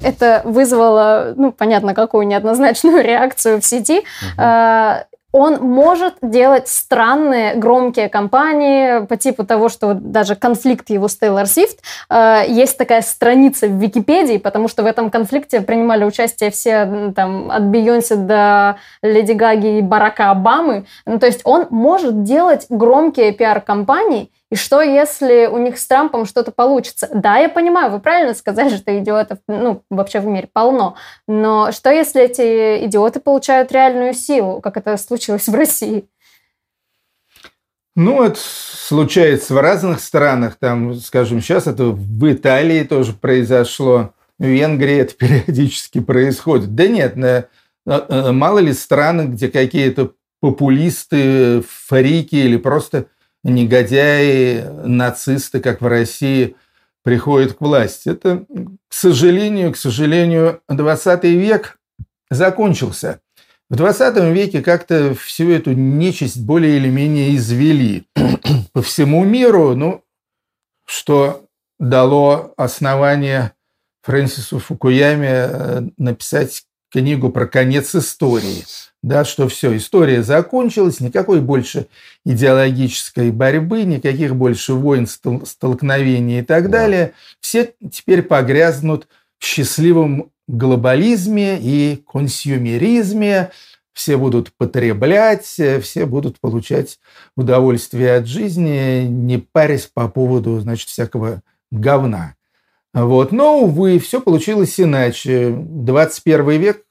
это 0.00 0.42
вызвало, 0.44 1.32
ну, 1.36 1.50
понятно, 1.50 1.94
какую 1.94 2.26
неоднозначную 2.26 3.02
реакцию 3.02 3.60
в 3.60 3.64
сети. 3.64 4.04
Угу 4.36 5.08
он 5.32 5.56
может 5.56 6.14
делать 6.22 6.68
странные, 6.68 7.54
громкие 7.54 8.08
кампании 8.08 9.04
по 9.04 9.16
типу 9.16 9.44
того, 9.44 9.68
что 9.68 9.92
даже 9.92 10.34
конфликт 10.36 10.88
его 10.88 11.06
с 11.06 11.16
Тейлор 11.16 11.46
Свифт. 11.46 11.80
Э, 12.08 12.42
есть 12.48 12.78
такая 12.78 13.02
страница 13.02 13.66
в 13.66 13.72
Википедии, 13.72 14.38
потому 14.38 14.68
что 14.68 14.82
в 14.82 14.86
этом 14.86 15.10
конфликте 15.10 15.60
принимали 15.60 16.04
участие 16.04 16.50
все 16.50 17.12
там, 17.14 17.50
от 17.50 17.64
Бейонсе 17.64 18.16
до 18.16 18.78
Леди 19.02 19.32
Гаги 19.32 19.78
и 19.78 19.82
Барака 19.82 20.30
Обамы. 20.30 20.86
Ну, 21.04 21.18
то 21.18 21.26
есть 21.26 21.42
он 21.44 21.66
может 21.70 22.22
делать 22.22 22.66
громкие 22.70 23.32
пиар-компании, 23.32 24.30
и 24.50 24.56
что, 24.56 24.80
если 24.80 25.46
у 25.46 25.58
них 25.58 25.78
с 25.78 25.86
Трампом 25.86 26.24
что-то 26.24 26.52
получится? 26.52 27.08
Да, 27.12 27.36
я 27.36 27.50
понимаю, 27.50 27.90
вы 27.90 28.00
правильно 28.00 28.32
сказали, 28.32 28.74
что 28.74 28.98
идиотов, 28.98 29.38
ну, 29.46 29.82
вообще 29.90 30.20
в 30.20 30.26
мире 30.26 30.48
полно. 30.50 30.96
Но 31.26 31.70
что, 31.70 31.90
если 31.90 32.22
эти 32.22 32.86
идиоты 32.86 33.20
получают 33.20 33.72
реальную 33.72 34.14
силу, 34.14 34.62
как 34.62 34.78
это 34.78 34.96
случилось 34.96 35.48
в 35.48 35.54
России? 35.54 36.08
Ну, 37.94 38.22
это 38.22 38.38
случается 38.40 39.52
в 39.52 39.60
разных 39.60 40.00
странах. 40.00 40.56
Там, 40.58 40.94
скажем, 40.94 41.42
сейчас 41.42 41.66
это 41.66 41.86
в 41.86 42.32
Италии 42.32 42.84
тоже 42.84 43.12
произошло. 43.12 44.14
В 44.38 44.44
Венгрии 44.44 44.96
это 44.98 45.14
периодически 45.18 46.00
происходит. 46.00 46.74
Да 46.74 46.86
нет, 46.86 47.16
мало 47.84 48.60
ли 48.60 48.72
страны, 48.72 49.22
где 49.22 49.48
какие-то 49.48 50.12
популисты, 50.40 51.62
фарики 51.62 52.36
или 52.36 52.56
просто 52.56 53.08
негодяи, 53.48 54.64
нацисты, 54.84 55.60
как 55.60 55.80
в 55.80 55.86
России, 55.86 56.56
приходят 57.02 57.54
к 57.54 57.60
власти. 57.60 58.10
Это, 58.10 58.44
к 58.88 58.92
сожалению, 58.92 59.72
к 59.72 59.76
сожалению, 59.76 60.60
20 60.68 61.24
век 61.24 61.78
закончился. 62.30 63.20
В 63.70 63.76
20 63.76 64.16
веке 64.34 64.62
как-то 64.62 65.14
всю 65.14 65.50
эту 65.50 65.72
нечисть 65.72 66.40
более 66.40 66.76
или 66.78 66.88
менее 66.88 67.36
извели 67.36 68.06
по 68.72 68.82
всему 68.82 69.24
миру, 69.24 69.74
ну, 69.74 70.04
что 70.86 71.44
дало 71.78 72.54
основание 72.56 73.52
Фрэнсису 74.02 74.58
Фукуяме 74.58 75.28
э, 75.28 75.82
написать 75.98 76.64
книгу 76.90 77.30
про 77.30 77.46
конец 77.46 77.94
истории– 77.94 78.64
да, 79.02 79.24
что 79.24 79.48
все, 79.48 79.76
история 79.76 80.22
закончилась, 80.22 81.00
никакой 81.00 81.40
больше 81.40 81.86
идеологической 82.24 83.30
борьбы, 83.30 83.84
никаких 83.84 84.34
больше 84.34 84.74
войн, 84.74 85.06
столкновений 85.06 86.40
и 86.40 86.42
так 86.42 86.64
да. 86.64 86.80
далее. 86.80 87.12
Все 87.40 87.74
теперь 87.92 88.22
погрязнут 88.22 89.06
в 89.38 89.44
счастливом 89.44 90.32
глобализме 90.48 91.58
и 91.60 92.02
консюмеризме, 92.10 93.50
все 93.92 94.16
будут 94.16 94.52
потреблять, 94.56 95.44
все 95.44 96.06
будут 96.06 96.40
получать 96.40 96.98
удовольствие 97.36 98.16
от 98.16 98.26
жизни, 98.26 99.06
не 99.06 99.38
парясь 99.38 99.86
по 99.86 100.08
поводу, 100.08 100.58
значит, 100.60 100.88
всякого 100.88 101.42
говна. 101.70 102.34
Вот. 103.04 103.32
Но, 103.32 103.60
увы, 103.60 103.98
все 103.98 104.20
получилось 104.20 104.78
иначе. 104.80 105.50
21 105.50 106.60
век 106.60 106.84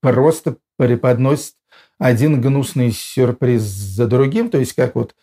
просто 0.00 0.56
преподносит 0.76 1.54
один 1.98 2.40
гнусный 2.40 2.92
сюрприз 2.92 3.62
за 3.62 4.06
другим. 4.06 4.50
То 4.50 4.58
есть 4.58 4.74
как 4.74 4.94
вот 4.94 5.14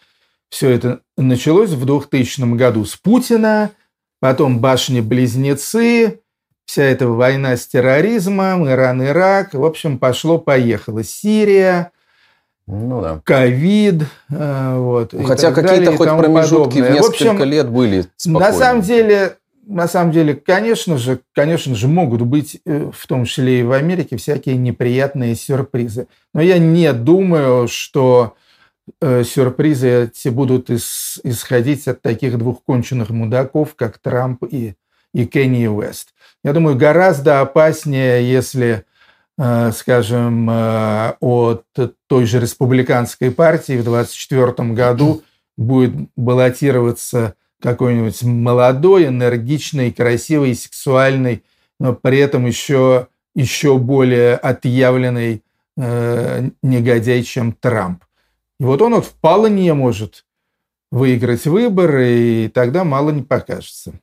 все 0.50 0.70
это 0.70 1.02
началось 1.18 1.72
в 1.72 1.86
2000 1.86 2.56
году 2.56 2.86
с 2.86 2.95
Путина, 2.95 3.72
потом 4.20 4.60
башни-близнецы, 4.60 6.22
вся 6.66 6.84
эта 6.84 7.08
война 7.08 7.58
с 7.58 7.68
терроризмом, 7.68 8.68
Иран-Ирак, 8.68 9.54
в 9.54 9.66
общем, 9.66 9.98
пошло-поехало. 9.98 11.04
Сирия, 11.04 11.91
ну 12.68 13.02
да. 13.02 13.22
ковид, 13.24 14.04
э, 14.30 14.78
вот. 14.78 15.14
Хотя 15.26 15.52
какие-то 15.52 15.98
хоть 15.98 16.08
промежутки 16.10 16.80
подобное. 16.80 16.91
в 16.91 16.93
несколько 16.93 17.24
в 17.24 17.32
общем, 17.32 17.43
лет 17.43 17.70
были 17.70 18.06
спокойны. 18.18 18.52
На 18.52 18.54
самом 18.54 18.82
деле, 18.84 19.38
на 19.68 19.88
самом 19.88 20.11
деле, 20.13 20.34
конечно 20.34 20.97
же, 20.97 21.20
конечно 21.34 21.76
же, 21.76 21.88
могут 21.88 22.22
быть, 22.22 22.61
э, 22.65 22.89
в 22.93 23.05
том 23.05 23.26
числе 23.26 23.59
и 23.59 23.63
в 23.63 23.74
Америке, 23.74 24.15
всякие 24.15 24.55
неприятные 24.55 25.36
сюрпризы. 25.36 26.07
Но 26.34 26.41
я 26.41 26.57
не 26.57 26.93
думаю, 26.93 27.68
что 27.68 28.36
э, 29.01 29.24
сюрпризы 29.24 30.05
эти 30.05 30.30
будут 30.30 30.70
исходить 30.70 31.88
от 31.88 32.01
таких 32.01 32.38
двух 32.38 32.63
конченых 32.63 33.09
мудаков, 33.09 33.76
как 33.76 33.97
Трамп 33.97 34.45
и, 34.49 34.76
и 35.13 35.26
Кенни 35.26 35.68
Уэст. 35.68 36.13
Я 36.45 36.53
думаю, 36.53 36.78
гораздо 36.78 37.41
опаснее, 37.41 38.30
если, 38.30 38.86
э, 39.38 39.72
скажем, 39.76 40.49
от 40.49 41.65
той 42.07 42.26
же 42.26 42.39
республиканской 42.39 43.32
партии 43.32 43.74
в 43.74 43.84
2024 43.84 44.74
году 44.74 45.24
будет 45.57 45.93
баллотироваться 46.15 47.36
какой-нибудь 47.62 48.24
молодой, 48.24 49.08
энергичный, 49.08 49.91
красивый, 49.91 50.55
сексуальный, 50.55 51.43
но 51.80 51.93
при 51.93 52.20
этом 52.20 52.45
еще, 52.45 53.08
еще 53.36 53.78
более 53.78 54.36
отъявленный 54.36 55.43
э, 55.78 56.49
негодяй, 56.62 57.24
чем 57.24 57.53
Трамп. 57.53 58.03
И 58.60 58.64
вот 58.64 58.82
он 58.82 58.95
вот 58.95 59.05
вполне 59.05 59.74
может 59.74 60.26
выиграть 60.91 61.45
выборы, 61.45 62.10
и 62.10 62.47
тогда 62.49 62.84
мало 62.84 63.12
не 63.12 63.22
покажется. 63.22 63.99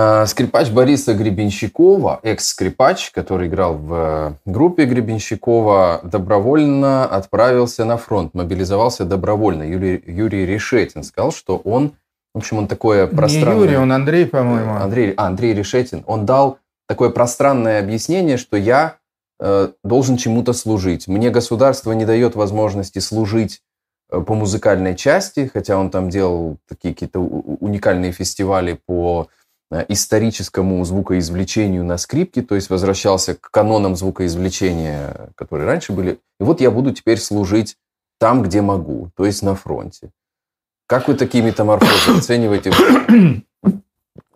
А, 0.00 0.26
скрипач 0.26 0.70
Бориса 0.70 1.12
Гребенщикова, 1.12 2.20
экс-скрипач, 2.22 3.10
который 3.10 3.48
играл 3.48 3.74
в 3.74 3.92
э, 3.92 4.32
группе 4.44 4.84
Гребенщикова, 4.84 6.02
добровольно 6.04 7.04
отправился 7.04 7.84
на 7.84 7.96
фронт, 7.96 8.32
мобилизовался 8.32 9.04
добровольно. 9.04 9.64
Юрий, 9.64 10.00
Юрий 10.06 10.46
Решетин 10.46 11.02
сказал, 11.02 11.32
что 11.32 11.56
он, 11.56 11.94
в 12.32 12.38
общем, 12.38 12.58
он 12.58 12.68
такое 12.68 13.08
пространное... 13.08 13.56
Не 13.56 13.60
Юрий, 13.62 13.76
он 13.76 13.90
Андрей, 13.90 14.26
по-моему. 14.26 14.76
Андрей, 14.76 15.14
а, 15.16 15.26
Андрей 15.26 15.52
Решетин. 15.52 16.04
Он 16.06 16.24
дал 16.24 16.58
такое 16.86 17.10
пространное 17.10 17.80
объяснение, 17.80 18.36
что 18.36 18.56
я 18.56 18.98
э, 19.40 19.70
должен 19.82 20.16
чему-то 20.16 20.52
служить. 20.52 21.08
Мне 21.08 21.30
государство 21.30 21.90
не 21.90 22.04
дает 22.04 22.36
возможности 22.36 23.00
служить 23.00 23.62
э, 24.12 24.20
по 24.20 24.34
музыкальной 24.34 24.94
части, 24.94 25.50
хотя 25.52 25.76
он 25.76 25.90
там 25.90 26.08
делал 26.08 26.58
такие 26.68 26.94
какие-то 26.94 27.18
уникальные 27.18 28.12
фестивали 28.12 28.78
по 28.86 29.26
историческому 29.88 30.82
звукоизвлечению 30.84 31.84
на 31.84 31.98
скрипке, 31.98 32.42
то 32.42 32.54
есть 32.54 32.70
возвращался 32.70 33.34
к 33.34 33.50
канонам 33.50 33.96
звукоизвлечения, 33.96 35.30
которые 35.34 35.66
раньше 35.66 35.92
были. 35.92 36.20
И 36.40 36.44
вот 36.44 36.60
я 36.60 36.70
буду 36.70 36.92
теперь 36.92 37.18
служить 37.18 37.76
там, 38.18 38.42
где 38.42 38.62
могу, 38.62 39.10
то 39.16 39.26
есть 39.26 39.42
на 39.42 39.54
фронте. 39.54 40.10
Как 40.86 41.06
вы 41.06 41.14
такие 41.14 41.44
метаморфозы 41.44 42.18
оцениваете? 42.18 42.72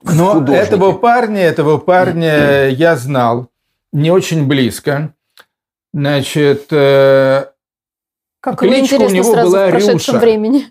Но 0.02 0.44
этого 0.46 0.92
парня, 0.92 1.40
этого 1.40 1.78
парня 1.78 2.68
я 2.68 2.96
знал 2.96 3.48
не 3.92 4.10
очень 4.10 4.46
близко. 4.46 5.14
Значит, 5.94 6.66
э, 6.70 7.46
как 8.42 8.58
Кличка 8.58 8.96
у 8.96 9.08
него 9.08 9.32
сразу 9.32 9.50
была 9.52 9.68
в 9.68 9.74
Рюша. 9.74 10.18
времени. 10.18 10.64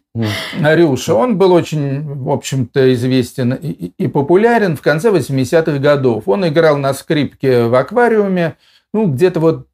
Рюша. 0.60 1.16
Он 1.16 1.38
был 1.38 1.54
очень, 1.54 2.04
в 2.22 2.30
общем-то, 2.30 2.94
известен 2.94 3.54
и, 3.54 3.94
и 3.98 4.08
популярен 4.08 4.76
в 4.76 4.82
конце 4.82 5.10
80-х 5.10 5.78
годов. 5.78 6.28
Он 6.28 6.46
играл 6.46 6.76
на 6.76 6.94
скрипке 6.94 7.64
в 7.64 7.76
аквариуме, 7.76 8.58
ну, 8.94 9.08
где-то 9.08 9.40
вот 9.40 9.68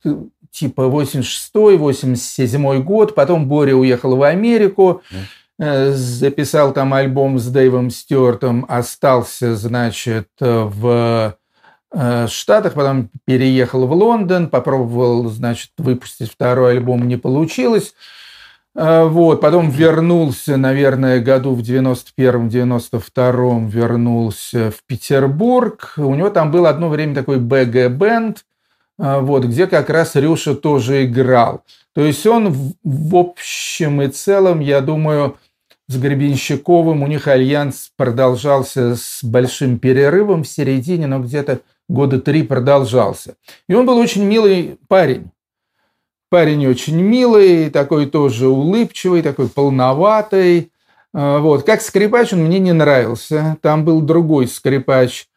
типа 0.52 0.82
86-й, 0.82 1.76
87-й 1.76 2.84
год. 2.84 3.16
Потом 3.16 3.48
Боря 3.48 3.74
уехал 3.74 4.16
в 4.16 4.22
Америку, 4.22 5.02
э, 5.58 5.92
записал 5.92 6.74
там 6.74 6.94
альбом 6.94 7.40
с 7.40 7.48
Дэйвом 7.48 7.90
Стюартом, 7.90 8.64
остался, 8.70 9.56
значит, 9.56 10.28
в 10.40 10.88
э, 10.88 11.34
Штатах, 12.28 12.74
потом 12.74 13.10
переехал 13.26 13.88
в 13.88 13.94
Лондон, 13.94 14.50
попробовал, 14.50 15.30
значит, 15.30 15.72
выпустить 15.78 16.32
второй 16.32 16.74
альбом, 16.74 17.08
не 17.08 17.18
получилось. 17.18 17.94
Э, 18.78 19.04
вот, 19.06 19.42
потом 19.42 19.70
вернулся, 19.72 20.56
наверное, 20.56 21.20
году 21.20 21.56
в 21.56 21.62
91-92 21.62 23.70
вернулся 23.70 24.70
в 24.70 24.84
Петербург. 24.86 25.96
У 25.98 26.14
него 26.14 26.30
там 26.30 26.52
был 26.52 26.68
одно 26.68 26.90
время 26.90 27.16
такой 27.16 27.40
БГ-бенд, 27.40 28.46
э, 29.00 29.20
вот, 29.20 29.46
где 29.46 29.66
как 29.66 29.90
раз 29.90 30.16
Рюша 30.16 30.54
тоже 30.54 31.06
играл. 31.06 31.64
То 31.96 32.06
есть 32.06 32.28
он 32.28 32.54
в 32.84 33.16
общем 33.16 34.04
и 34.04 34.10
целом, 34.10 34.60
я 34.60 34.82
думаю, 34.82 35.38
с 35.88 35.98
Гребенщиковым 35.98 37.02
у 37.02 37.08
них 37.08 37.28
альянс 37.28 37.90
продолжался 37.98 38.96
с 38.96 39.24
большим 39.24 39.80
перерывом 39.80 40.44
в 40.44 40.48
середине, 40.48 41.08
но 41.08 41.18
где-то 41.20 41.62
года 41.88 42.20
три 42.20 42.44
продолжался. 42.44 43.36
И 43.68 43.74
он 43.74 43.86
был 43.86 43.98
очень 43.98 44.24
милый 44.24 44.78
парень. 44.88 45.32
Парень 46.30 46.68
очень 46.68 47.02
милый, 47.02 47.70
такой 47.70 48.06
тоже 48.06 48.48
улыбчивый, 48.48 49.22
такой 49.22 49.48
полноватый. 49.48 50.72
А, 51.14 51.40
вот. 51.40 51.64
Как 51.64 51.82
скрипач 51.82 52.34
он 52.34 52.44
мне 52.44 52.60
не 52.60 52.74
нравился. 52.74 53.58
Там 53.62 53.86
был 53.86 54.02
другой 54.02 54.48
скрипач, 54.48 55.28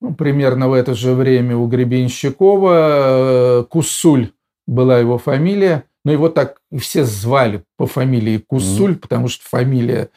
ну, 0.00 0.14
примерно 0.14 0.68
в 0.68 0.72
это 0.72 0.94
же 0.94 1.14
время 1.14 1.56
у 1.56 1.66
Гребенщикова. 1.66 3.60
Э, 3.60 3.64
Кусуль 3.68 4.32
была 4.66 4.98
его 4.98 5.18
фамилия 5.18 5.84
но 6.06 6.12
его 6.12 6.28
так 6.28 6.60
все 6.78 7.04
звали 7.04 7.64
по 7.76 7.88
фамилии 7.88 8.38
Кусуль, 8.38 8.92
mm-hmm. 8.92 9.00
потому 9.00 9.26
что 9.26 9.44
фамилия 9.44 10.10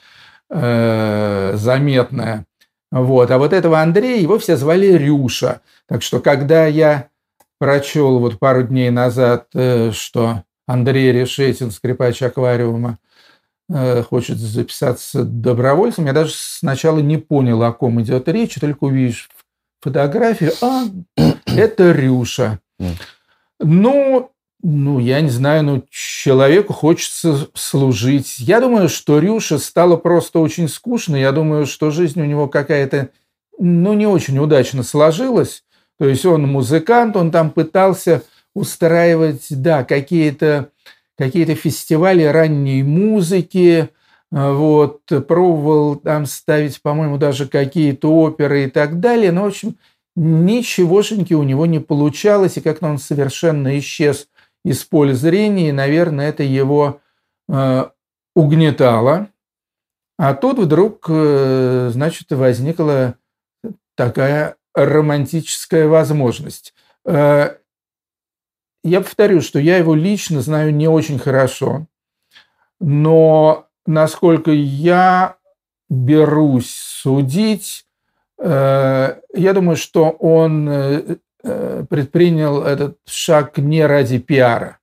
э, 0.51 1.53
заметная. 1.55 2.45
Вот. 2.91 3.29
А 3.31 3.37
вот 3.37 3.53
этого 3.53 3.81
Андрея, 3.81 4.19
его 4.19 4.39
все 4.39 4.57
звали 4.57 4.87
Рюша. 4.87 5.61
Так 5.87 6.01
что, 6.01 6.19
когда 6.19 6.65
я 6.65 7.09
прочел 7.59 8.19
вот 8.19 8.39
пару 8.39 8.63
дней 8.63 8.89
назад, 8.89 9.47
э, 9.53 9.91
что 9.91 10.43
Андрей 10.67 11.11
Решетин, 11.11 11.71
скрипач 11.71 12.21
аквариума, 12.23 12.97
э, 13.69 14.01
хочет 14.03 14.37
записаться 14.37 15.23
добровольцем, 15.23 16.05
я 16.05 16.13
даже 16.13 16.33
сначала 16.35 16.99
не 16.99 17.17
понял, 17.17 17.61
о 17.63 17.73
ком 17.73 18.01
идет 18.01 18.27
речь, 18.27 18.55
только 18.55 18.85
увидишь 18.85 19.29
фотографию, 19.81 20.53
а, 20.61 20.85
это 21.45 21.91
Рюша. 21.91 22.59
Ну, 23.59 24.31
ну, 24.61 24.99
я 24.99 25.21
не 25.21 25.29
знаю, 25.29 25.63
ну, 25.63 25.83
человеку 25.89 26.73
хочется 26.73 27.47
служить. 27.53 28.39
Я 28.39 28.59
думаю, 28.59 28.89
что 28.89 29.19
Рюша 29.19 29.57
стало 29.57 29.95
просто 29.95 30.39
очень 30.39 30.67
скучно. 30.67 31.15
Я 31.15 31.31
думаю, 31.31 31.65
что 31.65 31.91
жизнь 31.91 32.21
у 32.21 32.25
него 32.25 32.47
какая-то, 32.47 33.09
ну, 33.57 33.93
не 33.93 34.05
очень 34.05 34.37
удачно 34.37 34.83
сложилась. 34.83 35.63
То 35.97 36.05
есть 36.05 36.25
он 36.25 36.43
музыкант, 36.47 37.15
он 37.15 37.31
там 37.31 37.51
пытался 37.51 38.23
устраивать, 38.53 39.47
да, 39.49 39.83
какие-то 39.83 40.71
какие 41.17 41.43
фестивали 41.53 42.23
ранней 42.23 42.81
музыки, 42.81 43.89
вот, 44.31 45.01
пробовал 45.27 45.97
там 45.97 46.25
ставить, 46.25 46.81
по-моему, 46.81 47.17
даже 47.17 47.45
какие-то 47.45 48.07
оперы 48.07 48.65
и 48.65 48.69
так 48.69 49.01
далее. 49.01 49.33
Но, 49.33 49.43
в 49.43 49.47
общем, 49.47 49.75
ничегошеньки 50.15 51.33
у 51.33 51.43
него 51.43 51.65
не 51.65 51.79
получалось, 51.79 52.55
и 52.55 52.61
как-то 52.61 52.87
он 52.87 52.99
совершенно 52.99 53.77
исчез– 53.79 54.27
из 54.63 54.83
поля 54.83 55.13
зрения, 55.13 55.69
и, 55.69 55.73
наверное, 55.73 56.29
это 56.29 56.43
его 56.43 57.01
э, 57.47 57.85
угнетало. 58.35 59.29
А 60.17 60.33
тут 60.33 60.59
вдруг, 60.59 61.05
э, 61.09 61.89
значит, 61.93 62.31
возникла 62.31 63.15
такая 63.95 64.57
романтическая 64.73 65.87
возможность. 65.87 66.73
Э, 67.05 67.55
я 68.83 69.01
повторю, 69.01 69.41
что 69.41 69.59
я 69.59 69.77
его 69.77 69.95
лично 69.95 70.41
знаю 70.41 70.73
не 70.73 70.87
очень 70.87 71.19
хорошо, 71.19 71.87
но 72.79 73.67
насколько 73.85 74.51
я 74.51 75.35
берусь 75.89 76.71
судить, 76.71 77.85
я 78.41 79.19
думаю, 79.33 79.75
что 79.75 80.11
он 80.11 80.69
Э, 80.69 81.15
предпринял 81.41 82.61
этот 82.63 82.97
шаг 83.05 83.57
не 83.57 83.85
ради 83.85 84.19
пиара. 84.19 84.79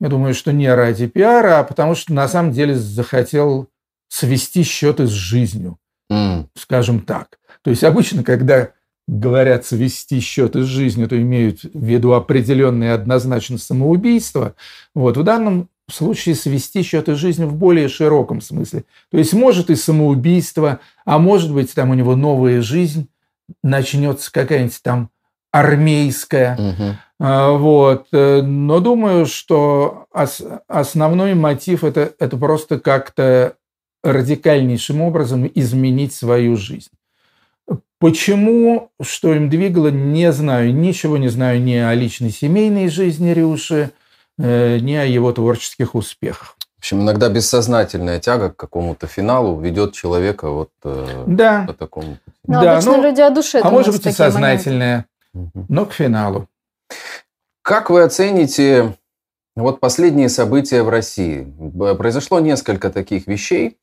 Я 0.00 0.08
думаю, 0.08 0.34
что 0.34 0.52
не 0.52 0.72
ради 0.72 1.08
пиара, 1.08 1.58
а 1.58 1.64
потому 1.64 1.94
что 1.94 2.12
на 2.12 2.28
самом 2.28 2.52
деле 2.52 2.76
захотел 2.76 3.68
свести 4.08 4.62
счеты 4.62 5.06
с 5.06 5.10
жизнью, 5.10 5.78
mm. 6.10 6.46
скажем 6.54 7.00
так. 7.00 7.38
То 7.62 7.70
есть 7.70 7.82
обычно, 7.84 8.22
когда 8.22 8.70
говорят 9.08 9.66
свести 9.66 10.20
счеты 10.20 10.62
с 10.62 10.66
жизнью, 10.66 11.08
то 11.08 11.20
имеют 11.20 11.62
в 11.62 11.84
виду 11.84 12.12
определенное 12.12 12.94
однозначно 12.94 13.58
самоубийство. 13.58 14.54
Вот 14.94 15.16
в 15.16 15.22
данном 15.24 15.68
случае 15.90 16.34
свести 16.34 16.82
счеты 16.82 17.16
с 17.16 17.18
жизнью 17.18 17.48
в 17.48 17.56
более 17.56 17.88
широком 17.88 18.40
смысле. 18.40 18.84
То 19.10 19.18
есть 19.18 19.32
может 19.32 19.70
и 19.70 19.76
самоубийство, 19.76 20.80
а 21.04 21.18
может 21.18 21.52
быть 21.52 21.74
там 21.74 21.90
у 21.90 21.94
него 21.94 22.14
новая 22.14 22.60
жизнь, 22.60 23.08
начнется 23.62 24.30
какая-нибудь 24.30 24.80
там 24.82 25.10
армейская. 25.52 26.56
Угу. 26.56 27.58
Вот. 27.58 28.06
Э, 28.12 28.42
но 28.42 28.80
думаю, 28.80 29.26
что 29.26 30.06
основной 30.68 31.34
мотив 31.34 31.84
это, 31.84 32.12
это 32.18 32.36
просто 32.36 32.78
как-то 32.78 33.54
радикальнейшим 34.04 35.00
образом 35.00 35.50
изменить 35.54 36.12
свою 36.14 36.56
жизнь. 36.56 36.90
Почему, 37.98 38.90
что 39.02 39.34
им 39.34 39.50
двигало, 39.50 39.88
не 39.88 40.32
знаю. 40.32 40.72
Ничего 40.72 41.18
не 41.18 41.28
знаю 41.28 41.60
ни 41.60 41.74
о 41.74 41.92
личной 41.94 42.30
семейной 42.30 42.88
жизни 42.88 43.30
Рюши, 43.30 43.90
э, 44.38 44.78
ни 44.78 44.94
о 44.94 45.04
его 45.04 45.32
творческих 45.32 45.96
успехах. 45.96 46.56
В 46.76 46.78
общем, 46.78 47.02
иногда 47.02 47.28
бессознательная 47.28 48.20
тяга 48.20 48.50
к 48.50 48.56
какому-то 48.56 49.08
финалу 49.08 49.60
ведет 49.60 49.94
человека 49.94 50.48
вот 50.48 50.70
э, 50.84 51.24
да. 51.26 51.64
по 51.66 51.72
такому 51.72 52.18
пути. 52.24 52.38
Но 52.46 52.62
да, 52.62 52.74
обычно 52.74 52.98
ну, 52.98 53.02
люди 53.02 53.20
о 53.20 53.30
душе 53.30 53.60
А 53.60 53.68
может 53.68 53.96
быть 53.96 54.06
и 54.06 54.12
сознательная. 54.12 54.88
Моменты 54.88 55.08
но 55.34 55.86
к 55.86 55.92
финалу. 55.92 56.48
Как 57.62 57.90
вы 57.90 58.02
оцените 58.02 58.96
вот 59.56 59.80
последние 59.80 60.28
события 60.28 60.82
в 60.82 60.88
России? 60.88 61.52
Произошло 61.98 62.40
несколько 62.40 62.90
таких 62.90 63.26
вещей. 63.26 63.78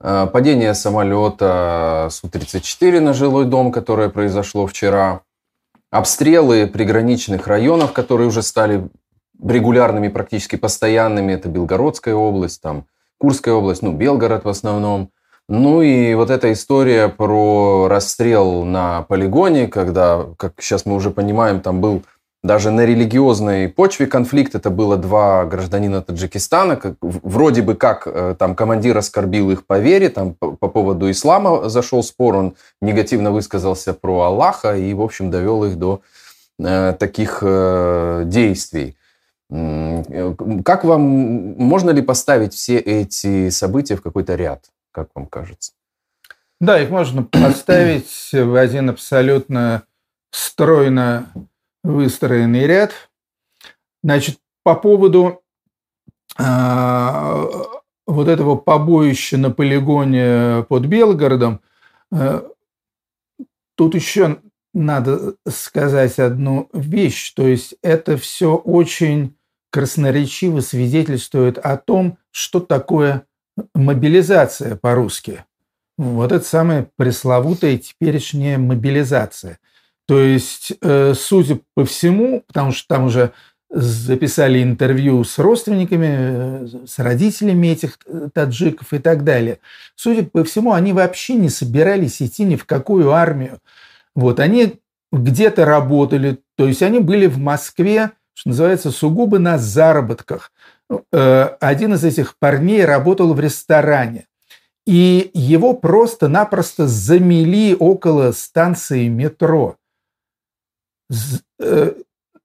А, 0.00 0.26
падение 0.26 0.74
самолета 0.74 2.08
Су-34 2.10 3.00
на 3.00 3.12
жилой 3.12 3.44
дом, 3.46 3.72
которое 3.72 4.08
произошло 4.08 4.66
вчера. 4.66 5.22
Обстрелы 5.90 6.66
приграничных 6.66 7.46
районов, 7.46 7.92
которые 7.92 8.28
уже 8.28 8.42
стали 8.42 8.88
регулярными, 9.42 10.08
практически 10.08 10.56
постоянными. 10.56 11.32
Это 11.32 11.48
Белгородская 11.48 12.14
область, 12.14 12.60
там 12.60 12.86
Курская 13.18 13.54
область, 13.54 13.82
ну, 13.82 13.92
Белгород 13.92 14.44
в 14.44 14.48
основном. 14.48 15.10
Ну 15.48 15.80
и 15.80 16.14
вот 16.14 16.30
эта 16.30 16.52
история 16.52 17.08
про 17.08 17.88
расстрел 17.88 18.64
на 18.64 19.02
полигоне, 19.02 19.66
когда, 19.66 20.26
как 20.36 20.60
сейчас 20.60 20.84
мы 20.84 20.94
уже 20.94 21.10
понимаем, 21.10 21.60
там 21.60 21.80
был 21.80 22.02
даже 22.42 22.70
на 22.70 22.84
религиозной 22.84 23.68
почве 23.68 24.06
конфликт. 24.06 24.54
Это 24.54 24.68
было 24.68 24.98
два 24.98 25.46
гражданина 25.46 26.02
Таджикистана. 26.02 26.76
Как, 26.76 26.94
вроде 27.00 27.62
бы 27.62 27.74
как 27.74 28.06
э, 28.06 28.36
там 28.38 28.54
командир 28.54 28.96
оскорбил 28.96 29.50
их 29.50 29.66
по 29.66 29.78
вере, 29.78 30.10
там 30.10 30.34
по, 30.34 30.52
по 30.52 30.68
поводу 30.68 31.10
ислама 31.10 31.68
зашел 31.70 32.02
спор, 32.02 32.36
он 32.36 32.54
негативно 32.82 33.32
высказался 33.32 33.94
про 33.94 34.20
Аллаха 34.20 34.76
и, 34.76 34.92
в 34.92 35.00
общем, 35.00 35.30
довел 35.30 35.64
их 35.64 35.78
до 35.78 36.02
э, 36.60 36.94
таких 36.98 37.38
э, 37.42 38.24
действий. 38.26 38.96
Э, 39.50 40.34
как 40.62 40.84
вам, 40.84 41.00
можно 41.56 41.90
ли 41.90 42.02
поставить 42.02 42.52
все 42.52 42.78
эти 42.78 43.48
события 43.48 43.96
в 43.96 44.02
какой-то 44.02 44.34
ряд? 44.34 44.66
Как 44.92 45.10
вам 45.14 45.26
кажется? 45.26 45.72
Да, 46.60 46.80
их 46.80 46.90
можно 46.90 47.22
поставить 47.32 48.30
в 48.32 48.54
один 48.54 48.90
абсолютно 48.90 49.84
стройно 50.30 51.32
выстроенный 51.82 52.66
ряд. 52.66 52.92
Значит, 54.02 54.38
по 54.62 54.74
поводу 54.74 55.42
э, 56.38 57.44
вот 58.06 58.28
этого 58.28 58.56
побоища 58.56 59.38
на 59.38 59.50
полигоне 59.50 60.64
под 60.68 60.86
Белгородом, 60.86 61.60
э, 62.12 62.42
тут 63.74 63.94
еще 63.94 64.40
надо 64.74 65.34
сказать 65.48 66.18
одну 66.18 66.68
вещь, 66.72 67.32
то 67.32 67.46
есть 67.46 67.74
это 67.82 68.16
все 68.16 68.54
очень 68.54 69.36
красноречиво 69.70 70.60
свидетельствует 70.60 71.58
о 71.58 71.76
том, 71.76 72.18
что 72.30 72.60
такое 72.60 73.24
мобилизация 73.74 74.76
по-русски. 74.76 75.44
Вот 75.96 76.32
это 76.32 76.44
самая 76.44 76.88
пресловутая 76.96 77.78
теперешняя 77.78 78.58
мобилизация. 78.58 79.58
То 80.06 80.20
есть, 80.20 80.72
э, 80.80 81.12
судя 81.14 81.58
по 81.74 81.84
всему, 81.84 82.42
потому 82.46 82.72
что 82.72 82.88
там 82.88 83.04
уже 83.04 83.32
записали 83.70 84.62
интервью 84.62 85.22
с 85.24 85.38
родственниками, 85.38 86.08
э, 86.10 86.66
с 86.86 86.98
родителями 86.98 87.68
этих 87.68 87.98
таджиков 88.32 88.94
и 88.94 88.98
так 88.98 89.24
далее. 89.24 89.58
Судя 89.94 90.22
по 90.22 90.44
всему, 90.44 90.72
они 90.72 90.92
вообще 90.92 91.34
не 91.34 91.50
собирались 91.50 92.22
идти 92.22 92.44
ни 92.44 92.56
в 92.56 92.64
какую 92.64 93.10
армию. 93.10 93.58
Вот, 94.14 94.40
они 94.40 94.80
где-то 95.12 95.64
работали, 95.64 96.38
то 96.56 96.66
есть 96.66 96.82
они 96.82 97.00
были 97.00 97.26
в 97.26 97.38
Москве, 97.38 98.12
что 98.38 98.50
называется, 98.50 98.92
сугубо 98.92 99.40
на 99.40 99.58
заработках. 99.58 100.52
Э, 101.12 101.56
один 101.58 101.94
из 101.94 102.04
этих 102.04 102.36
парней 102.38 102.84
работал 102.84 103.34
в 103.34 103.40
ресторане, 103.40 104.28
и 104.86 105.32
его 105.34 105.74
просто-напросто 105.74 106.86
замели 106.86 107.74
около 107.74 108.30
станции 108.30 109.08
метро. 109.08 109.76
Э, 111.58 111.94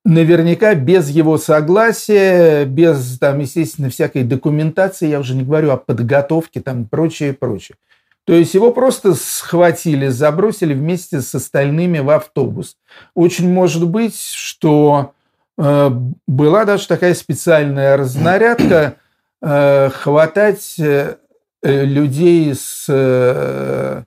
наверняка 0.04 0.74
без 0.74 1.10
его 1.10 1.38
согласия, 1.38 2.66
без, 2.66 3.20
там, 3.20 3.38
естественно, 3.38 3.92
всякой 3.92 4.24
документации, 4.24 5.10
я 5.10 5.20
уже 5.20 5.36
не 5.36 5.44
говорю 5.44 5.70
о 5.70 5.78
подготовке, 5.78 6.60
там, 6.60 6.86
прочее, 6.86 7.34
прочее. 7.34 7.78
То 8.26 8.34
есть 8.34 8.56
его 8.56 8.72
просто 8.72 9.14
схватили, 9.14 10.08
забросили 10.08 10.74
вместе 10.74 11.22
с 11.22 11.36
остальными 11.36 12.00
в 12.00 12.10
автобус. 12.10 12.78
Очень 13.14 13.54
может 13.54 13.88
быть, 13.88 14.18
что 14.18 15.14
была 15.58 16.66
даже 16.66 16.88
такая 16.88 17.14
специальная 17.14 17.96
разнарядка 17.96 18.96
э, 19.42 19.90
хватать 19.90 20.76
э, 20.80 21.18
людей 21.62 22.54
с 22.56 22.86
э, 22.88 24.04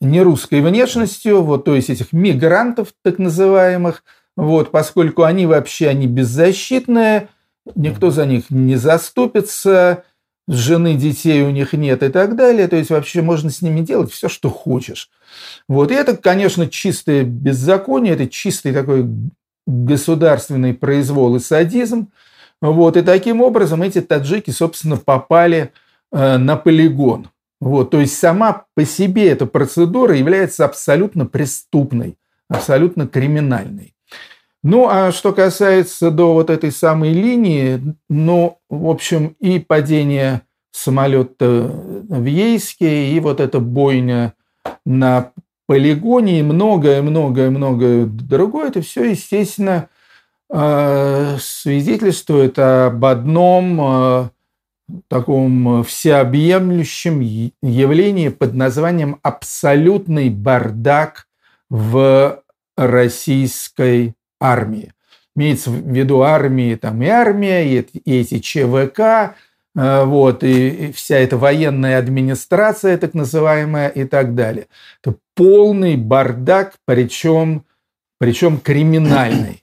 нерусской 0.00 0.60
внешностью, 0.60 1.42
вот, 1.42 1.64
то 1.64 1.74
есть 1.74 1.90
этих 1.90 2.12
мигрантов 2.12 2.88
так 3.02 3.18
называемых, 3.18 4.02
вот, 4.36 4.70
поскольку 4.70 5.22
они 5.22 5.46
вообще 5.46 5.88
они 5.88 6.06
беззащитные, 6.06 7.28
никто 7.74 8.10
за 8.10 8.26
них 8.26 8.50
не 8.50 8.76
заступится, 8.76 10.04
жены, 10.48 10.94
детей 10.94 11.42
у 11.42 11.50
них 11.50 11.74
нет 11.74 12.02
и 12.02 12.08
так 12.08 12.34
далее. 12.34 12.68
То 12.68 12.76
есть 12.76 12.90
вообще 12.90 13.22
можно 13.22 13.50
с 13.50 13.62
ними 13.62 13.80
делать 13.80 14.10
все, 14.10 14.28
что 14.28 14.48
хочешь. 14.48 15.10
Вот. 15.68 15.90
И 15.90 15.94
это, 15.94 16.16
конечно, 16.16 16.68
чистое 16.68 17.22
беззаконие, 17.22 18.14
это 18.14 18.26
чистый 18.28 18.72
такой 18.72 19.06
государственный 19.68 20.72
произвол 20.72 21.36
и 21.36 21.40
садизм. 21.40 22.08
Вот. 22.60 22.96
И 22.96 23.02
таким 23.02 23.42
образом 23.42 23.82
эти 23.82 24.00
таджики, 24.00 24.50
собственно, 24.50 24.96
попали 24.96 25.72
э, 26.10 26.38
на 26.38 26.56
полигон. 26.56 27.28
Вот. 27.60 27.90
То 27.90 28.00
есть 28.00 28.16
сама 28.18 28.64
по 28.74 28.84
себе 28.84 29.28
эта 29.30 29.46
процедура 29.46 30.16
является 30.16 30.64
абсолютно 30.64 31.26
преступной, 31.26 32.16
абсолютно 32.48 33.06
криминальной. 33.06 33.94
Ну, 34.62 34.88
а 34.88 35.12
что 35.12 35.32
касается 35.32 36.10
до 36.10 36.32
вот 36.32 36.50
этой 36.50 36.72
самой 36.72 37.12
линии, 37.12 37.80
ну, 38.08 38.58
в 38.68 38.88
общем, 38.88 39.36
и 39.38 39.60
падение 39.60 40.42
самолета 40.72 41.70
в 41.72 42.24
Ейске, 42.24 43.12
и 43.12 43.20
вот 43.20 43.40
эта 43.40 43.60
бойня 43.60 44.34
на 44.84 45.32
полигоне, 45.68 46.40
и 46.40 46.42
многое-многое-многое 46.42 48.06
другое, 48.06 48.68
это 48.68 48.80
все, 48.80 49.10
естественно, 49.10 49.90
а, 50.50 51.36
свидетельствует 51.38 52.58
об 52.58 53.04
одном 53.04 53.80
а, 53.80 54.30
таком 55.08 55.84
всеобъемлющем 55.84 57.20
явлении 57.62 58.30
под 58.30 58.54
названием 58.54 59.18
абсолютный 59.22 60.30
бардак 60.30 61.26
в 61.68 62.42
российской 62.78 64.14
армии. 64.40 64.94
Имеется 65.36 65.70
в 65.70 65.86
виду 65.86 66.22
армии, 66.22 66.76
там 66.76 67.02
и 67.02 67.08
армия, 67.08 67.80
и, 67.80 68.10
эти 68.10 68.38
ЧВК, 68.38 69.00
э, 69.00 69.34
вот, 69.78 70.42
и 70.42 70.90
вся 70.90 71.18
эта 71.18 71.36
военная 71.36 71.98
администрация, 71.98 72.98
так 72.98 73.14
называемая, 73.14 73.88
и 73.88 74.04
так 74.04 74.34
далее. 74.34 74.66
Это 75.00 75.16
полный 75.36 75.96
бардак, 75.96 76.74
причем, 76.84 77.64
причем 78.18 78.58
криминальный. 78.58 79.62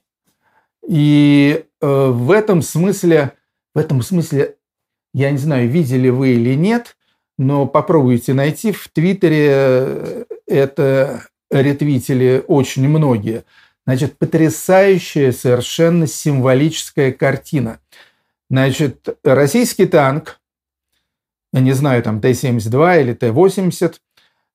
И 0.88 1.64
э, 1.82 1.86
в 2.10 2.30
этом 2.30 2.62
смысле, 2.62 3.32
в 3.74 3.78
этом 3.78 4.00
смысле, 4.00 4.54
я 5.12 5.30
не 5.30 5.38
знаю, 5.38 5.68
видели 5.68 6.08
вы 6.08 6.30
или 6.30 6.54
нет, 6.54 6.96
но 7.36 7.66
попробуйте 7.66 8.32
найти 8.32 8.72
в 8.72 8.88
Твиттере 8.88 9.48
э, 9.50 10.24
это 10.46 11.24
ретвитили 11.50 12.42
очень 12.46 12.88
многие– 12.88 13.44
Значит, 13.86 14.18
потрясающая, 14.18 15.30
совершенно 15.30 16.08
символическая 16.08 17.12
картина. 17.12 17.78
Значит, 18.48 19.08
российский 19.24 19.86
танк, 19.86 20.40
я 21.52 21.60
не 21.60 21.72
знаю, 21.72 22.02
там 22.02 22.20
Т-72 22.20 23.00
или 23.00 23.12
Т-80, 23.12 23.94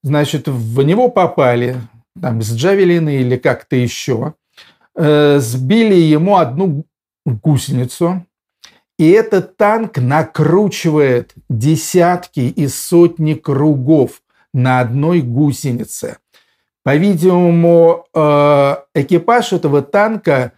значит, 0.04 0.48
в 0.48 0.82
него 0.82 1.10
попали 1.10 1.82
там 2.20 2.42
с 2.42 2.54
Джавелины 2.54 3.18
или 3.18 3.38
как-то 3.38 3.76
еще, 3.76 4.36
э, 4.96 5.40
сбили 5.40 5.96
ему 5.96 6.38
одну 6.38 6.86
гусеницу, 7.26 8.26
и 8.98 9.10
этот 9.10 9.58
танк 9.58 9.98
накручивает 9.98 11.34
десятки 11.50 12.42
и 12.42 12.68
сотни 12.68 13.34
кругов 13.34 14.22
на 14.54 14.80
одной 14.80 15.22
гусенице. 15.22 16.18
По-видимому, 16.84 18.06
э, 18.14 18.76
экипаж 18.96 19.54
этого 19.54 19.82
танка 19.82 20.54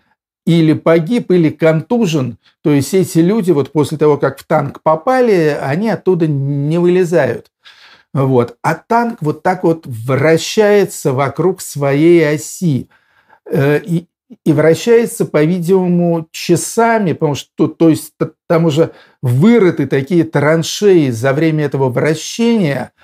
или 0.46 0.74
погиб, 0.74 1.32
или 1.32 1.50
контужен. 1.50 2.38
То 2.62 2.72
есть 2.72 2.94
эти 2.94 3.20
люди 3.20 3.52
вот 3.52 3.72
после 3.72 3.98
того, 3.98 4.18
как 4.18 4.40
в 4.40 4.46
танк 4.46 4.82
попали, 4.82 5.58
они 5.62 5.90
оттуда 5.90 6.28
не 6.28 6.78
вылезают. 6.78 7.52
Вот. 8.14 8.58
А 8.62 8.76
танк 8.76 9.20
вот 9.22 9.42
так 9.42 9.64
вот 9.64 9.86
вращается 9.86 11.14
вокруг 11.14 11.62
своей 11.62 12.36
оси. 12.36 12.90
Э, 13.50 13.80
и, 13.80 14.06
и 14.46 14.54
вращается, 14.54 15.26
по-видимому, 15.26 16.28
часами, 16.32 17.14
потому 17.14 17.36
что 17.36 17.68
то 17.68 17.90
есть 17.90 18.14
там 18.48 18.66
уже 18.66 18.92
вырыты 19.22 19.88
такие 19.88 20.24
траншеи 20.24 21.10
за 21.10 21.34
время 21.34 21.66
этого 21.66 21.90
вращения– 21.90 22.92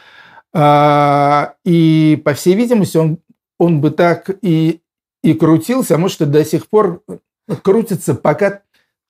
а, 0.53 1.53
и, 1.63 2.21
по 2.25 2.33
всей 2.33 2.55
видимости, 2.55 2.97
он, 2.97 3.19
он 3.57 3.81
бы 3.81 3.91
так 3.91 4.29
и, 4.41 4.81
и 5.23 5.33
крутился, 5.33 5.95
а 5.95 5.97
может, 5.97 6.21
и 6.21 6.25
до 6.25 6.43
сих 6.43 6.67
пор 6.67 7.03
крутится, 7.55 8.15
пока 8.15 8.61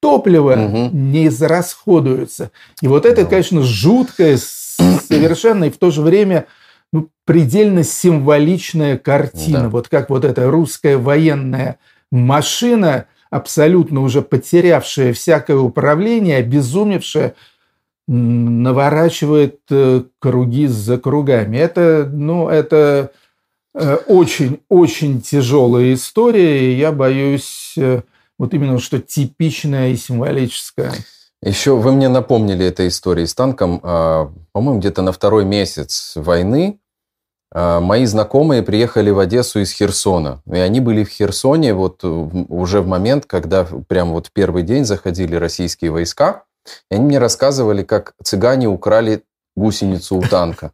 топливо 0.01 0.53
угу. 0.53 0.89
не 0.95 1.27
израсходуется. 1.27 2.51
И 2.81 2.87
вот 2.87 3.05
это, 3.05 3.25
конечно, 3.25 3.61
жуткая, 3.61 4.37
совершенно 4.37 5.65
и 5.65 5.69
в 5.69 5.77
то 5.77 5.91
же 5.91 6.01
время 6.01 6.45
ну, 6.91 7.09
предельно 7.25 7.83
символичная 7.83 8.97
картина. 8.97 9.63
Да. 9.63 9.69
Вот 9.69 9.87
как 9.89 10.09
вот 10.09 10.25
эта 10.25 10.49
русская 10.49 10.97
военная 10.97 11.77
машина, 12.11 13.05
абсолютно 13.29 14.01
уже 14.01 14.21
потерявшая 14.21 15.13
всякое 15.13 15.57
управление, 15.57 16.37
обезумевшая, 16.37 17.35
наворачивает 18.07 19.59
э, 19.69 20.03
круги 20.17 20.65
за 20.65 20.97
кругами. 20.97 21.57
Это, 21.57 22.09
ну, 22.11 22.49
это 22.49 23.11
очень-очень 23.73 25.19
э, 25.19 25.21
тяжелая 25.21 25.93
история, 25.93 26.71
и 26.71 26.75
я 26.75 26.91
боюсь, 26.91 27.75
э, 27.77 28.01
вот 28.39 28.53
именно 28.53 28.79
что 28.79 28.99
типичная 28.99 29.89
и 29.89 29.95
символическая. 29.95 30.93
Еще 31.43 31.75
вы 31.75 31.91
мне 31.91 32.09
напомнили 32.09 32.65
этой 32.65 32.87
истории 32.87 33.25
с 33.25 33.35
танком. 33.35 33.79
А, 33.83 34.31
по-моему, 34.51 34.79
где-то 34.79 35.01
на 35.01 35.11
второй 35.11 35.45
месяц 35.45 36.13
войны 36.15 36.79
а, 37.53 37.79
мои 37.79 38.05
знакомые 38.05 38.63
приехали 38.63 39.09
в 39.09 39.19
Одессу 39.19 39.59
из 39.59 39.71
Херсона. 39.71 40.41
И 40.51 40.57
они 40.57 40.79
были 40.79 41.03
в 41.03 41.09
Херсоне 41.09 41.73
вот 41.73 42.03
уже 42.03 42.81
в 42.81 42.87
момент, 42.87 43.25
когда 43.25 43.65
прям 43.87 44.11
вот 44.11 44.31
первый 44.33 44.63
день 44.63 44.85
заходили 44.85 45.35
российские 45.35 45.91
войска. 45.91 46.43
И 46.89 46.95
они 46.95 47.05
мне 47.05 47.19
рассказывали, 47.19 47.83
как 47.83 48.13
цыгане 48.23 48.67
украли 48.67 49.23
гусеницу 49.55 50.17
у 50.17 50.21
танка. 50.21 50.71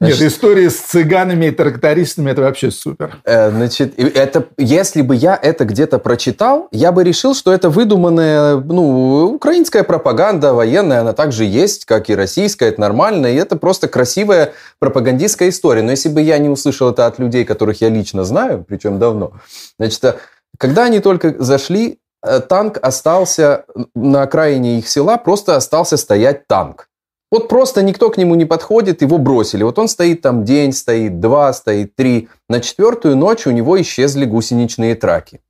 Значит, 0.00 0.20
Нет, 0.20 0.32
истории 0.32 0.68
с 0.68 0.80
цыганами 0.80 1.46
и 1.46 1.50
трактористами– 1.50 2.30
это 2.32 2.42
вообще 2.42 2.70
супер. 2.70 3.18
Э, 3.24 3.50
значит, 3.50 3.98
это, 3.98 4.48
если 4.58 5.02
бы 5.02 5.14
я 5.14 5.38
это 5.40 5.64
где-то 5.64 5.98
прочитал, 5.98 6.68
я 6.72 6.90
бы 6.90 7.04
решил, 7.04 7.34
что 7.34 7.52
это 7.52 7.68
выдуманная, 7.68 8.56
ну, 8.56 9.32
украинская 9.34 9.84
пропаганда 9.84 10.52
военная, 10.52 11.02
она 11.02 11.12
также 11.12 11.44
есть, 11.44 11.84
как 11.84 12.10
и 12.10 12.14
российская, 12.16 12.70
это 12.70 12.80
нормально, 12.80 13.26
и 13.26 13.36
это 13.36 13.54
просто 13.56 13.86
красивая 13.86 14.52
пропагандистская 14.80 15.50
история. 15.50 15.82
Но 15.82 15.92
если 15.92 16.08
бы 16.08 16.20
я 16.20 16.38
не 16.38 16.48
услышал 16.48 16.90
это 16.90 17.06
от 17.06 17.20
людей, 17.20 17.44
которых 17.44 17.80
я 17.80 17.88
лично 17.88 18.24
знаю, 18.24 18.64
причем 18.66 18.98
давно, 18.98 19.32
значит, 19.78 20.02
э, 20.04 20.16
когда 20.58 20.84
они 20.84 20.98
только 20.98 21.36
зашли, 21.38 22.00
Э, 22.22 22.40
танк 22.40 22.78
остался 22.82 23.64
на 23.94 24.22
окраине 24.22 24.78
их 24.78 24.88
села, 24.88 25.16
просто 25.16 25.56
остался 25.56 25.96
стоять 25.96 26.46
танк. 26.46 26.88
Вот 27.30 27.48
просто 27.48 27.82
никто 27.82 28.10
к 28.10 28.16
нему 28.16 28.34
не 28.34 28.44
подходит, 28.44 29.02
его 29.02 29.18
бросили. 29.18 29.62
Вот 29.62 29.78
он 29.78 29.88
стоит 29.88 30.22
там 30.22 30.44
день, 30.44 30.72
стоит 30.72 31.20
два, 31.20 31.52
стоит 31.52 31.94
три. 31.94 32.28
На 32.48 32.60
четвертую 32.60 33.16
ночь 33.16 33.46
у 33.46 33.50
него 33.50 33.80
исчезли 33.80 34.24
гусеничные 34.24 34.94
траки. 34.94 35.40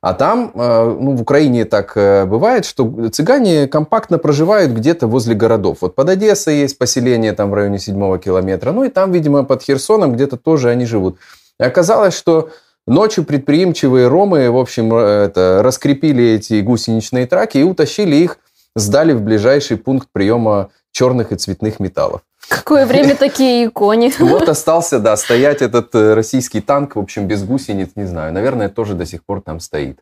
А 0.00 0.14
там, 0.14 0.52
э, 0.54 0.96
ну, 1.00 1.16
в 1.16 1.22
Украине 1.22 1.64
так 1.64 1.96
э, 1.96 2.24
бывает, 2.26 2.64
что 2.64 3.08
цыгане 3.08 3.66
компактно 3.66 4.18
проживают 4.18 4.70
где-то 4.70 5.08
возле 5.08 5.34
городов. 5.34 5.78
Вот 5.80 5.96
под 5.96 6.08
Одессой 6.10 6.58
есть 6.58 6.78
поселение 6.78 7.32
там 7.32 7.50
в 7.50 7.54
районе 7.54 7.80
седьмого 7.80 8.20
километра. 8.20 8.70
Ну 8.70 8.84
и 8.84 8.88
там, 8.88 9.10
видимо, 9.10 9.42
под 9.42 9.62
Херсоном 9.62 10.12
где-то 10.12 10.36
тоже 10.36 10.70
они 10.70 10.86
живут. 10.86 11.18
И 11.58 11.64
оказалось, 11.64 12.14
что 12.16 12.50
Ночью 12.88 13.24
предприимчивые 13.24 14.08
ромы, 14.08 14.50
в 14.50 14.56
общем, 14.56 14.94
это, 14.94 15.60
раскрепили 15.62 16.24
эти 16.24 16.62
гусеничные 16.62 17.26
траки 17.26 17.58
и 17.58 17.62
утащили 17.62 18.16
их, 18.16 18.38
сдали 18.74 19.12
в 19.12 19.20
ближайший 19.20 19.76
пункт 19.76 20.08
приема 20.10 20.70
черных 20.98 21.30
и 21.30 21.36
цветных 21.36 21.78
металлов. 21.78 22.22
Какое 22.48 22.84
время 22.84 23.14
такие 23.14 23.66
иконы. 23.66 24.10
Вот 24.18 24.48
остался, 24.48 24.98
да, 24.98 25.16
стоять 25.16 25.62
этот 25.62 25.94
э, 25.94 26.14
российский 26.14 26.60
танк, 26.60 26.96
в 26.96 26.98
общем, 26.98 27.28
без 27.28 27.44
гусениц, 27.44 27.90
не 27.94 28.04
знаю. 28.04 28.32
Наверное, 28.32 28.68
тоже 28.68 28.94
до 28.94 29.06
сих 29.06 29.24
пор 29.24 29.40
там 29.40 29.60
стоит. 29.60 30.00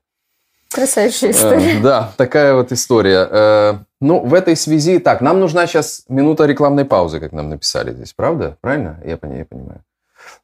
История. 0.74 1.78
Э, 1.78 1.82
да, 1.82 2.12
такая 2.16 2.54
вот 2.54 2.72
история. 2.72 3.28
Э, 3.30 3.74
ну, 4.00 4.20
в 4.20 4.32
этой 4.32 4.56
связи... 4.56 4.98
Так, 4.98 5.20
нам 5.20 5.38
нужна 5.38 5.66
сейчас 5.66 6.04
минута 6.08 6.46
рекламной 6.46 6.86
паузы, 6.86 7.20
как 7.20 7.32
нам 7.32 7.50
написали 7.50 7.92
здесь, 7.92 8.14
правда? 8.14 8.56
Правильно? 8.62 8.98
Я, 9.04 9.18
я 9.36 9.44
понимаю. 9.44 9.82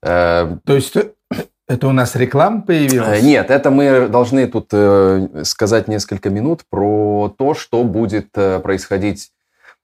То 0.03 0.75
есть 0.75 0.95
это 1.69 1.89
у 1.89 1.93
нас 1.93 2.15
реклама 2.15 2.61
появилась? 2.61 3.23
Нет, 3.23 3.51
это 3.51 3.71
мы 3.71 4.09
должны 4.09 4.47
тут 4.49 4.69
сказать 5.47 5.89
несколько 5.89 6.29
минут 6.29 6.61
про 6.69 7.35
то, 7.39 7.55
что 7.55 7.85
будет 7.85 8.33
происходить 8.33 9.33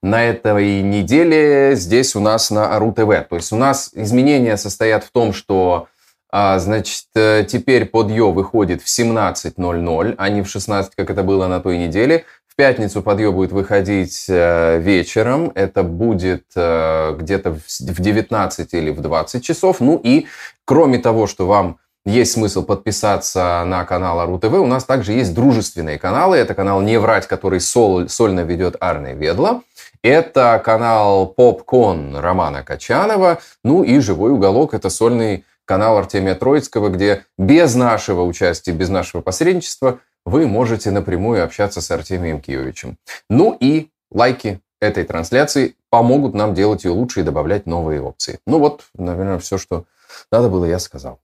на 0.02 0.24
этой 0.24 0.82
неделе 0.82 1.74
здесь 1.74 2.14
у 2.14 2.20
нас 2.20 2.50
на 2.50 2.74
АРУ 2.76 2.92
ТВ. 2.92 3.28
То 3.28 3.36
есть 3.36 3.52
у 3.52 3.56
нас 3.56 3.90
изменения 3.94 4.56
состоят 4.56 5.04
в 5.04 5.10
том, 5.10 5.32
что 5.32 5.88
а, 6.30 6.58
значит, 6.58 7.06
э, 7.14 7.44
теперь 7.48 7.86
подъё 7.86 8.32
выходит 8.32 8.82
в 8.82 8.86
17.00, 8.86 10.14
а 10.18 10.28
не 10.28 10.42
в 10.42 10.48
16, 10.48 10.94
как 10.94 11.10
это 11.10 11.22
было 11.22 11.46
на 11.46 11.60
той 11.60 11.78
неделе. 11.78 12.24
В 12.46 12.54
пятницу 12.54 13.02
подъё 13.02 13.32
будет 13.32 13.50
выходить 13.52 14.26
э, 14.28 14.78
вечером. 14.78 15.50
Это 15.54 15.82
будет 15.82 16.44
э, 16.54 17.16
где-то 17.18 17.54
в 17.54 18.00
19 18.00 18.74
или 18.74 18.90
в 18.90 19.00
20 19.00 19.42
часов. 19.42 19.80
Ну 19.80 19.98
и 20.02 20.26
кроме 20.66 20.98
того, 20.98 21.26
что 21.26 21.46
вам 21.46 21.78
есть 22.04 22.32
смысл 22.32 22.62
подписаться 22.62 23.62
на 23.66 23.84
канал 23.84 24.20
Ару 24.20 24.38
ТВ. 24.38 24.52
У 24.54 24.66
нас 24.66 24.84
также 24.84 25.12
есть 25.12 25.34
дружественные 25.34 25.98
каналы. 25.98 26.36
Это 26.36 26.54
канал 26.54 26.80
«Не 26.80 26.98
врать», 26.98 27.26
который 27.26 27.60
соль, 27.60 28.08
сольно 28.08 28.40
ведет 28.40 28.76
Арне 28.80 29.14
Ведла. 29.14 29.62
Это 30.02 30.60
канал 30.64 31.26
«Попкон» 31.26 32.16
Романа 32.16 32.62
Качанова. 32.62 33.40
Ну 33.64 33.82
и 33.82 33.98
«Живой 34.00 34.30
уголок»— 34.30 34.74
это 34.74 34.90
сольный 34.90 35.44
канал 35.64 35.98
Артемия 35.98 36.34
Троицкого, 36.34 36.88
где 36.88 37.24
без 37.36 37.74
нашего 37.74 38.22
участия, 38.22 38.72
без 38.72 38.88
нашего 38.88 39.20
посредничества 39.20 40.00
вы 40.24 40.46
можете 40.46 40.90
напрямую 40.90 41.44
общаться 41.44 41.80
с 41.80 41.90
Артемием 41.90 42.40
Киевичем. 42.40 42.96
Ну 43.28 43.56
и 43.58 43.90
лайки 44.10 44.60
этой 44.80 45.04
трансляции 45.04 45.76
помогут 45.90 46.34
нам 46.34 46.54
делать 46.54 46.84
ее 46.84 46.92
лучше 46.92 47.20
и 47.20 47.24
добавлять 47.24 47.66
новые 47.66 48.00
опции. 48.00 48.38
Ну 48.46 48.58
вот, 48.58 48.84
наверное, 48.94 49.38
все, 49.38 49.58
что 49.58 49.84
надо 50.30 50.48
было, 50.48 50.64
я 50.64 50.78
сказал. 50.78 51.20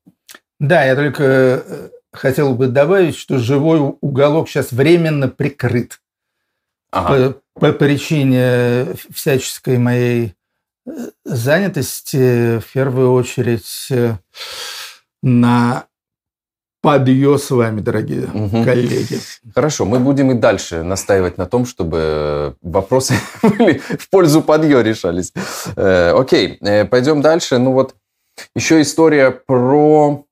Да, 0.59 0.85
я 0.85 0.95
только 0.95 1.23
э, 1.25 1.89
хотел 2.13 2.55
бы 2.55 2.67
добавить, 2.67 3.17
что 3.17 3.39
живой 3.39 3.97
уголок 4.01 4.49
сейчас 4.49 4.73
временно 4.73 5.29
прикрыт. 5.29 6.01
Ага. 6.91 7.37
По, 7.55 7.73
причине 7.73 8.95
всяческой 9.13 9.79
моей 9.79 10.35
занятости 11.25 12.59
в 12.59 12.73
первую 12.73 13.13
очередь 13.13 13.87
э, 13.91 14.17
на 15.23 15.87
подъё 16.83 17.39
с 17.39 17.51
вами, 17.51 17.81
дорогие 17.81 18.25
угу. 18.27 18.63
коллеги. 18.63 19.19
Хорошо, 19.55 19.87
мы 19.87 19.99
будем 19.99 20.31
и 20.33 20.35
дальше 20.35 20.83
настаивать 20.83 21.39
на 21.39 21.47
том, 21.47 21.65
чтобы 21.65 22.57
вопросы 22.61 23.15
были 23.43 23.79
в 23.79 24.11
пользу 24.11 24.43
подъё 24.43 24.83
решались. 24.83 25.33
Э, 25.77 26.11
окей, 26.11 26.59
э, 26.61 26.85
пойдем 26.85 27.23
дальше. 27.23 27.59
Ну 27.59 27.73
вот 27.73 27.95
еще 28.55 28.83
история 28.83 29.31
про 29.31 30.27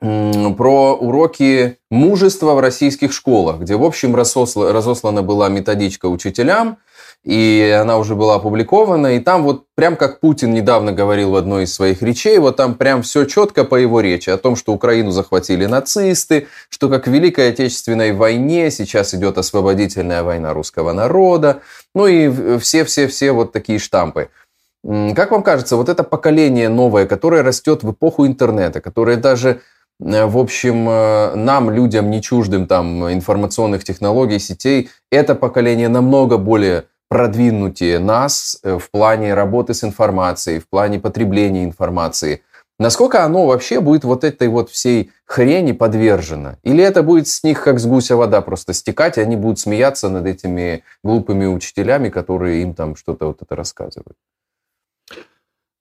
про 0.00 0.94
уроки 0.94 1.78
мужества 1.90 2.52
в 2.54 2.60
российских 2.60 3.12
школах, 3.12 3.60
где, 3.60 3.76
в 3.76 3.84
общем, 3.84 4.14
разослана 4.14 5.22
была 5.22 5.48
методичка 5.48 6.06
учителям, 6.06 6.78
и 7.24 7.76
она 7.80 7.98
уже 7.98 8.14
была 8.14 8.36
опубликована, 8.36 9.16
и 9.16 9.20
там 9.20 9.42
вот 9.42 9.64
прям 9.74 9.96
как 9.96 10.20
Путин 10.20 10.54
недавно 10.54 10.92
говорил 10.92 11.30
в 11.30 11.36
одной 11.36 11.64
из 11.64 11.74
своих 11.74 12.02
речей, 12.02 12.38
вот 12.38 12.56
там 12.56 12.74
прям 12.74 13.02
все 13.02 13.24
четко 13.24 13.64
по 13.64 13.74
его 13.74 14.00
речи 14.00 14.30
о 14.30 14.36
том, 14.36 14.54
что 14.54 14.72
Украину 14.72 15.10
захватили 15.10 15.66
нацисты, 15.66 16.46
что 16.68 16.88
как 16.88 17.08
в 17.08 17.10
Великой 17.10 17.48
Отечественной 17.48 18.12
войне 18.12 18.70
сейчас 18.70 19.12
идет 19.14 19.38
освободительная 19.38 20.22
война 20.22 20.52
русского 20.52 20.92
народа, 20.92 21.62
ну 21.94 22.06
и 22.06 22.58
все-все-все 22.58 23.32
вот 23.32 23.50
такие 23.50 23.78
штампы. 23.78 24.28
Как 24.84 25.32
вам 25.32 25.42
кажется, 25.42 25.74
вот 25.76 25.88
это 25.88 26.04
поколение 26.04 26.68
новое, 26.68 27.06
которое 27.06 27.42
растет 27.42 27.82
в 27.82 27.90
эпоху 27.90 28.24
интернета, 28.24 28.80
которое 28.80 29.16
даже 29.16 29.62
в 29.98 30.38
общем, 30.38 30.88
э, 30.88 31.34
нам, 31.34 31.70
людям, 31.70 32.10
не 32.10 32.20
чуждым 32.20 32.66
там 32.66 33.10
информационных 33.12 33.84
технологий, 33.84 34.38
сетей, 34.38 34.90
это 35.10 35.34
поколение 35.34 35.88
намного 35.88 36.36
более 36.36 36.84
продвинутее 37.08 37.98
нас 37.98 38.58
э, 38.62 38.78
в 38.78 38.90
плане 38.90 39.34
работы 39.34 39.72
с 39.74 39.84
информацией, 39.84 40.58
в 40.58 40.68
плане 40.68 40.98
потребления 40.98 41.64
информации. 41.64 42.42
Насколько 42.78 43.24
оно 43.24 43.46
вообще 43.46 43.80
будет 43.80 44.04
вот 44.04 44.22
этой 44.22 44.48
вот 44.48 44.68
всей 44.68 45.10
хрени 45.24 45.72
подвержено? 45.72 46.56
Или 46.62 46.84
это 46.84 47.02
будет 47.02 47.26
с 47.26 47.42
них 47.42 47.62
как 47.62 47.78
с 47.78 47.86
гуся 47.86 48.16
вода 48.16 48.42
просто 48.42 48.74
стекать, 48.74 49.16
и 49.16 49.22
они 49.22 49.36
будут 49.36 49.58
смеяться 49.58 50.10
над 50.10 50.26
этими 50.26 50.84
глупыми 51.02 51.46
учителями, 51.46 52.10
которые 52.10 52.60
им 52.62 52.74
там 52.74 52.96
что-то 52.96 53.28
вот 53.28 53.40
это 53.40 53.56
рассказывают? 53.56 54.18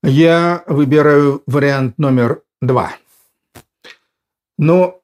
Я 0.04 0.64
выбираю 0.68 1.42
вариант 1.48 1.98
номер 1.98 2.44
два. 2.62 2.94
Ну, 4.58 5.02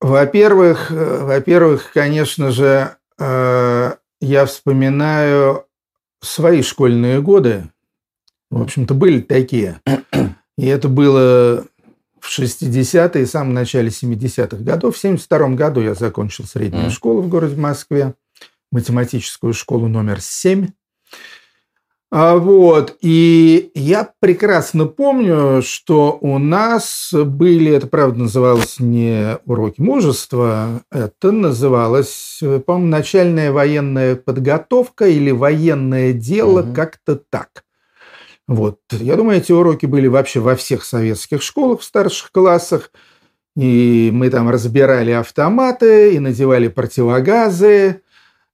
во-первых, 0.00 0.90
э, 0.90 1.24
во-первых, 1.24 1.92
конечно 1.92 2.50
же, 2.50 2.96
э, 3.18 3.94
я 4.20 4.46
вспоминаю 4.46 5.66
свои 6.22 6.62
школьные 6.62 7.20
годы. 7.20 7.70
В 8.50 8.62
общем-то, 8.62 8.94
были 8.94 9.20
такие. 9.20 9.80
И 10.58 10.66
это 10.66 10.88
было 10.88 11.64
в 12.20 12.28
60-е, 12.28 13.24
в 13.24 13.30
самом 13.30 13.54
начале 13.54 13.88
70-х 13.88 14.58
годов. 14.58 14.96
В 14.96 14.98
72 14.98 15.50
году 15.50 15.80
я 15.80 15.94
закончил 15.94 16.44
среднюю 16.44 16.90
школу 16.90 17.22
в 17.22 17.28
городе 17.28 17.56
Москве, 17.56 18.14
математическую 18.70 19.54
школу 19.54 19.88
номер 19.88 20.20
7. 20.20 20.68
А 22.12 22.34
вот, 22.34 22.96
и 23.02 23.70
я 23.76 24.12
прекрасно 24.18 24.86
помню, 24.86 25.62
что 25.62 26.18
у 26.20 26.38
нас 26.38 27.10
были, 27.12 27.70
это 27.70 27.86
правда 27.86 28.22
называлось 28.22 28.80
не 28.80 29.38
уроки 29.46 29.80
мужества, 29.80 30.82
это 30.90 31.30
называлось, 31.30 32.40
по-моему, 32.66 32.88
начальная 32.88 33.52
военная 33.52 34.16
подготовка 34.16 35.06
или 35.06 35.30
военное 35.30 36.12
дело, 36.12 36.62
угу. 36.62 36.74
как-то 36.74 37.14
так. 37.14 37.62
Вот. 38.48 38.80
Я 38.90 39.14
думаю, 39.14 39.38
эти 39.38 39.52
уроки 39.52 39.86
были 39.86 40.08
вообще 40.08 40.40
во 40.40 40.56
всех 40.56 40.84
советских 40.84 41.40
школах 41.40 41.78
в 41.78 41.84
старших 41.84 42.32
классах. 42.32 42.90
И 43.56 44.10
мы 44.12 44.30
там 44.30 44.50
разбирали 44.50 45.12
автоматы 45.12 46.14
и 46.14 46.18
надевали 46.18 46.66
противогазы, 46.66 48.02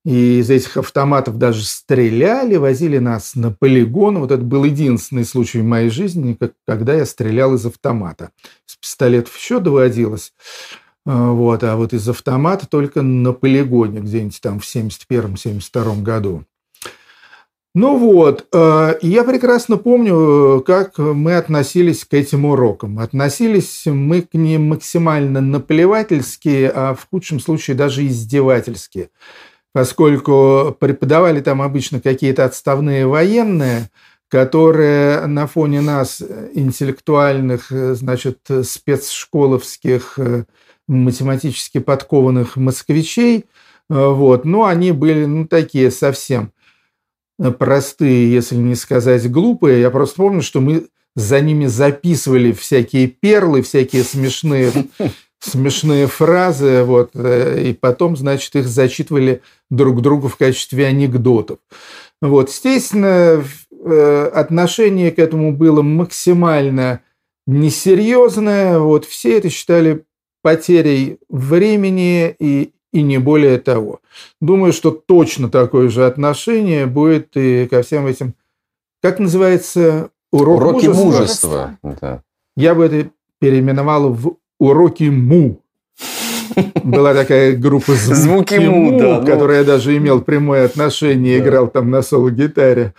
и 0.07 0.39
из 0.39 0.51
этих 0.51 0.77
автоматов 0.77 1.37
даже 1.37 1.65
стреляли, 1.65 2.55
возили 2.55 2.99
нас 2.99 3.35
на 3.35 3.51
полигон. 3.51 4.21
Вот 4.21 4.31
это 4.31 4.41
был 4.41 4.63
единственный 4.63 5.25
случай 5.25 5.59
в 5.59 5.65
моей 5.65 5.91
жизни, 5.91 6.39
когда 6.65 6.95
я 6.95 7.05
стрелял 7.05 7.57
из 7.57 7.67
автомата. 7.67 8.31
С 8.67 8.77
пистолетов 8.77 9.37
еще 9.37 9.59
доводилось. 9.59 10.33
А, 11.07 11.33
вот, 11.33 11.65
а 11.65 11.75
вот 11.75 11.93
из 11.93 12.09
автомата 12.09 12.69
только 12.69 13.03
на 13.03 13.33
полигоне 13.33 13.99
где-нибудь 13.99 14.41
там 14.41 14.61
в 14.61 14.65
71-72 14.65 16.03
году. 16.03 16.45
Ну 17.75 17.99
вот, 17.99 18.47
а, 18.55 18.97
я 19.03 19.25
прекрасно 19.25 19.77
помню, 19.77 20.63
как 20.65 20.99
мы 20.99 21.35
относились 21.35 22.05
к 22.05 22.15
этим 22.15 22.45
урокам. 22.45 23.01
Относились 23.01 23.87
мы 23.87 24.23
к 24.23 24.35
ним 24.35 24.69
максимально 24.69 25.41
наплевательски, 25.41 26.71
а 26.73 26.95
в 26.95 27.09
худшем 27.11 27.41
случае 27.41 27.77
даже 27.77 28.07
издевательски 28.07 29.11
поскольку 29.77 30.75
преподавали 30.81 31.43
там 31.43 31.61
обычно 31.61 32.01
какие-то 32.01 32.47
отставные 32.47 33.07
военные, 33.07 33.91
которые 34.29 35.27
на 35.27 35.47
фоне 35.47 35.83
нас, 35.83 36.23
интеллектуальных, 36.55 37.67
значит, 37.69 38.39
спецшколовских, 38.63 40.19
математически 40.89 41.77
подкованных 41.77 42.57
москвичей, 42.57 43.45
вот, 43.91 44.47
но 44.47 44.65
они 44.65 44.93
были, 44.93 45.27
ну, 45.27 45.47
такие 45.47 45.91
совсем 45.91 46.53
простые, 47.59 48.33
если 48.33 48.57
не 48.57 48.77
сказать 48.77 49.31
глупые. 49.31 49.83
Я 49.83 49.91
просто 49.91 50.17
помню, 50.17 50.41
что 50.41 50.63
мы 50.63 50.87
за 51.15 51.43
ними 51.43 51.67
записывали 51.67 52.53
всякие 52.53 53.09
перлы, 53.09 53.61
всякие 53.61 54.05
смешные 54.05 54.73
смешные 55.51 56.07
фразы, 56.07 56.83
вот, 56.85 57.11
э, 57.15 57.69
и 57.69 57.75
потом, 57.75 58.17
значит, 58.17 58.55
их 58.57 58.67
зачитывали 58.67 59.43
друг 59.71 60.03
другу 60.03 60.29
в 60.29 60.37
качестве 60.37 60.87
анекдотов. 60.87 61.59
Вот, 62.21 62.49
естественно, 62.49 63.45
э, 63.71 64.31
отношение 64.35 65.11
к 65.11 65.19
этому 65.19 65.53
было 65.53 65.83
максимально 65.83 67.01
несерьезное. 67.47 68.79
Вот 68.79 69.05
все 69.05 69.39
это 69.39 69.51
считали 69.51 70.05
потерей 70.43 71.19
времени 71.29 72.35
и, 72.39 72.73
и 72.93 73.03
не 73.03 73.19
более 73.19 73.59
того. 73.59 74.01
Думаю, 74.41 74.73
что 74.73 74.91
точно 74.91 75.49
такое 75.49 75.89
же 75.89 76.07
отношение 76.07 76.87
будет 76.87 77.37
и 77.37 77.67
ко 77.67 77.83
всем 77.83 78.07
этим, 78.07 78.35
как 79.03 79.19
называется, 79.19 80.11
урок 80.33 80.61
уроки 80.61 80.87
мужества. 80.87 81.79
мужества. 81.83 81.99
Да. 82.01 82.23
Я 82.57 82.75
бы 82.75 82.85
это 82.87 83.11
переименовал 83.41 84.13
в 84.13 84.37
уроки 84.59 85.11
му. 85.11 85.61
Была 86.85 87.15
такая 87.15 87.57
группа 87.57 87.93
«Звуки 87.95 88.55
Му», 88.55 88.99
да, 88.99 89.21
ну... 89.21 89.27
которая 89.27 89.65
даже 89.65 89.97
имел 89.97 90.23
прямое 90.23 90.65
отношение, 90.65 91.39
играл 91.39 91.69
там 91.69 91.91
на 91.91 92.03
соло-гитаре. 92.03 92.95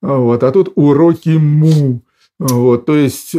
Вот. 0.00 0.42
А 0.42 0.50
тут 0.50 0.72
«Уроки 0.76 1.30
Му». 1.30 2.00
Вот. 2.38 2.86
То 2.86 2.96
есть 2.96 3.36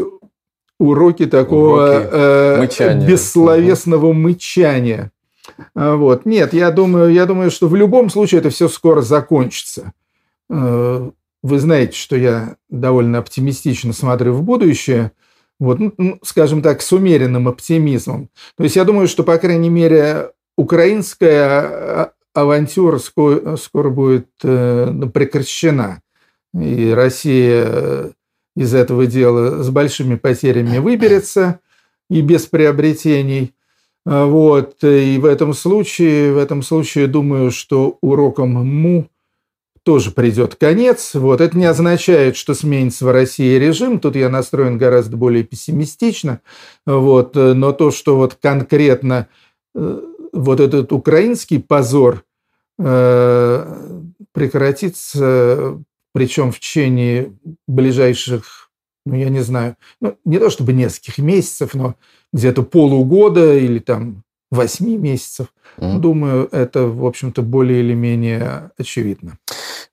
уроки 0.79 1.25
такого 1.25 1.85
уроки 1.85 2.09
э, 2.11 2.57
мычания. 2.59 3.07
бессловесного 3.07 4.07
угу. 4.07 4.13
мычания. 4.13 5.11
А, 5.75 5.95
вот. 5.95 6.25
Нет, 6.25 6.53
я 6.53 6.71
думаю, 6.71 7.11
я 7.11 7.25
думаю, 7.25 7.49
что 7.51 7.67
в 7.67 7.75
любом 7.75 8.09
случае 8.09 8.39
это 8.39 8.49
все 8.49 8.67
скоро 8.67 9.01
закончится. 9.01 9.93
Э, 10.49 11.09
вы 11.41 11.59
знаете, 11.59 11.97
что 11.97 12.15
я 12.15 12.55
довольно 12.69 13.17
оптимистично 13.17 13.93
смотрю 13.93 14.33
в 14.33 14.43
будущее– 14.43 15.11
вот, 15.59 15.79
ну, 15.79 15.93
ну, 15.97 16.19
скажем 16.23 16.61
так, 16.61 16.81
с 16.81 16.91
умеренным 16.91 17.47
оптимизмом. 17.47 18.29
То 18.57 18.63
есть 18.63 18.75
я 18.75 18.83
думаю, 18.83 19.07
что, 19.07 19.23
по 19.23 19.37
крайней 19.37 19.69
мере, 19.69 20.31
украинская 20.57 21.61
а, 21.61 22.11
авантюра 22.33 22.97
скоро, 22.97 23.89
будет 23.89 24.29
э, 24.43 24.89
ну, 24.91 25.09
прекращена. 25.09 26.01
И 26.53 26.91
Россия 26.91 27.65
э, 27.65 28.11
из 28.55 28.73
этого 28.73 29.05
дела 29.05 29.63
с 29.63 29.69
большими 29.69 30.15
потерями 30.15 30.77
выберется 30.77 31.59
и 32.09 32.21
без 32.21 32.45
приобретений. 32.45 33.53
Вот. 34.05 34.83
И 34.83 35.17
в 35.17 35.25
этом 35.25 35.53
случае, 35.53 36.33
в 36.33 36.37
этом 36.37 36.61
случае, 36.61 37.07
думаю, 37.07 37.51
что 37.51 37.97
уроком 38.01 38.51
МУ 38.51 39.07
тоже 39.83 40.11
придет 40.11 40.55
конец. 40.55 41.13
Вот. 41.13 41.41
Это 41.41 41.57
не 41.57 41.65
означает, 41.65 42.35
что 42.35 42.53
сменится 42.53 43.05
в 43.05 43.11
России 43.11 43.57
режим. 43.57 43.99
Тут 43.99 44.15
я 44.15 44.29
настроен 44.29 44.77
гораздо 44.77 45.17
более 45.17 45.43
пессимистично. 45.43 46.39
Вот. 46.85 47.35
Но 47.35 47.71
то, 47.73 47.91
что 47.91 48.17
вот 48.17 48.35
конкретно 48.41 49.27
э, 49.75 50.01
вот 50.31 50.59
этот 50.59 50.91
украинский 50.91 51.59
позор 51.59 52.23
э, 52.79 54.03
прекратится, 54.31 55.79
причем 56.13 56.51
в 56.51 56.59
течение 56.59 57.33
ближайших, 57.67 58.69
ну, 59.05 59.15
я 59.15 59.29
не 59.29 59.41
знаю, 59.41 59.75
ну, 59.99 60.17
не 60.23 60.39
то 60.39 60.49
чтобы 60.49 60.71
нескольких 60.71 61.17
месяцев, 61.17 61.73
но 61.73 61.95
где-то 62.31 62.63
полугода 62.63 63.57
или 63.57 63.79
там 63.79 64.23
восьми 64.49 64.97
месяцев. 64.97 65.47
Mm. 65.77 65.99
Думаю, 65.99 66.47
это, 66.51 66.87
в 66.87 67.05
общем-то, 67.05 67.41
более 67.41 67.79
или 67.81 67.93
менее 67.93 68.71
очевидно. 68.77 69.37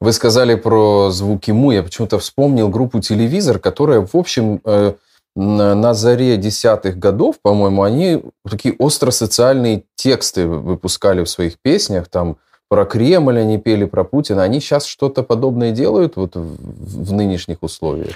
Вы 0.01 0.13
сказали 0.13 0.55
про 0.55 1.11
звуки 1.11 1.51
Му. 1.51 1.73
Я 1.73 1.83
почему-то 1.83 2.19
вспомнил 2.19 2.69
группу 2.69 3.01
«Телевизор», 3.01 3.59
которая, 3.59 4.01
в 4.01 4.17
общем, 4.17 4.61
э, 4.65 4.95
на 5.37 5.95
заре 5.95 6.37
десятых 6.37 6.99
годов, 6.99 7.37
по-моему, 7.41 7.83
они 7.83 8.23
такие 8.49 8.75
остро-социальные 8.79 9.85
тексты 9.95 10.47
выпускали 10.47 11.23
в 11.23 11.29
своих 11.29 11.59
песнях, 11.63 12.09
там 12.09 12.37
про 12.69 12.85
Кремль 12.85 13.41
они 13.41 13.59
пели, 13.59 13.85
про 13.85 14.05
Путина. 14.05 14.43
Они 14.43 14.61
сейчас 14.61 14.87
что-то 14.87 15.23
подобное 15.23 15.73
делают 15.73 16.17
вот 16.17 16.33
в, 16.35 17.13
нынешних 17.13 17.59
условиях? 17.63 18.15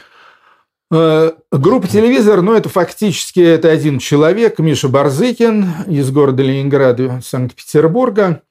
Э, 0.90 1.32
группа 1.50 1.86
«Телевизор», 1.86 2.40
ну, 2.40 2.54
это 2.54 2.68
фактически 2.68 3.40
это 3.40 3.70
один 3.70 3.98
человек, 3.98 4.58
Миша 4.58 4.88
Барзыкин 4.88 5.86
из 5.88 6.10
города 6.10 6.42
Ленинграда, 6.42 7.20
Санкт-Петербурга. 7.22 8.42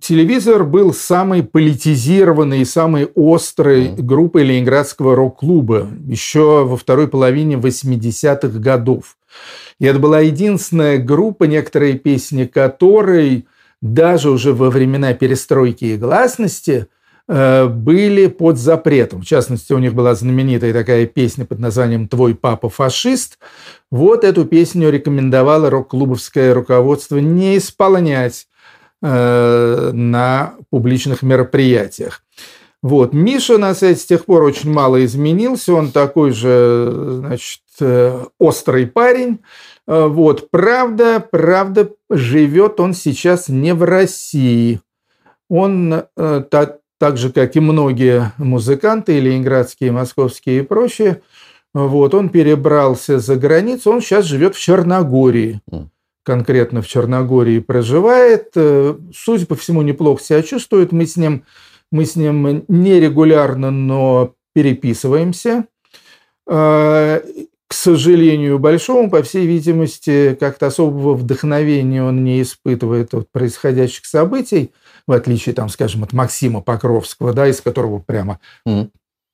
Телевизор 0.00 0.64
был 0.64 0.94
самой 0.94 1.42
политизированной 1.42 2.60
и 2.60 2.64
самой 2.64 3.10
острой 3.14 3.92
группой 3.96 4.44
ленинградского 4.44 5.14
рок-клуба 5.14 5.88
еще 6.06 6.64
во 6.64 6.78
второй 6.78 7.06
половине 7.06 7.56
80-х 7.56 8.58
годов. 8.58 9.18
И 9.78 9.84
это 9.84 9.98
была 9.98 10.20
единственная 10.20 10.96
группа, 10.96 11.44
некоторые 11.44 11.98
песни 11.98 12.46
которой 12.46 13.46
даже 13.82 14.30
уже 14.30 14.54
во 14.54 14.70
времена 14.70 15.12
перестройки 15.12 15.84
и 15.84 15.96
гласности 15.98 16.86
э, 17.28 17.66
были 17.66 18.26
под 18.26 18.58
запретом. 18.58 19.20
В 19.20 19.26
частности, 19.26 19.74
у 19.74 19.78
них 19.78 19.94
была 19.94 20.14
знаменитая 20.14 20.72
такая 20.72 21.06
песня 21.06 21.44
под 21.44 21.58
названием 21.58 22.08
«Твой 22.08 22.34
папа 22.34 22.70
фашист». 22.70 23.38
Вот 23.90 24.24
эту 24.24 24.46
песню 24.46 24.88
рекомендовало 24.88 25.68
рок-клубовское 25.68 26.54
руководство 26.54 27.18
не 27.18 27.58
исполнять 27.58 28.46
на 29.02 30.54
публичных 30.70 31.22
мероприятиях. 31.22 32.22
Вот. 32.82 33.12
Миша 33.12 33.58
на 33.58 33.74
сайте 33.74 34.00
с 34.00 34.06
тех 34.06 34.24
пор 34.24 34.42
очень 34.42 34.72
мало 34.72 35.04
изменился. 35.04 35.74
Он 35.74 35.90
такой 35.90 36.32
же, 36.32 37.18
значит, 37.20 37.60
э, 37.80 38.24
острый 38.38 38.86
парень. 38.86 39.40
Э, 39.86 40.06
вот. 40.06 40.50
Правда, 40.50 41.24
правда, 41.30 41.90
живет 42.08 42.80
он 42.80 42.94
сейчас 42.94 43.48
не 43.48 43.74
в 43.74 43.82
России. 43.84 44.80
Он 45.48 46.04
так, 46.16 46.78
так 46.98 47.16
же, 47.16 47.32
как 47.32 47.56
и 47.56 47.60
многие 47.60 48.32
музыканты, 48.38 49.18
и 49.18 49.20
ленинградские, 49.20 49.88
и 49.88 49.92
московские 49.92 50.60
и 50.60 50.62
прочие, 50.62 51.22
вот, 51.74 52.14
он 52.14 52.28
перебрался 52.28 53.18
за 53.18 53.36
границу, 53.36 53.90
он 53.90 54.00
сейчас 54.00 54.26
живет 54.26 54.54
в 54.54 54.60
Черногории 54.60 55.60
конкретно 56.22 56.82
в 56.82 56.88
Черногории 56.88 57.60
проживает. 57.60 58.50
Э, 58.54 58.94
судя 59.14 59.46
по 59.46 59.56
всему, 59.56 59.82
неплохо 59.82 60.22
себя 60.22 60.42
чувствует. 60.42 60.92
Мы 60.92 61.06
с 61.06 61.16
ним, 61.16 61.44
мы 61.90 62.04
с 62.04 62.16
ним 62.16 62.64
нерегулярно, 62.68 63.70
но 63.70 64.34
переписываемся. 64.54 65.66
Э, 66.46 67.20
к 67.66 67.72
сожалению, 67.72 68.58
большому, 68.58 69.10
по 69.10 69.22
всей 69.22 69.46
видимости, 69.46 70.36
как-то 70.38 70.66
особого 70.66 71.14
вдохновения 71.14 72.02
он 72.02 72.24
не 72.24 72.42
испытывает 72.42 73.14
от 73.14 73.30
происходящих 73.30 74.06
событий, 74.06 74.72
в 75.06 75.12
отличие, 75.12 75.54
там, 75.54 75.68
скажем, 75.68 76.02
от 76.02 76.12
Максима 76.12 76.62
Покровского, 76.62 77.32
да, 77.32 77.46
из 77.46 77.60
которого 77.60 78.00
прямо 78.00 78.40
mm. 78.66 78.90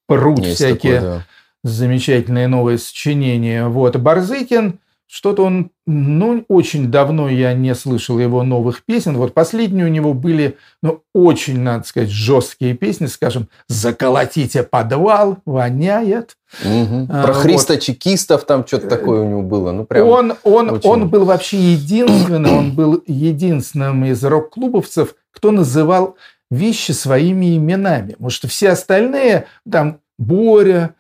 прут 0.07 0.41
Есть 0.41 0.57
всякие 0.57 0.97
такое, 0.97 1.01
да. 1.01 1.27
замечательные 1.65 2.47
новые 2.47 2.77
сочинения. 2.77 3.69
Вот. 3.69 3.97
Барзыкин– 3.97 4.79
что-то 5.09 5.45
он, 5.45 5.71
ну, 5.87 6.45
очень 6.49 6.91
давно 6.91 7.29
я 7.29 7.55
не 7.55 7.75
слышал 7.77 8.19
его 8.19 8.43
новых 8.43 8.85
песен. 8.85 9.17
Вот 9.17 9.35
последние 9.35 9.87
у 9.87 9.89
него 9.89 10.15
были, 10.15 10.59
ну, 10.83 11.03
очень, 11.15 11.61
надо 11.61 11.87
сказать, 11.87 12.11
жесткие 12.11 12.75
песни, 12.75 13.07
скажем, 13.07 13.49
«Заколотите 13.69 14.65
подвал», 14.65 15.39
«Воняет». 15.47 16.37
Угу. 16.65 17.07
Про 17.07 17.31
а, 17.31 17.35
Христа 17.35 17.75
вот. 17.75 17.83
Чекистов 17.83 18.45
там 18.47 18.67
что-то 18.67 18.89
такое 18.89 19.23
у 19.23 19.29
него 19.29 19.43
было. 19.43 19.71
Ну, 19.71 19.85
прям 19.85 20.09
он, 20.09 20.35
он, 20.43 20.71
очень... 20.71 20.91
он 20.91 21.09
был 21.09 21.25
вообще 21.25 21.57
единственным, 21.57 22.59
он 22.59 22.73
был 22.73 23.03
единственным 23.07 24.05
из 24.07 24.25
рок-клубовцев, 24.25 25.15
кто 25.31 25.53
называл 25.53 26.17
вещи 26.51 26.93
своими 26.93 27.57
именами. 27.57 28.13
Потому 28.13 28.31
что 28.31 28.49
все 28.49 28.71
остальные, 28.71 29.47
там, 29.71 30.01
Боря, 30.19 30.95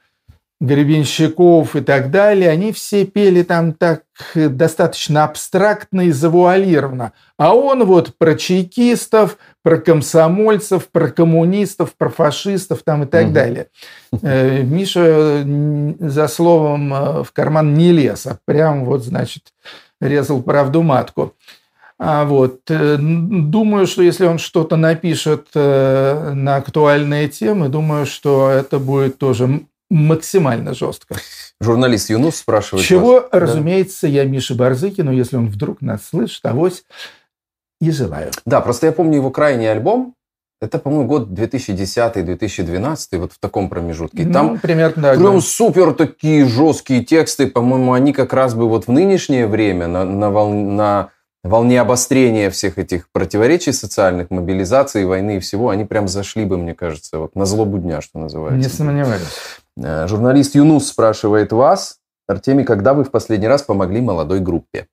Гребенщиков 0.58 1.76
и 1.76 1.82
так 1.82 2.10
далее, 2.10 2.48
они 2.48 2.72
все 2.72 3.04
пели 3.04 3.42
там 3.42 3.74
так 3.74 4.04
достаточно 4.34 5.24
абстрактно 5.24 6.06
и 6.06 6.10
завуалированно. 6.10 7.12
А 7.36 7.54
он 7.54 7.84
вот 7.84 8.16
про 8.16 8.36
чайкистов, 8.36 9.36
про 9.62 9.76
комсомольцев, 9.76 10.88
про 10.88 11.08
коммунистов, 11.08 11.94
про 11.98 12.08
фашистов 12.08 12.82
там 12.84 13.02
и 13.02 13.06
так 13.06 13.26
угу. 13.26 13.34
далее. 13.34 13.66
Э, 14.22 14.62
Миша 14.62 15.44
за 15.98 16.26
словом 16.28 16.94
э, 16.94 17.22
в 17.22 17.32
карман 17.32 17.74
не 17.74 17.92
лез, 17.92 18.26
а 18.26 18.38
прям 18.46 18.86
вот, 18.86 19.04
значит, 19.04 19.52
резал 20.00 20.42
правду 20.42 20.82
матку. 20.82 21.34
А 21.98 22.24
вот, 22.24 22.60
э, 22.70 22.96
думаю, 22.98 23.86
что 23.86 24.00
если 24.00 24.24
он 24.24 24.38
что-то 24.38 24.76
напишет 24.76 25.48
на 25.54 26.56
актуальные 26.56 27.28
темы, 27.28 27.68
думаю, 27.68 28.06
что 28.06 28.48
это 28.48 28.78
будет 28.78 29.18
тоже 29.18 29.66
максимально 29.90 30.74
жестко. 30.74 31.16
Журналист 31.60 32.10
Юнус 32.10 32.36
спрашивает 32.36 32.84
Чего, 32.84 33.14
вас. 33.14 33.28
разумеется, 33.32 34.02
да? 34.02 34.08
я 34.08 34.24
Миша 34.24 34.54
Барзыкину, 34.54 35.12
если 35.12 35.36
он 35.36 35.48
вдруг 35.48 35.80
нас 35.80 36.06
слышит, 36.06 36.44
авось 36.44 36.84
и 37.80 37.90
желаю. 37.90 38.30
Да, 38.44 38.60
просто 38.60 38.86
я 38.86 38.92
помню 38.92 39.16
его 39.16 39.30
крайний 39.30 39.70
альбом, 39.70 40.14
это, 40.60 40.78
по-моему, 40.78 41.06
год 41.06 41.28
2010-2012, 41.28 43.18
вот 43.18 43.32
в 43.32 43.38
таком 43.38 43.68
промежутке. 43.68 44.24
Ну, 44.24 44.32
Там 44.32 44.58
примерно, 44.58 45.12
прям 45.14 45.34
да. 45.34 45.40
супер 45.40 45.92
такие 45.92 46.46
жесткие 46.46 47.04
тексты, 47.04 47.46
по-моему, 47.46 47.92
они 47.92 48.14
как 48.14 48.32
раз 48.32 48.54
бы 48.54 48.66
вот 48.66 48.86
в 48.86 48.92
нынешнее 48.92 49.46
время 49.46 49.86
на, 49.86 50.04
на, 50.04 50.30
вол, 50.30 50.54
на 50.54 51.10
волне 51.44 51.78
обострения 51.78 52.48
всех 52.48 52.78
этих 52.78 53.10
противоречий 53.10 53.72
социальных, 53.72 54.30
мобилизации, 54.30 55.04
войны 55.04 55.36
и 55.36 55.40
всего, 55.40 55.68
они 55.68 55.84
прям 55.84 56.08
зашли 56.08 56.46
бы, 56.46 56.56
мне 56.56 56.74
кажется, 56.74 57.18
вот 57.18 57.36
на 57.36 57.44
злобу 57.44 57.76
дня, 57.76 58.00
что 58.00 58.18
называется. 58.18 58.58
Не 58.58 58.74
сомневаюсь. 58.74 59.22
Э, 59.76 60.06
журналист 60.06 60.54
Юнус 60.54 60.88
спрашивает 60.88 61.52
вас, 61.52 62.00
Артемий, 62.26 62.64
когда 62.64 62.94
вы 62.94 63.04
в 63.04 63.10
последний 63.10 63.48
раз 63.48 63.62
помогли 63.62 64.00
молодой 64.00 64.40
группе? 64.40 64.88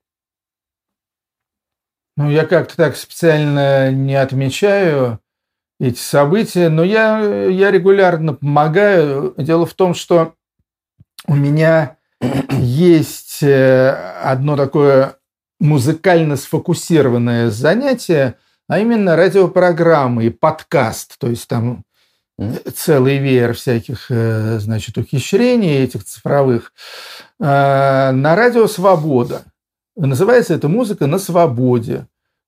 Ну, 2.16 2.30
я 2.30 2.46
как-то 2.46 2.76
так 2.76 2.96
специально 2.96 3.90
не 3.90 4.14
отмечаю 4.14 5.18
эти 5.80 5.98
события, 5.98 6.68
но 6.68 6.84
я, 6.84 7.18
я 7.46 7.70
регулярно 7.72 8.34
помогаю. 8.34 9.34
Дело 9.36 9.66
в 9.66 9.74
том, 9.74 9.94
что 9.94 10.34
у 11.26 11.34
меня 11.34 11.96
есть 12.50 13.42
э, 13.42 13.90
одно 14.22 14.56
такое 14.56 15.16
музыкально 15.58 16.36
сфокусированное 16.36 17.50
занятие, 17.50 18.36
а 18.68 18.78
именно 18.78 19.16
радиопрограммы 19.16 20.26
и 20.26 20.30
подкаст. 20.30 21.18
То 21.18 21.28
есть 21.28 21.48
там 21.48 21.84
целый 22.74 23.18
веер 23.18 23.54
всяких, 23.54 24.06
э, 24.10 24.58
значит, 24.58 24.98
ухищрений 24.98 25.84
этих 25.84 26.04
цифровых. 26.04 26.72
А, 27.40 28.12
на 28.12 28.34
радио 28.34 28.66
«Свобода». 28.66 29.42
Называется 29.96 30.54
это 30.54 30.68
«Музыка 30.68 31.06
на 31.06 31.18
свободе». 31.18 32.06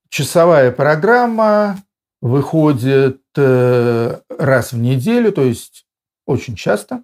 Часовая 0.08 0.72
программа 0.72 1.78
выходит 2.20 3.20
э, 3.36 4.18
раз 4.38 4.72
в 4.72 4.78
неделю, 4.78 5.32
то 5.32 5.42
есть 5.42 5.86
очень 6.26 6.56
часто. 6.56 7.02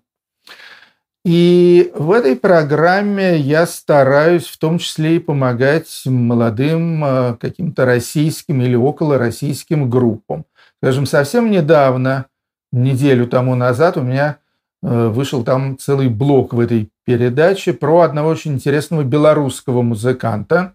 И 1.25 1.93
в 1.95 2.11
этой 2.11 2.35
программе 2.35 3.37
я 3.37 3.67
стараюсь 3.67 4.47
в 4.47 4.59
том 4.59 4.79
числе 4.79 5.17
и 5.17 5.21
помогать 5.21 6.03
молодым 6.05 7.05
э, 7.05 7.37
каким-то 7.41 7.85
российским 7.85 8.61
или 8.61 8.75
около 8.75 9.19
российским 9.19 9.89
группам. 9.89 10.47
Скажем, 10.83 11.07
совсем 11.07 11.49
недавно, 11.49 12.27
неделю 12.73 13.27
тому 13.27 13.55
назад, 13.55 13.97
у 13.97 14.03
меня 14.03 14.39
э, 14.83 15.09
вышел 15.09 15.45
там 15.45 15.79
целый 15.79 16.09
блок 16.09 16.55
в 16.55 16.61
этой 16.61 16.91
передаче 17.05 17.73
про 17.73 18.01
одного 18.01 18.31
очень 18.31 18.55
интересного 18.55 19.03
белорусского 19.05 19.83
музыканта 19.83 20.75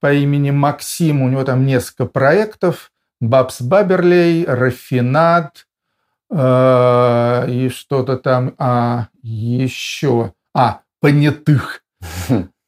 по 0.00 0.12
имени 0.12 0.50
Максим. 0.50 1.22
У 1.22 1.28
него 1.28 1.44
там 1.44 1.66
несколько 1.66 2.06
проектов. 2.06 2.90
Бабс 3.20 3.62
Баберлей, 3.62 4.44
Рафинат, 4.44 5.64
Э, 6.30 7.44
и 7.48 7.68
что-то 7.68 8.16
там 8.16 8.54
а, 8.58 9.08
еще. 9.22 10.32
А, 10.54 10.80
понятых. 11.00 11.82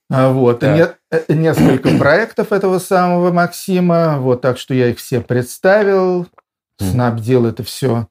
А, 0.08 0.30
вот. 0.30 0.60
Да. 0.60 0.76
Не, 0.76 0.86
э, 1.10 1.34
несколько 1.34 1.98
проектов 1.98 2.52
этого 2.52 2.78
самого 2.78 3.32
Максима. 3.32 4.18
Вот, 4.20 4.40
так 4.40 4.56
что 4.56 4.72
я 4.72 4.90
их 4.90 4.98
все 4.98 5.20
представил, 5.20 6.28
снабдил 6.78 7.44
это 7.44 7.64
все 7.64 8.06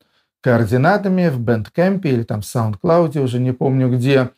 координатами 0.45 1.30
в 1.30 1.39
Bandcamp 1.41 2.01
или 2.03 2.23
там 2.23 2.41
в 2.41 2.45
SoundCloud, 2.45 3.19
уже 3.19 3.39
не 3.39 3.51
помню 3.51 3.89
где. 3.89 4.30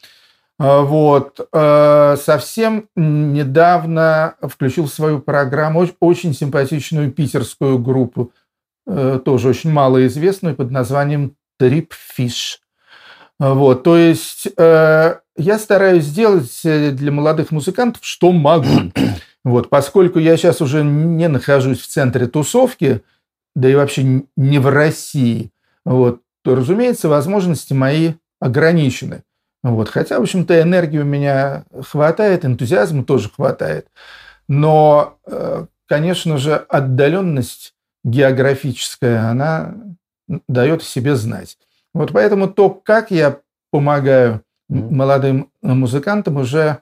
А, 0.59 0.81
вот. 0.81 1.47
Э, 1.53 2.15
совсем 2.17 2.89
недавно 2.95 4.35
включил 4.41 4.87
свою 4.87 5.19
программу 5.19 5.87
очень 5.99 6.33
симпатичную 6.33 7.11
питерскую 7.11 7.77
группу 7.79 8.31
Э, 8.87 9.19
тоже 9.23 9.49
очень 9.49 9.71
малоизвестную 9.71 10.55
под 10.55 10.71
названием 10.71 11.35
Tripfish. 11.61 12.59
Вот, 13.37 13.83
то 13.83 13.97
есть 13.97 14.47
э, 14.57 15.19
я 15.35 15.59
стараюсь 15.59 16.05
сделать 16.05 16.61
для 16.63 17.11
молодых 17.11 17.51
музыкантов, 17.51 18.03
что 18.03 18.31
могу. 18.31 18.91
Вот, 19.43 19.69
поскольку 19.69 20.19
я 20.19 20.35
сейчас 20.35 20.59
уже 20.59 20.83
не 20.83 21.29
нахожусь 21.29 21.79
в 21.79 21.87
центре 21.87 22.27
тусовки, 22.27 23.01
да 23.55 23.69
и 23.69 23.75
вообще 23.75 24.25
не 24.35 24.59
в 24.59 24.67
России, 24.67 25.51
вот, 25.87 26.21
то, 26.43 26.55
разумеется, 26.55 27.07
возможности 27.07 27.73
мои 27.73 28.13
ограничены. 28.41 29.23
Вот, 29.63 29.89
хотя, 29.89 30.19
в 30.19 30.23
общем-то, 30.23 30.61
энергии 30.61 30.99
у 30.99 31.05
меня 31.05 31.63
хватает, 31.89 32.45
энтузиазма 32.45 33.03
тоже 33.03 33.29
хватает. 33.29 33.87
Но, 34.47 35.17
конечно 35.87 36.37
же, 36.37 36.55
отдаленность 36.55 37.73
географическая, 38.03 39.29
она 39.29 39.75
дает 40.47 40.83
себе 40.83 41.15
знать. 41.15 41.57
Вот 41.93 42.11
поэтому 42.11 42.49
то, 42.49 42.69
как 42.69 43.09
я 43.11 43.39
помогаю 43.71 44.43
молодым 44.69 45.49
музыкантам, 45.61 46.37
уже 46.37 46.79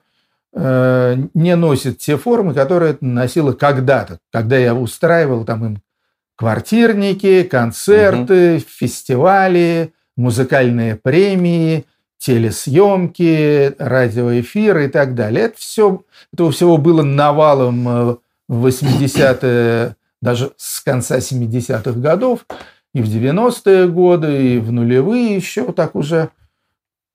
э, 0.53 1.15
не 1.34 1.56
носит 1.56 1.99
те 1.99 2.18
формы, 2.18 2.53
которые 2.53 2.94
это 2.94 3.06
носило 3.06 3.53
когда-то, 3.53 4.18
когда 4.32 4.57
я 4.57 4.73
устраивал 4.73 5.45
там 5.45 5.65
им 5.65 5.82
квартирники, 6.36 7.44
концерты, 7.44 8.57
угу. 8.57 8.64
фестивали, 8.68 9.94
музыкальные 10.18 10.95
премии, 10.95 11.86
телесъемки, 12.18 13.76
радиоэфиры 13.78 14.86
и 14.86 14.88
так 14.88 15.16
далее. 15.16 15.45
Это 15.45 15.57
все, 15.57 16.02
этого 16.34 16.52
всего 16.52 16.78
было 16.78 17.03
навалом 17.03 17.88
э, 17.88 18.16
в 18.48 18.66
80-е 18.66 19.95
даже 20.22 20.52
с 20.57 20.82
конца 20.82 21.20
70-х 21.20 21.99
годов, 21.99 22.45
и 22.94 23.02
в 23.02 23.06
90-е 23.06 23.88
годы, 23.88 24.56
и 24.56 24.60
в 24.60 24.72
нулевые 24.72 25.36
еще 25.36 25.72
так 25.72 25.95
уже 25.95 26.30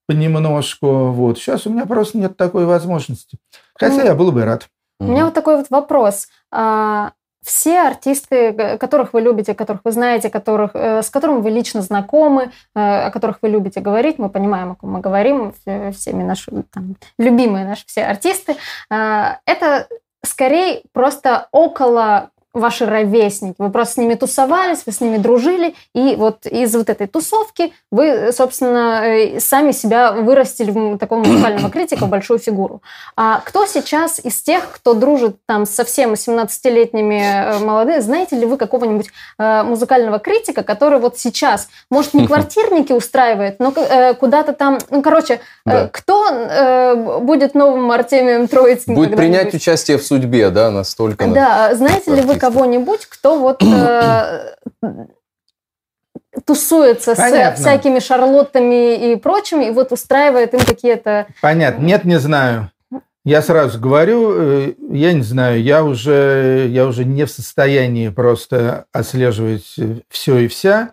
понемножку. 0.07 1.11
Вот. 1.11 1.39
Сейчас 1.39 1.67
у 1.67 1.71
меня 1.71 1.87
просто 1.87 2.19
нет 2.19 2.37
такой 2.37 2.67
возможности. 2.67 3.39
Хотя 3.75 3.97
ну, 3.97 4.05
я 4.05 4.15
был 4.15 4.31
бы 4.31 4.45
рад. 4.45 4.69
У 5.01 5.05
меня 5.05 5.25
вот 5.25 5.35
такой 5.35 5.57
вот 5.57 5.71
вопрос. 5.71 6.29
А, 6.51 7.13
все 7.43 7.81
артисты, 7.81 8.77
которых 8.79 9.13
вы 9.13 9.21
любите, 9.21 9.55
которых 9.55 9.83
вы 9.85 9.93
знаете, 9.93 10.31
которых, 10.31 10.71
э, 10.75 11.03
с 11.03 11.11
которыми 11.11 11.41
вы 11.41 11.51
лично 11.51 11.83
знакомы, 11.83 12.51
э, 12.75 13.07
о 13.07 13.11
которых 13.11 13.39
вы 13.43 13.49
любите 13.49 13.81
говорить, 13.81 14.19
мы 14.19 14.29
понимаем, 14.29 14.73
о 14.73 14.75
ком 14.75 14.93
мы 14.93 15.01
говорим, 15.01 15.55
всеми 15.93 16.23
наши 16.23 16.51
там, 16.73 16.97
любимые 17.19 17.65
наши 17.65 17.87
все 17.87 18.05
артисты, 18.05 18.57
это 18.91 19.89
скорее 20.23 20.83
просто 20.93 21.49
около 21.53 22.31
ваши 22.53 22.85
ровесники, 22.85 23.55
вы 23.59 23.71
просто 23.71 23.95
с 23.95 23.97
ними 23.99 24.15
тусовались, 24.15 24.83
вы 24.85 24.93
с 24.93 25.01
ними 25.01 25.19
дружили, 25.19 25.75
и 25.95 26.17
вот 26.17 26.47
из 26.47 26.75
вот 26.75 26.91
этой 26.91 27.07
тусовки 27.07 27.73
вы, 27.93 28.33
собственно, 28.33 29.03
э, 29.05 29.39
сами 29.39 29.71
себя 29.71 30.13
вырастили 30.13 30.73
в 30.73 30.99
такого 30.99 31.23
музыкального 31.23 31.71
критика, 31.73 32.07
большую 32.07 32.41
фигуру. 32.41 32.83
А 33.17 33.41
кто 33.45 33.67
сейчас 33.67 34.19
из 34.19 34.43
тех, 34.43 34.69
кто 34.73 34.95
дружит 34.95 35.37
там 35.47 35.65
совсем 35.65 36.15
17-летними 36.15 37.21
э, 37.21 37.59
молодыми, 37.61 38.01
знаете 38.01 38.37
ли 38.37 38.47
вы 38.47 38.57
какого-нибудь 38.57 39.11
э, 39.39 39.63
музыкального 39.63 40.19
критика, 40.19 40.65
который 40.65 40.99
вот 40.99 41.19
сейчас, 41.19 41.69
может, 41.89 42.15
не 42.15 42.27
квартирники 42.31 42.93
устраивает, 42.93 43.61
но 43.61 43.73
куда-то 44.19 44.53
там, 44.55 44.79
ну, 44.91 45.03
короче, 45.03 45.41
да. 45.65 45.89
кто 45.89 47.21
будет 47.21 47.55
новым 47.55 47.91
Артемием 47.93 48.49
Троицким? 48.49 48.95
Будет 48.95 49.17
принять 49.17 49.55
участие 49.55 49.99
в 49.99 50.05
судьбе, 50.05 50.51
да, 50.51 50.71
настолько. 50.71 51.27
Да, 51.29 51.75
знаете 51.75 52.15
ли 52.15 52.23
вы 52.23 52.40
кого-нибудь, 52.41 53.07
кто 53.07 53.39
вот 53.39 53.63
э, 53.63 54.55
тусуется 56.47 57.15
Понятно. 57.15 57.57
с 57.57 57.61
всякими 57.61 57.99
шарлоттами 57.99 59.13
и 59.13 59.17
прочими, 59.17 59.67
и 59.67 59.71
вот 59.71 59.93
устраивает 59.93 60.55
им 60.55 60.61
какие-то... 60.61 61.27
Понятно. 61.43 61.83
Нет, 61.83 62.05
не 62.05 62.19
знаю. 62.19 62.71
Я 63.25 63.43
сразу 63.43 63.79
говорю, 63.79 64.33
э, 64.35 64.75
я 64.91 65.13
не 65.13 65.23
знаю, 65.23 65.63
я 65.63 65.85
уже, 65.85 66.67
я 66.71 66.87
уже 66.87 67.05
не 67.05 67.27
в 67.27 67.31
состоянии 67.31 68.09
просто 68.09 68.87
отслеживать 68.93 69.77
все 70.09 70.39
и 70.39 70.49
вся. 70.49 70.93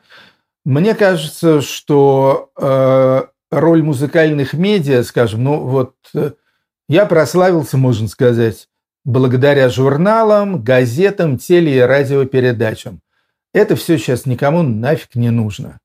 Мне 0.65 0.93
кажется, 0.93 1.61
что 1.61 2.49
э, 2.59 3.21
роль 3.49 3.81
музыкальных 3.81 4.51
медиа, 4.51 5.03
скажем, 5.03 5.45
ну 5.45 5.61
вот 5.61 5.95
э, 6.13 6.31
я 6.89 7.05
прославился, 7.05 7.77
можно 7.77 8.09
сказать, 8.09 8.67
благодаря 9.07 9.69
журналам, 9.69 10.61
газетам, 10.61 11.37
теле- 11.37 11.77
и 11.77 11.79
радиопередачам. 11.79 12.99
Это 13.53 13.77
все 13.77 13.97
сейчас 13.97 14.25
никому 14.25 14.63
нафиг 14.63 15.15
не 15.15 15.29
нужно. 15.29 15.79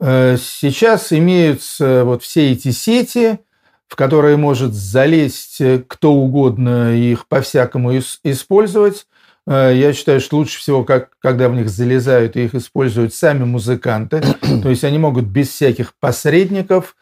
Э, 0.00 0.36
сейчас 0.36 1.12
имеются 1.12 2.04
вот 2.04 2.24
все 2.24 2.50
эти 2.50 2.72
сети, 2.72 3.38
в 3.86 3.94
которые 3.94 4.36
может 4.36 4.74
залезть 4.74 5.60
э, 5.60 5.84
кто 5.86 6.12
угодно 6.12 6.96
и 6.96 7.12
их 7.12 7.28
по-всякому 7.28 7.96
использовать. 8.24 9.06
Э, 9.46 9.72
я 9.72 9.92
считаю, 9.92 10.20
что 10.20 10.38
лучше 10.38 10.58
всего, 10.58 10.82
как, 10.82 11.10
когда 11.20 11.48
в 11.48 11.54
них 11.54 11.68
залезают 11.70 12.36
и 12.36 12.44
их 12.44 12.56
используют 12.56 13.14
сами 13.14 13.44
музыканты. 13.44 14.20
То 14.62 14.68
есть 14.68 14.82
они 14.82 14.98
могут 14.98 15.26
без 15.26 15.48
всяких 15.48 15.94
посредников 16.00 16.96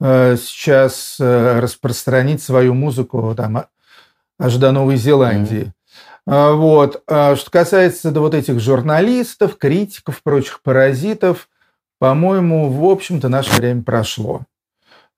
сейчас 0.00 1.14
распространить 1.20 2.42
свою 2.42 2.74
музыку 2.74 3.32
там, 3.36 3.66
аж 4.38 4.56
до 4.56 4.72
Новой 4.72 4.96
Зеландии. 4.96 5.72
Mm-hmm. 6.28 6.54
Вот. 6.56 7.02
А 7.08 7.34
что 7.36 7.50
касается 7.50 8.10
да, 8.10 8.20
вот 8.20 8.34
этих 8.34 8.60
журналистов, 8.60 9.56
критиков, 9.58 10.22
прочих 10.22 10.62
паразитов, 10.62 11.48
по-моему, 11.98 12.68
в 12.70 12.84
общем-то, 12.84 13.28
наше 13.28 13.52
время 13.56 13.82
прошло. 13.82 14.42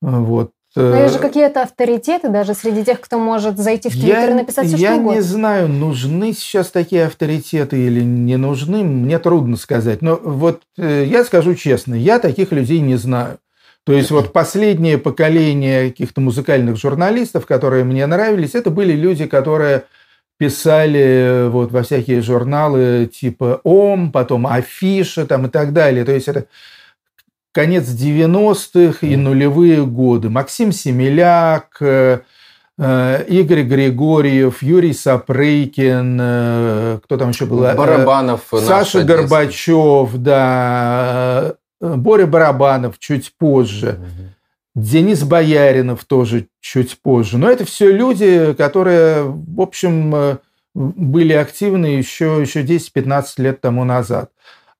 Вот. 0.00 0.50
Но 0.76 0.96
есть 0.96 1.14
же 1.14 1.20
какие-то 1.20 1.62
авторитеты 1.62 2.28
даже 2.30 2.52
среди 2.52 2.84
тех, 2.84 3.00
кто 3.00 3.18
может 3.18 3.58
зайти 3.58 3.88
в 3.88 3.92
Твиттер 3.92 4.30
и 4.30 4.34
написать 4.34 4.66
все, 4.66 4.76
я 4.76 4.88
что 4.88 4.96
угодно. 4.96 5.10
Я 5.10 5.16
не 5.16 5.22
знаю, 5.22 5.68
нужны 5.68 6.32
сейчас 6.32 6.70
такие 6.72 7.06
авторитеты 7.06 7.78
или 7.78 8.02
не 8.02 8.36
нужны, 8.36 8.82
мне 8.82 9.20
трудно 9.20 9.56
сказать. 9.56 10.02
Но 10.02 10.16
вот 10.16 10.62
э, 10.76 11.04
я 11.06 11.24
скажу 11.24 11.54
честно, 11.54 11.94
я 11.94 12.18
таких 12.18 12.50
людей 12.50 12.80
не 12.80 12.96
знаю. 12.96 13.38
То 13.84 13.92
есть 13.92 14.10
вот 14.10 14.32
последнее 14.32 14.96
поколение 14.96 15.90
каких-то 15.90 16.22
музыкальных 16.22 16.76
журналистов, 16.78 17.46
которые 17.46 17.84
мне 17.84 18.06
нравились, 18.06 18.54
это 18.54 18.70
были 18.70 18.92
люди, 18.92 19.26
которые 19.26 19.84
писали 20.38 21.48
вот 21.48 21.70
во 21.70 21.82
всякие 21.82 22.22
журналы 22.22 23.10
типа 23.12 23.60
ОМ, 23.62 24.10
потом 24.10 24.46
Афиша 24.46 25.26
там 25.26 25.46
и 25.46 25.50
так 25.50 25.72
далее. 25.72 26.04
То 26.04 26.12
есть 26.12 26.28
это 26.28 26.46
конец 27.52 27.84
90-х 27.84 29.06
и 29.06 29.16
нулевые 29.16 29.84
годы. 29.84 30.30
Максим 30.30 30.72
Семеляк, 30.72 31.76
э, 31.80 32.20
э, 32.78 33.24
Игорь 33.28 33.62
Григорьев, 33.62 34.62
Юрий 34.62 34.94
Сапрыкин, 34.94 36.18
э, 36.20 36.98
кто 37.04 37.16
там 37.16 37.30
еще 37.30 37.44
был? 37.44 37.60
Барабанов. 37.60 38.46
Саша 38.50 39.04
Горбачев, 39.04 40.10
да. 40.14 41.54
Боря 41.96 42.26
Барабанов 42.26 42.98
чуть 42.98 43.32
позже. 43.36 43.98
Угу. 44.00 44.82
Денис 44.82 45.22
Бояринов 45.22 46.04
тоже 46.04 46.48
чуть 46.60 47.00
позже. 47.00 47.38
Но 47.38 47.48
это 47.48 47.64
все 47.64 47.92
люди, 47.92 48.54
которые, 48.58 49.22
в 49.22 49.60
общем, 49.60 50.38
были 50.74 51.32
активны 51.32 51.86
еще, 51.86 52.38
еще 52.40 52.62
10-15 52.62 53.24
лет 53.38 53.60
тому 53.60 53.84
назад. 53.84 54.30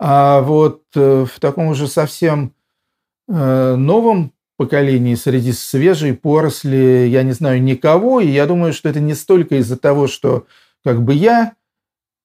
А 0.01 0.41
вот 0.41 0.83
в 0.95 1.31
таком 1.39 1.69
уже 1.69 1.87
совсем 1.87 2.53
Э, 3.27 3.75
новом 3.77 4.33
поколении, 4.57 5.15
среди 5.15 5.53
свежей 5.53 6.15
поросли, 6.15 7.09
я 7.09 7.23
не 7.23 7.33
знаю 7.33 7.63
никого, 7.63 8.21
и 8.21 8.29
я 8.29 8.47
думаю, 8.47 8.73
что 8.73 8.89
это 8.89 9.01
не 9.01 9.15
столько 9.15 9.57
из-за 9.57 9.77
того, 9.77 10.07
что 10.07 10.47
как 10.85 11.03
бы 11.03 11.15
я 11.15 11.55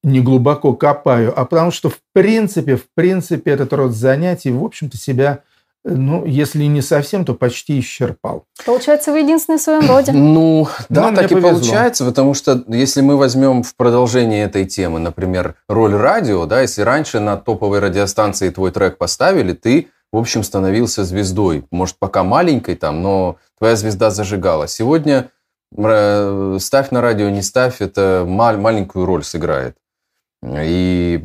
не 0.04 0.22
глубоко 0.22 0.74
копаю, 0.74 1.34
а 1.36 1.46
потому 1.46 1.72
что 1.72 1.90
в 1.90 2.00
принципе, 2.14 2.76
в 2.76 2.86
принципе 2.96 3.52
этот 3.52 3.74
род 3.74 3.92
занятий, 3.92 4.52
в 4.52 4.64
общем-то, 4.64 4.98
себя 4.98 5.44
ну, 5.86 6.26
если 6.26 6.66
не 6.66 6.82
совсем, 6.82 7.24
то 7.24 7.34
почти 7.34 7.80
исчерпал. 7.80 8.44
Получается, 8.66 9.14
вы 9.14 9.20
единственный 9.20 9.58
в 9.58 9.62
своем 9.62 9.86
роде. 9.90 10.12
Ну, 10.12 10.68
да, 10.90 11.12
так 11.14 11.32
и 11.32 11.36
повезло. 11.36 11.52
получается, 11.52 12.04
потому 12.04 12.34
что 12.34 12.64
если 12.68 13.02
мы 13.02 13.16
возьмем 13.16 13.64
в 13.64 13.76
продолжение 13.76 14.44
этой 14.44 14.66
темы, 14.66 15.00
например, 15.00 15.56
роль 15.70 15.96
радио, 15.96 16.46
да, 16.46 16.62
если 16.62 16.82
раньше 16.82 17.22
на 17.22 17.38
топовой 17.38 17.80
радиостанции 17.80 18.50
твой 18.50 18.72
трек 18.72 18.98
поставили, 18.98 19.54
ты 19.54 19.88
в 20.12 20.18
общем, 20.18 20.44
становился 20.44 21.04
звездой. 21.04 21.66
Может, 21.72 21.98
пока 22.00 22.24
маленькой 22.24 22.76
там, 22.76 23.02
но 23.02 23.38
твоя 23.58 23.76
звезда 23.76 24.10
зажигала. 24.10 24.68
Сегодня 24.68 25.30
э, 25.76 26.58
ставь 26.60 26.90
на 26.92 27.02
радио, 27.02 27.30
не 27.30 27.42
ставь, 27.42 27.82
это 27.82 28.26
маленькую 28.28 29.06
роль 29.06 29.24
сыграет. 29.24 29.76
И 30.44 31.22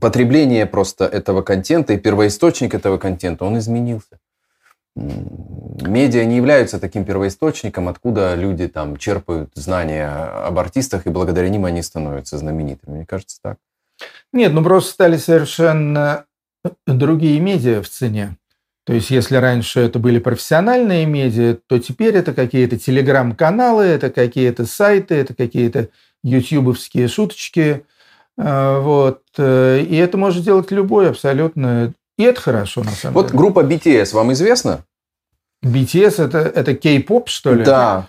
потребление 0.00 0.66
просто 0.66 1.04
этого 1.04 1.42
контента 1.42 1.92
и 1.92 1.98
первоисточник 1.98 2.74
этого 2.74 2.98
контента, 2.98 3.44
он 3.44 3.58
изменился. 3.58 4.18
Медиа 4.96 6.24
не 6.24 6.36
являются 6.36 6.80
таким 6.80 7.04
первоисточником, 7.04 7.88
откуда 7.88 8.34
люди 8.34 8.66
там 8.66 8.96
черпают 8.96 9.50
знания 9.54 10.08
об 10.08 10.58
артистах, 10.58 11.06
и 11.06 11.10
благодаря 11.10 11.48
ним 11.48 11.66
они 11.66 11.82
становятся 11.82 12.36
знаменитыми. 12.36 12.96
Мне 12.96 13.06
кажется, 13.06 13.38
так. 13.40 13.58
Нет, 14.32 14.52
ну 14.52 14.64
просто 14.64 14.92
стали 14.92 15.16
совершенно 15.16 16.24
другие 16.86 17.38
медиа 17.38 17.80
в 17.82 17.88
цене. 17.88 18.36
То 18.84 18.94
есть, 18.94 19.10
если 19.10 19.36
раньше 19.36 19.80
это 19.80 19.98
были 19.98 20.18
профессиональные 20.18 21.04
медиа, 21.04 21.58
то 21.66 21.78
теперь 21.78 22.16
это 22.16 22.32
какие-то 22.32 22.78
телеграм-каналы, 22.78 23.84
это 23.84 24.08
какие-то 24.08 24.64
сайты, 24.64 25.14
это 25.14 25.34
какие-то 25.34 25.90
ютубовские 26.22 27.06
шуточки. 27.06 27.84
А, 28.38 28.80
вот. 28.80 29.22
Э, 29.36 29.80
и 29.80 29.96
это 29.96 30.16
может 30.16 30.44
делать 30.44 30.70
любой 30.70 31.10
абсолютно. 31.10 31.92
И 32.16 32.22
это 32.22 32.40
хорошо, 32.40 32.82
на 32.82 32.90
самом 32.90 33.14
вот 33.14 33.26
деле. 33.26 33.38
Вот 33.38 33.40
группа 33.40 33.60
BTS 33.60 34.14
вам 34.14 34.32
известна? 34.32 34.84
BTS 35.64 36.24
это, 36.24 36.38
это 36.38 36.74
кей-поп, 36.74 37.28
что 37.28 37.52
ли? 37.52 37.64
Да. 37.64 38.08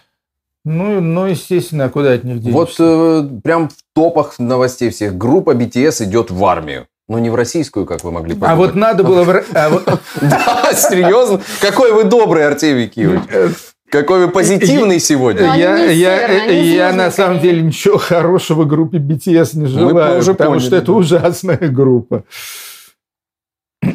Ну, 0.66 1.02
ну, 1.02 1.26
естественно, 1.26 1.86
а 1.86 1.90
куда 1.90 2.14
от 2.14 2.24
них 2.24 2.42
денешься? 2.42 2.54
Вот 2.54 2.76
э, 2.80 3.30
прям 3.44 3.70
в 3.70 3.76
топах 3.96 4.38
новостей 4.40 4.92
всех. 4.92 5.18
Группа 5.18 5.56
BTS 5.56 6.06
идет 6.06 6.32
в 6.32 6.46
армию. 6.46 6.88
Но 7.08 7.18
не 7.18 7.32
в 7.32 7.36
российскую, 7.36 7.88
как 7.88 8.04
вы 8.04 8.12
могли 8.12 8.36
подумать. 8.36 8.52
А 8.52 8.56
вот 8.56 8.76
надо 8.76 9.04
было... 9.04 9.26
А 9.54 9.70
да, 10.22 10.74
серьезно? 10.74 11.42
Какой 11.60 11.92
вы 11.92 12.04
добрый, 12.04 12.46
Артемий 12.46 12.88
Киевич. 12.88 13.24
Какой 13.90 14.26
вы 14.26 14.32
позитивный 14.32 15.00
сегодня. 15.00 15.56
Я, 15.56 15.86
я, 15.86 16.46
я 16.46 16.94
на 16.94 17.12
самом 17.12 17.40
деле 17.40 17.62
ничего 17.62 17.98
хорошего 17.98 18.64
группе 18.64 18.98
BTS 18.98 19.58
не 19.58 19.66
желаю, 19.66 20.24
потому 20.26 20.60
что 20.60 20.76
это 20.76 20.94
ужасная 20.94 21.58
группа. 21.58 22.24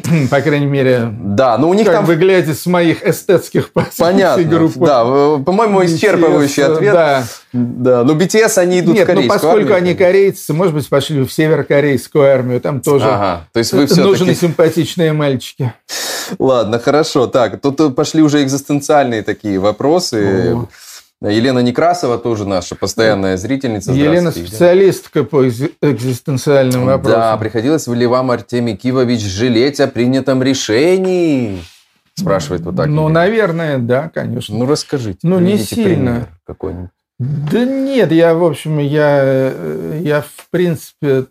По 0.31 0.41
крайней 0.41 0.67
мере, 0.67 1.11
да, 1.13 1.57
но 1.57 1.69
у 1.69 1.75
них 1.75 1.87
как 1.87 1.95
там 1.97 2.05
вы 2.05 2.17
глядите 2.17 2.55
с 2.55 2.67
моих 2.67 3.07
эстетских 3.07 3.71
Понятно, 3.97 4.45
группы. 4.45 4.85
Да, 4.85 5.05
по-моему, 5.05 5.83
исчерпывающий 5.85 6.63
BTS, 6.63 6.75
ответ. 6.75 6.93
Да. 6.93 7.25
да, 7.53 8.05
но 8.05 8.15
BTS 8.15 8.59
они 8.59 8.81
идут 8.81 8.97
Нет, 8.97 9.05
в 9.05 9.07
корейскую 9.07 9.23
ну 9.23 9.29
поскольку 9.29 9.73
армию. 9.73 9.77
они 9.77 9.95
корейцы, 9.95 10.53
может 10.53 10.75
быть, 10.75 10.89
пошли 10.89 11.23
в 11.23 11.33
северокорейскую 11.33 12.25
армию, 12.25 12.61
там 12.61 12.81
тоже 12.81 13.07
ага, 13.07 13.49
то 13.53 13.59
есть 13.59 13.73
вы 13.73 13.87
нужны 14.03 14.27
таки... 14.27 14.41
симпатичные 14.41 15.13
мальчики. 15.13 15.73
Ладно, 16.39 16.79
хорошо. 16.79 17.27
Так, 17.27 17.61
тут 17.61 17.95
пошли 17.95 18.23
уже 18.23 18.43
экзистенциальные 18.43 19.23
такие 19.23 19.59
вопросы. 19.59 20.55
О. 20.55 20.69
Елена 21.23 21.61
Некрасова 21.61 22.19
тоже 22.19 22.47
наша 22.47 22.75
постоянная 22.75 23.37
зрительница. 23.37 23.93
Елена 23.93 24.31
специалистка 24.31 25.25
по 25.25 25.49
экзистенциальным 25.49 26.87
вопросам. 26.87 27.21
Да, 27.21 27.37
приходилось 27.37 27.87
ли 27.87 28.07
вам, 28.07 28.31
Артемий 28.31 28.77
Кивович, 28.77 29.21
жалеть 29.21 29.81
о 29.81 29.89
принятом 29.89 30.43
решении? 30.43 31.63
Спрашивает 32.15 32.63
вот 32.63 32.77
так. 32.77 32.87
Ну, 32.87 33.09
наверное, 33.09 33.79
да, 33.79 34.09
конечно. 34.09 34.57
Ну, 34.57 34.67
расскажите. 34.67 35.21
Ну, 35.23 35.39
не 35.39 35.59
сильно. 35.59 36.29
Какой-нибудь. 36.45 36.91
Да 37.19 37.65
нет, 37.65 38.13
я, 38.13 38.35
в 38.35 38.45
общем, 38.45 38.79
я, 38.79 39.53
я 39.95 40.21
в 40.21 40.49
принципе, 40.51 41.27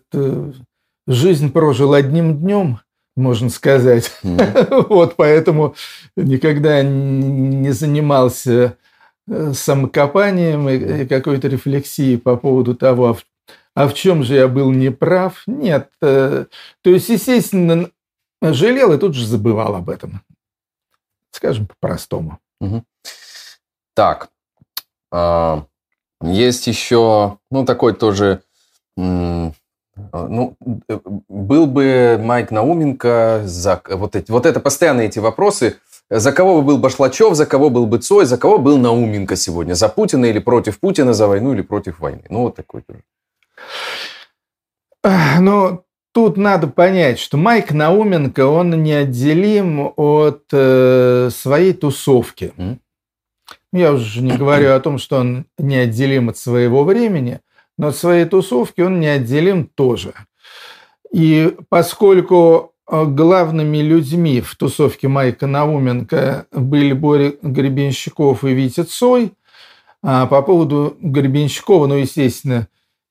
жизнь 1.06 1.52
прожил 1.52 1.92
одним 1.92 2.38
днем, 2.38 2.80
можно 3.16 3.50
сказать. 3.50 4.10
Mm. 4.22 4.86
вот, 4.88 5.14
поэтому 5.16 5.74
никогда 6.16 6.82
не 6.82 7.70
занимался 7.70 8.50
Э, 8.62 8.83
самокопанием 9.26 10.68
и 10.68 11.06
какой-то 11.06 11.48
рефлексией 11.48 12.18
по 12.18 12.36
поводу 12.36 12.74
того, 12.74 13.08
а 13.08 13.14
в, 13.14 13.24
а 13.74 13.88
чем 13.90 14.22
же 14.22 14.34
я 14.34 14.48
был 14.48 14.70
неправ. 14.70 15.42
Нет. 15.46 15.90
Э, 16.02 16.46
то 16.82 16.90
есть, 16.90 17.08
естественно, 17.08 17.90
жалел 18.42 18.92
и 18.92 18.98
тут 18.98 19.14
же 19.14 19.26
забывал 19.26 19.74
об 19.76 19.90
этом. 19.90 20.22
Скажем 21.30 21.66
по-простому. 21.66 22.38
Угу. 22.60 22.84
Так. 23.94 24.28
А, 25.10 25.66
есть 26.20 26.66
еще, 26.66 27.38
ну, 27.50 27.64
такой 27.64 27.94
тоже... 27.94 28.42
Ну, 28.96 30.56
э, 30.88 30.98
был 31.28 31.66
бы 31.68 32.18
Майк 32.20 32.50
Науменко 32.50 33.42
за 33.44 33.80
вот 33.90 34.16
эти, 34.16 34.30
вот 34.30 34.44
это 34.44 34.58
постоянно 34.58 35.02
эти 35.02 35.20
вопросы 35.20 35.78
за 36.10 36.32
кого 36.32 36.60
бы 36.60 36.66
был 36.66 36.78
Башлачев, 36.78 37.34
за 37.34 37.46
кого 37.46 37.70
был 37.70 37.86
бы 37.86 37.98
Цой, 37.98 38.26
за 38.26 38.36
кого 38.38 38.58
был 38.58 38.78
Науменко 38.78 39.36
сегодня? 39.36 39.74
За 39.74 39.88
Путина 39.88 40.26
или 40.26 40.38
против 40.38 40.78
Путина, 40.78 41.14
за 41.14 41.26
войну 41.26 41.54
или 41.54 41.62
против 41.62 42.00
войны? 42.00 42.24
Ну, 42.28 42.42
вот 42.42 42.56
такой 42.56 42.82
тоже. 42.82 43.02
Ну, 45.40 45.84
тут 46.12 46.36
надо 46.36 46.66
понять, 46.66 47.18
что 47.18 47.36
Майк 47.36 47.72
Науменко, 47.72 48.46
он 48.46 48.82
неотделим 48.82 49.92
от 49.96 50.44
э, 50.52 51.30
своей 51.30 51.72
тусовки. 51.72 52.52
Mm. 52.56 52.78
Я 53.72 53.92
уже 53.92 54.22
не 54.22 54.36
говорю 54.36 54.72
о 54.72 54.80
том, 54.80 54.98
что 54.98 55.18
он 55.18 55.46
неотделим 55.58 56.28
от 56.28 56.38
своего 56.38 56.84
времени, 56.84 57.40
но 57.76 57.88
от 57.88 57.96
своей 57.96 58.24
тусовки 58.24 58.82
он 58.82 59.00
неотделим 59.00 59.66
тоже. 59.66 60.14
И 61.12 61.56
поскольку 61.68 62.73
главными 63.04 63.78
людьми 63.78 64.40
в 64.40 64.54
тусовке 64.56 65.08
Майка 65.08 65.46
Науменко 65.46 66.46
были 66.52 66.92
Боря 66.92 67.34
Гребенщиков 67.42 68.44
и 68.44 68.52
Витя 68.52 68.82
Цой. 68.82 69.32
А 70.02 70.26
по 70.26 70.42
поводу 70.42 70.96
Гребенщикова, 71.00 71.86
ну, 71.86 71.96
естественно, 71.96 72.68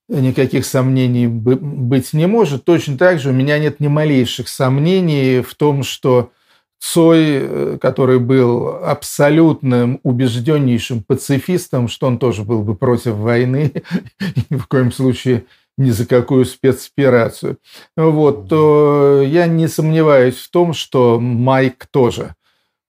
никаких 0.08 0.66
сомнений 0.66 1.28
быть 1.28 2.14
не 2.14 2.28
может. 2.28 2.66
Точно 2.66 2.98
так 2.98 3.20
же 3.20 3.32
у 3.32 3.34
меня 3.34 3.60
нет 3.60 3.80
ни 3.80 3.88
малейших 3.88 4.48
сомнений 4.48 5.42
в 5.42 5.56
том, 5.56 5.84
что 5.84 6.32
Цой, 6.80 7.22
э, 7.22 7.78
который 7.82 8.20
был 8.20 8.68
абсолютным 8.84 10.02
убежденнейшим 10.04 11.02
пацифистом, 11.02 11.88
что 11.88 12.08
он 12.08 12.18
тоже 12.20 12.44
был 12.44 12.62
бы 12.62 12.76
против 12.76 13.14
войны, 13.14 13.72
ни 14.50 14.58
в 14.58 14.68
коем 14.68 14.92
случае 14.92 15.46
ни 15.78 15.92
за 15.92 16.06
какую 16.06 16.46
спецоперацию, 16.46 17.58
вот, 17.96 18.50
то 18.50 19.22
я 19.22 19.48
не 19.48 19.68
сомневаюсь 19.68 20.38
в 20.38 20.50
том, 20.52 20.74
что 20.74 21.20
Майк 21.20 21.88
тоже 21.88 22.36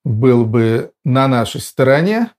был 0.04 0.44
бы 0.44 0.92
на 1.04 1.28
нашей 1.28 1.60
стороне, 1.60 2.30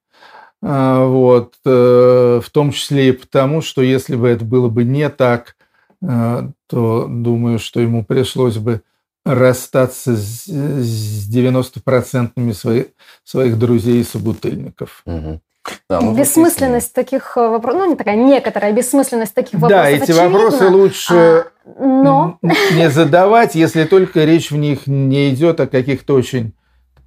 а, 0.61 1.05
вот, 1.05 1.55
э, 1.65 2.41
в 2.43 2.49
том 2.51 2.71
числе 2.71 3.09
и 3.09 3.11
потому, 3.11 3.61
что 3.61 3.81
если 3.81 4.15
бы 4.15 4.27
это 4.27 4.45
было 4.45 4.69
бы 4.69 4.83
не 4.83 5.09
так, 5.09 5.55
э, 6.01 6.49
то 6.67 7.07
думаю, 7.07 7.59
что 7.59 7.79
ему 7.79 8.03
пришлось 8.03 8.57
бы 8.57 8.81
расстаться 9.25 10.15
с, 10.15 10.45
с 10.45 11.29
90% 11.29 12.53
своих, 12.53 12.87
своих 13.23 13.57
друзей 13.57 14.01
и 14.01 14.03
собутыльников. 14.03 15.01
Угу. 15.05 15.41
Да, 15.89 16.01
ну, 16.01 16.15
бессмысленность 16.15 16.93
таких 16.93 17.37
э, 17.37 17.47
вопросов, 17.47 17.81
ну 17.81 17.89
не 17.89 17.95
такая 17.95 18.15
некоторая 18.15 18.71
бессмысленность 18.71 19.33
таких 19.33 19.59
вопросов. 19.59 19.77
Да, 19.77 19.89
эти 19.89 20.03
очевидна, 20.03 20.29
вопросы 20.29 20.69
лучше 20.69 21.45
а, 21.65 21.85
но... 21.85 22.37
не 22.41 22.89
задавать, 22.89 23.55
если 23.55 23.85
только 23.85 24.23
речь 24.23 24.51
в 24.51 24.57
них 24.57 24.87
не 24.87 25.29
идет 25.31 25.59
о 25.59 25.67
каких-то 25.67 26.13
очень 26.13 26.53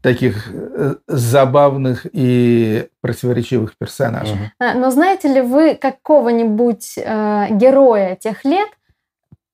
таких 0.02 0.48
э, 0.52 0.94
забавных 1.06 2.06
и 2.12 2.89
противоречивых 3.01 3.76
персонажей. 3.76 4.35
Угу. 4.35 4.78
Но 4.78 4.90
знаете 4.90 5.28
ли 5.28 5.40
вы 5.40 5.74
какого-нибудь 5.74 6.98
э, 6.98 7.47
героя 7.51 8.16
тех 8.16 8.44
лет, 8.44 8.68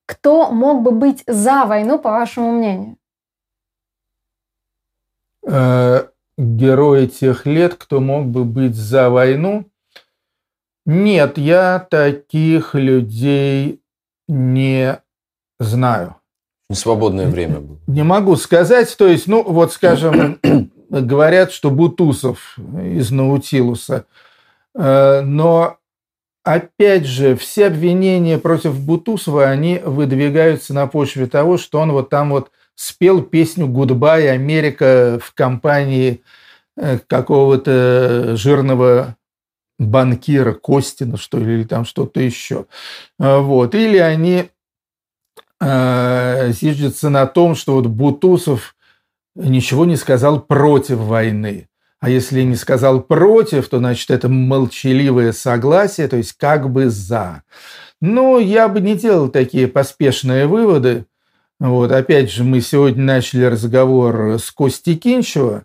кто 0.07 0.51
мог 0.51 0.83
бы 0.83 0.91
быть 0.91 1.23
за 1.27 1.65
войну, 1.65 1.99
по 1.99 2.11
вашему 2.11 2.53
мнению? 2.53 2.97
Э, 5.47 6.07
герои 6.37 7.07
тех 7.07 7.47
лет, 7.47 7.75
кто 7.75 8.01
мог 8.01 8.27
бы 8.27 8.45
быть 8.45 8.75
за 8.75 9.11
войну? 9.11 9.67
Нет, 10.87 11.39
я 11.39 11.79
таких 11.79 12.75
людей 12.75 13.81
не 14.29 15.01
знаю. 15.59 16.17
Свободное 16.73 17.27
время 17.29 17.61
было. 17.61 17.79
Не 17.87 18.03
могу 18.03 18.37
сказать. 18.37 18.95
То 18.97 19.07
есть, 19.07 19.27
ну, 19.27 19.43
вот, 19.43 19.73
скажем, 19.73 20.39
говорят, 20.91 21.53
что 21.53 21.71
Бутусов 21.71 22.59
из 22.59 23.11
Наутилуса. 23.11 24.07
Э, 24.75 25.21
но, 25.21 25.79
опять 26.43 27.07
же, 27.07 27.37
все 27.37 27.67
обвинения 27.67 28.39
против 28.39 28.79
Бутусова, 28.79 29.45
они 29.45 29.79
выдвигаются 29.79 30.75
на 30.75 30.87
почве 30.87 31.27
того, 31.27 31.59
что 31.59 31.81
он 31.81 31.93
вот 31.93 32.11
там 32.11 32.31
вот 32.31 32.51
спел 32.75 33.23
песню 33.23 33.67
«Goodbye, 33.67 34.31
Америка» 34.31 35.19
в 35.23 35.35
компании 35.35 36.23
э, 36.77 36.99
какого-то 36.99 38.37
жирного 38.37 39.17
банкира 39.79 40.53
Костина, 40.53 41.17
что 41.17 41.39
ли, 41.39 41.55
или 41.55 41.65
там 41.65 41.85
что-то 41.85 42.21
еще. 42.21 42.67
Э, 43.19 43.39
вот. 43.39 43.75
Или 43.75 43.99
они 43.99 44.51
э, 45.61 46.53
зиждется 46.53 47.11
на 47.11 47.27
том, 47.27 47.55
что 47.55 47.75
вот 47.75 47.87
Бутусов 47.87 48.75
ничего 49.35 49.85
не 49.85 49.97
сказал 49.97 50.41
против 50.41 50.99
войны. 50.99 51.69
А 52.01 52.11
если 52.11 52.43
не 52.43 52.55
сказал 52.55 53.01
против, 53.03 53.69
то, 53.69 53.79
значит, 53.79 54.11
это 54.11 54.29
молчаливое 54.29 55.33
согласие, 55.33 56.07
то 56.07 56.19
есть 56.19 56.35
как 56.35 56.71
бы 56.71 56.91
за. 56.91 57.43
Но 58.01 58.39
я 58.39 58.69
бы 58.69 58.81
не 58.81 58.95
делал 58.95 59.29
такие 59.29 59.69
поспешные 59.69 60.47
выводы. 60.47 61.07
Вот, 61.61 61.93
опять 61.93 62.31
же, 62.31 62.45
мы 62.45 62.61
сегодня 62.61 63.03
начали 63.03 63.45
разговор 63.45 64.39
с 64.39 64.51
Костей 64.51 64.97
Кинчева, 64.97 65.65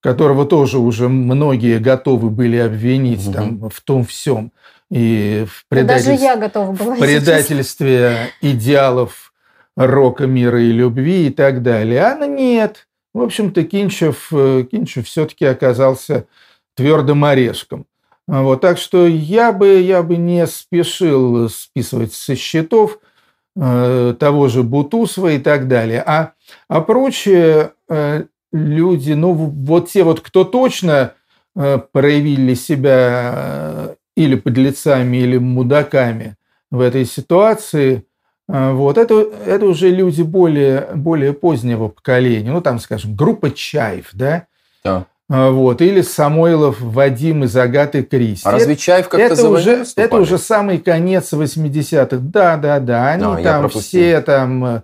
которого 0.00 0.44
тоже 0.44 0.78
уже 0.78 1.08
многие 1.08 1.78
готовы 1.78 2.30
были 2.30 2.56
обвинить 2.56 3.26
угу. 3.26 3.32
там, 3.32 3.70
в 3.70 3.80
том 3.80 4.04
всем. 4.04 4.52
И 4.90 5.46
в 5.48 5.66
предательстве, 5.68 6.12
Даже 6.14 6.24
я 6.24 6.36
готова 6.36 6.72
была. 6.72 6.94
В 6.94 6.98
предательстве 6.98 8.30
идеалов 8.40 9.32
рока, 9.76 10.26
мира 10.26 10.60
и 10.62 10.72
любви 10.72 11.26
и 11.26 11.30
так 11.30 11.62
далее. 11.62 12.02
А 12.02 12.26
нет. 12.26 12.88
В 13.14 13.22
общем-то, 13.22 13.64
Кинчев, 13.64 14.28
э, 14.32 14.64
Кинчев 14.70 15.06
все-таки 15.06 15.44
оказался 15.44 16.26
твердым 16.74 17.24
орешком. 17.24 17.86
Вот, 18.26 18.60
так 18.60 18.76
что 18.76 19.06
я 19.06 19.52
бы, 19.52 19.80
я 19.80 20.02
бы 20.02 20.16
не 20.16 20.46
спешил 20.46 21.48
списывать 21.48 22.12
со 22.12 22.36
счетов 22.36 22.98
того 23.58 24.48
же 24.48 24.62
Бутусова 24.62 25.32
и 25.32 25.38
так 25.38 25.66
далее. 25.66 26.02
А, 26.06 26.32
а 26.68 26.80
прочие 26.80 27.72
э, 27.88 28.24
люди, 28.52 29.12
ну 29.12 29.32
вот 29.32 29.90
те 29.90 30.04
вот, 30.04 30.20
кто 30.20 30.44
точно 30.44 31.14
э, 31.56 31.78
проявили 31.90 32.54
себя 32.54 33.32
э, 33.34 33.94
или 34.16 34.36
подлецами, 34.36 35.16
или 35.16 35.38
мудаками 35.38 36.36
в 36.70 36.80
этой 36.80 37.04
ситуации, 37.04 38.04
вот, 38.46 38.96
это, 38.96 39.14
это 39.44 39.66
уже 39.66 39.90
люди 39.90 40.22
более, 40.22 40.88
более 40.94 41.34
позднего 41.34 41.88
поколения. 41.88 42.50
Ну, 42.50 42.62
там, 42.62 42.78
скажем, 42.78 43.14
группа 43.14 43.50
Чаев, 43.50 44.08
да? 44.14 44.46
Да. 44.82 45.04
А, 45.30 45.50
вот, 45.50 45.82
или 45.82 46.00
Самойлов 46.00 46.80
Вадим 46.80 47.44
из 47.44 47.54
Агаты 47.54 48.02
Кристи. 48.02 48.48
А 48.48 48.52
разве 48.52 48.76
Чаев 48.76 49.08
как-то 49.08 49.34
это 49.34 49.48
уже, 49.48 49.84
это 49.96 50.16
уже 50.16 50.38
самый 50.38 50.78
конец 50.78 51.32
80-х. 51.32 52.16
Да, 52.22 52.56
да, 52.56 52.80
да. 52.80 53.10
Они 53.10 53.24
а, 53.24 53.42
там 53.42 53.68
все 53.68 54.22
там 54.22 54.82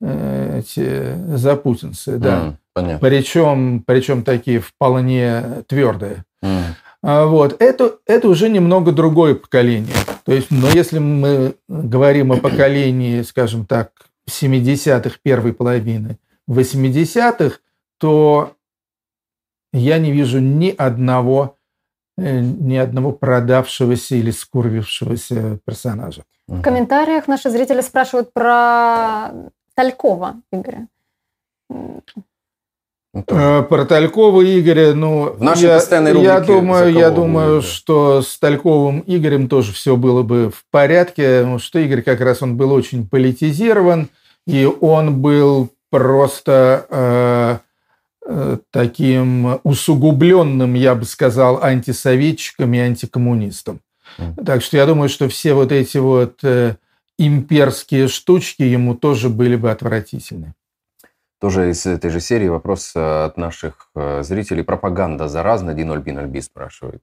э, 0.00 0.60
эти 0.60 1.36
запутинцы, 1.36 2.16
да. 2.16 2.36
Mm, 2.36 2.54
понятно. 2.72 3.08
Причем, 3.08 3.82
причем 3.86 4.22
такие 4.22 4.60
вполне 4.60 5.42
твердые. 5.66 6.24
Mm. 6.42 6.62
А, 7.02 7.26
вот. 7.26 7.60
Это, 7.60 7.96
это 8.06 8.28
уже 8.28 8.48
немного 8.48 8.92
другое 8.92 9.34
поколение. 9.34 9.94
То 10.24 10.32
есть, 10.32 10.50
но 10.50 10.68
если 10.70 11.00
мы 11.00 11.54
говорим 11.68 12.32
о 12.32 12.38
поколении, 12.38 13.20
скажем 13.20 13.66
так, 13.66 13.90
70-х, 14.30 15.16
первой 15.22 15.52
половины, 15.52 16.16
80-х, 16.48 17.58
то 17.98 18.54
я 19.72 19.98
не 19.98 20.12
вижу 20.12 20.40
ни 20.40 20.70
одного, 20.70 21.56
э, 22.16 22.40
ни 22.40 22.76
одного 22.76 23.12
продавшегося 23.12 24.16
или 24.16 24.30
скурвившегося 24.30 25.58
персонажа. 25.64 26.22
В 26.48 26.60
комментариях 26.62 27.28
наши 27.28 27.50
зрители 27.50 27.80
спрашивают 27.80 28.32
про 28.32 29.30
Талькова 29.74 30.36
Игоря. 30.52 30.88
Ну, 33.14 33.24
э, 33.28 33.62
Про 33.62 33.84
Талькова 33.84 34.42
Игоря, 34.42 34.94
ну, 34.94 35.32
в 35.32 35.42
нашей 35.42 35.68
я, 35.68 35.74
постоянной 35.76 36.12
рубрике 36.12 36.32
я 36.32 36.40
думаю, 36.40 36.92
я 36.92 37.10
думаю, 37.10 37.62
что 37.62 38.22
с 38.22 38.38
Тальковым 38.38 39.04
Игорем 39.06 39.48
тоже 39.48 39.72
все 39.72 39.96
было 39.96 40.22
бы 40.22 40.50
в 40.50 40.64
порядке, 40.70 41.40
потому 41.40 41.58
что 41.58 41.78
Игорь 41.78 42.02
как 42.02 42.20
раз 42.20 42.42
он 42.42 42.56
был 42.56 42.72
очень 42.72 43.06
политизирован, 43.06 44.08
и 44.46 44.64
он 44.64 45.20
был 45.20 45.68
просто 45.90 46.86
э, 46.88 47.58
э, 47.58 47.58
таким 48.70 49.60
усугубленным, 49.64 50.74
я 50.74 50.94
бы 50.94 51.04
сказал, 51.04 51.62
антисоветчиком 51.62 52.72
и 52.74 52.78
антикоммунистом. 52.78 53.80
Mm. 54.18 54.44
Так 54.44 54.62
что 54.62 54.76
я 54.76 54.86
думаю, 54.86 55.08
что 55.08 55.28
все 55.28 55.54
вот 55.54 55.72
эти 55.72 55.98
вот 55.98 56.44
э, 56.44 56.76
имперские 57.18 58.08
штучки 58.08 58.62
ему 58.62 58.94
тоже 58.94 59.28
были 59.28 59.56
бы 59.56 59.70
отвратительны. 59.70 60.54
Тоже 61.40 61.70
из 61.70 61.86
этой 61.86 62.10
же 62.10 62.20
серии 62.20 62.48
вопрос 62.48 62.92
э, 62.94 63.24
от 63.24 63.36
наших 63.36 63.88
э, 63.94 64.22
зрителей. 64.22 64.62
Пропаганда 64.62 65.28
заразна? 65.28 65.74
Диноль 65.74 66.00
Бинольби 66.00 66.40
спрашивает. 66.40 67.02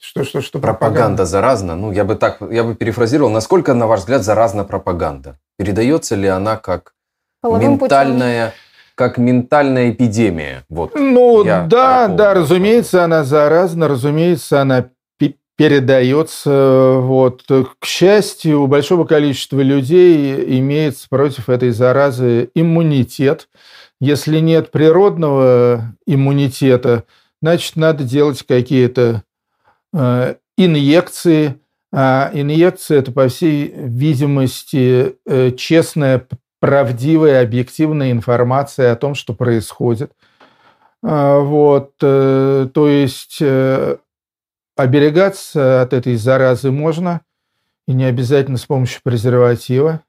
Что, 0.00 0.24
что, 0.24 0.40
что? 0.40 0.58
Пропаганда, 0.58 0.88
пропаганда 0.88 1.24
заразна? 1.26 1.76
Ну, 1.76 1.92
я 1.92 2.04
бы 2.04 2.16
так, 2.16 2.40
я 2.50 2.64
бы 2.64 2.74
перефразировал. 2.74 3.30
Насколько, 3.30 3.74
на 3.74 3.86
ваш 3.86 4.00
взгляд, 4.00 4.24
заразна 4.24 4.64
пропаганда? 4.64 5.38
Передается 5.56 6.16
ли 6.16 6.26
она 6.26 6.56
как 6.56 6.94
Половым 7.40 7.72
ментальная... 7.72 8.48
Путем 8.48 8.71
как 8.94 9.18
ментальная 9.18 9.90
эпидемия. 9.90 10.64
Вот. 10.68 10.94
Ну 10.94 11.44
да, 11.44 12.08
да, 12.08 12.34
разумеется, 12.34 13.04
она 13.04 13.24
заразна, 13.24 13.88
разумеется, 13.88 14.60
она 14.60 14.90
передается. 15.56 16.94
Вот. 16.98 17.44
К 17.46 17.84
счастью, 17.84 18.62
у 18.62 18.66
большого 18.66 19.04
количества 19.04 19.60
людей 19.60 20.58
имеется 20.58 21.06
против 21.08 21.48
этой 21.48 21.70
заразы 21.70 22.50
иммунитет. 22.54 23.48
Если 24.00 24.40
нет 24.40 24.72
природного 24.72 25.94
иммунитета, 26.06 27.04
значит, 27.40 27.76
надо 27.76 28.02
делать 28.02 28.42
какие-то 28.42 29.22
э, 29.92 30.34
инъекции. 30.56 31.60
А 31.94 32.30
инъекция– 32.32 32.98
это, 33.00 33.12
по 33.12 33.28
всей 33.28 33.72
видимости, 33.76 35.14
э, 35.26 35.52
честная, 35.52 36.26
правдивая, 36.62 37.42
объективная 37.42 38.12
информация 38.12 38.92
о 38.92 38.96
том, 38.96 39.16
что 39.16 39.34
происходит. 39.34 40.12
А, 41.02 41.40
вот, 41.40 41.94
э, 42.00 42.68
то 42.72 42.88
есть 42.88 43.38
э, 43.40 43.96
Оберегаться 44.74 45.82
от 45.82 45.92
этой 45.92 46.16
заразы 46.16 46.70
можно, 46.70 47.20
и 47.86 47.92
не 47.92 48.04
обязательно 48.04 48.56
с 48.56 48.64
помощью 48.64 49.02
презерватива. 49.04 50.00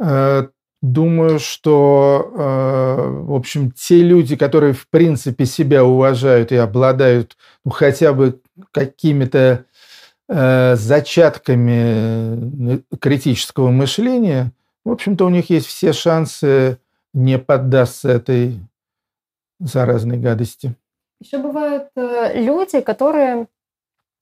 Э, 0.00 0.48
думаю, 0.82 1.38
что, 1.38 2.32
в 2.34 3.34
общем, 3.34 3.70
те 3.70 4.02
люди, 4.02 4.34
которые 4.34 4.72
в 4.72 4.88
принципе 4.88 5.44
себя 5.44 5.84
уважают 5.84 6.50
и 6.50 6.56
обладают 6.56 7.36
ну, 7.64 7.70
хотя 7.70 8.12
бы 8.12 8.40
какими-то 8.72 9.66
зачатками 10.26 12.82
критического 12.98 13.70
мышления, 13.70 14.52
в 14.84 14.90
общем-то, 14.90 15.26
у 15.26 15.28
них 15.28 15.50
есть 15.50 15.66
все 15.66 15.92
шансы 15.92 16.78
не 17.12 17.38
поддаться 17.38 18.08
этой 18.08 18.60
заразной 19.58 20.18
гадости. 20.18 20.74
Еще 21.20 21.38
бывают 21.38 21.88
люди, 21.96 22.80
которые 22.80 23.46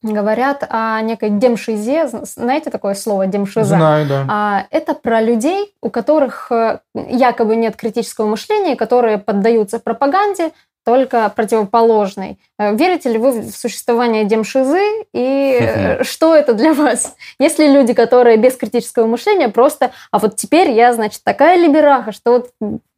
говорят 0.01 0.65
о 0.69 1.01
некой 1.01 1.29
демшизе. 1.29 2.07
Знаете 2.07 2.69
такое 2.69 2.93
слово 2.93 3.27
демшиза? 3.27 3.75
Знаю, 3.75 4.07
да. 4.07 4.25
А, 4.29 4.65
это 4.71 4.93
про 4.93 5.21
людей, 5.21 5.73
у 5.81 5.89
которых 5.89 6.51
э, 6.51 6.79
якобы 6.93 7.55
нет 7.55 7.75
критического 7.75 8.27
мышления, 8.27 8.75
которые 8.75 9.17
поддаются 9.17 9.79
пропаганде, 9.79 10.51
только 10.89 11.29
противоположной. 11.29 12.39
Э, 12.57 12.75
верите 12.75 13.09
ли 13.09 13.19
вы 13.19 13.41
в 13.41 13.51
существование 13.55 14.23
демшизы 14.25 15.05
и 15.13 15.59
э, 15.61 16.03
что 16.03 16.35
это 16.35 16.55
для 16.55 16.73
вас? 16.73 17.15
Есть 17.39 17.59
ли 17.59 17.71
люди, 17.71 17.93
которые 17.93 18.37
без 18.37 18.55
критического 18.55 19.05
мышления 19.05 19.49
просто, 19.49 19.91
а 20.09 20.17
вот 20.17 20.35
теперь 20.35 20.71
я, 20.71 20.91
значит, 20.93 21.21
такая 21.23 21.57
либераха, 21.57 22.11
что 22.11 22.31
вот 22.31 22.49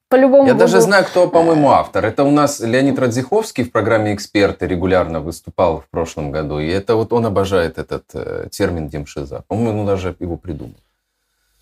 по-любому 0.08 0.48
Я 0.48 0.54
буду... 0.54 0.66
даже 0.66 0.80
знаю, 0.80 1.04
кто, 1.04 1.28
по-моему, 1.28 1.72
автор. 1.72 2.06
Это 2.06 2.24
у 2.24 2.32
нас 2.32 2.62
Леонид 2.62 2.98
Радзиховский 2.98 3.66
в 3.66 3.72
программе 3.72 4.14
«Эксперты» 4.14 4.68
регулярно 4.68 5.20
выступал 5.20 5.82
в 5.82 5.90
прошлом 5.90 6.32
году. 6.32 6.60
И 6.60 6.68
это 6.70 6.96
вот 6.96 7.12
он 7.12 7.26
обожает 7.26 7.78
этот 7.78 8.04
э, 8.14 8.48
термин 8.52 8.88
демшиза. 8.88 9.44
По-моему, 9.48 9.82
он 9.82 9.86
даже 9.88 10.16
его 10.20 10.38
придумал. 10.38 10.76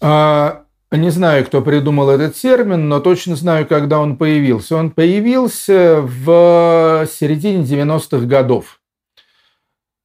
А, 0.01 0.63
не 0.97 1.11
знаю, 1.11 1.45
кто 1.45 1.61
придумал 1.61 2.09
этот 2.09 2.35
термин, 2.35 2.89
но 2.89 2.99
точно 2.99 3.35
знаю, 3.35 3.67
когда 3.67 3.99
он 3.99 4.17
появился. 4.17 4.75
Он 4.75 4.89
появился 4.89 6.01
в 6.01 7.07
середине 7.11 7.63
90-х 7.63 8.25
годов. 8.25 8.81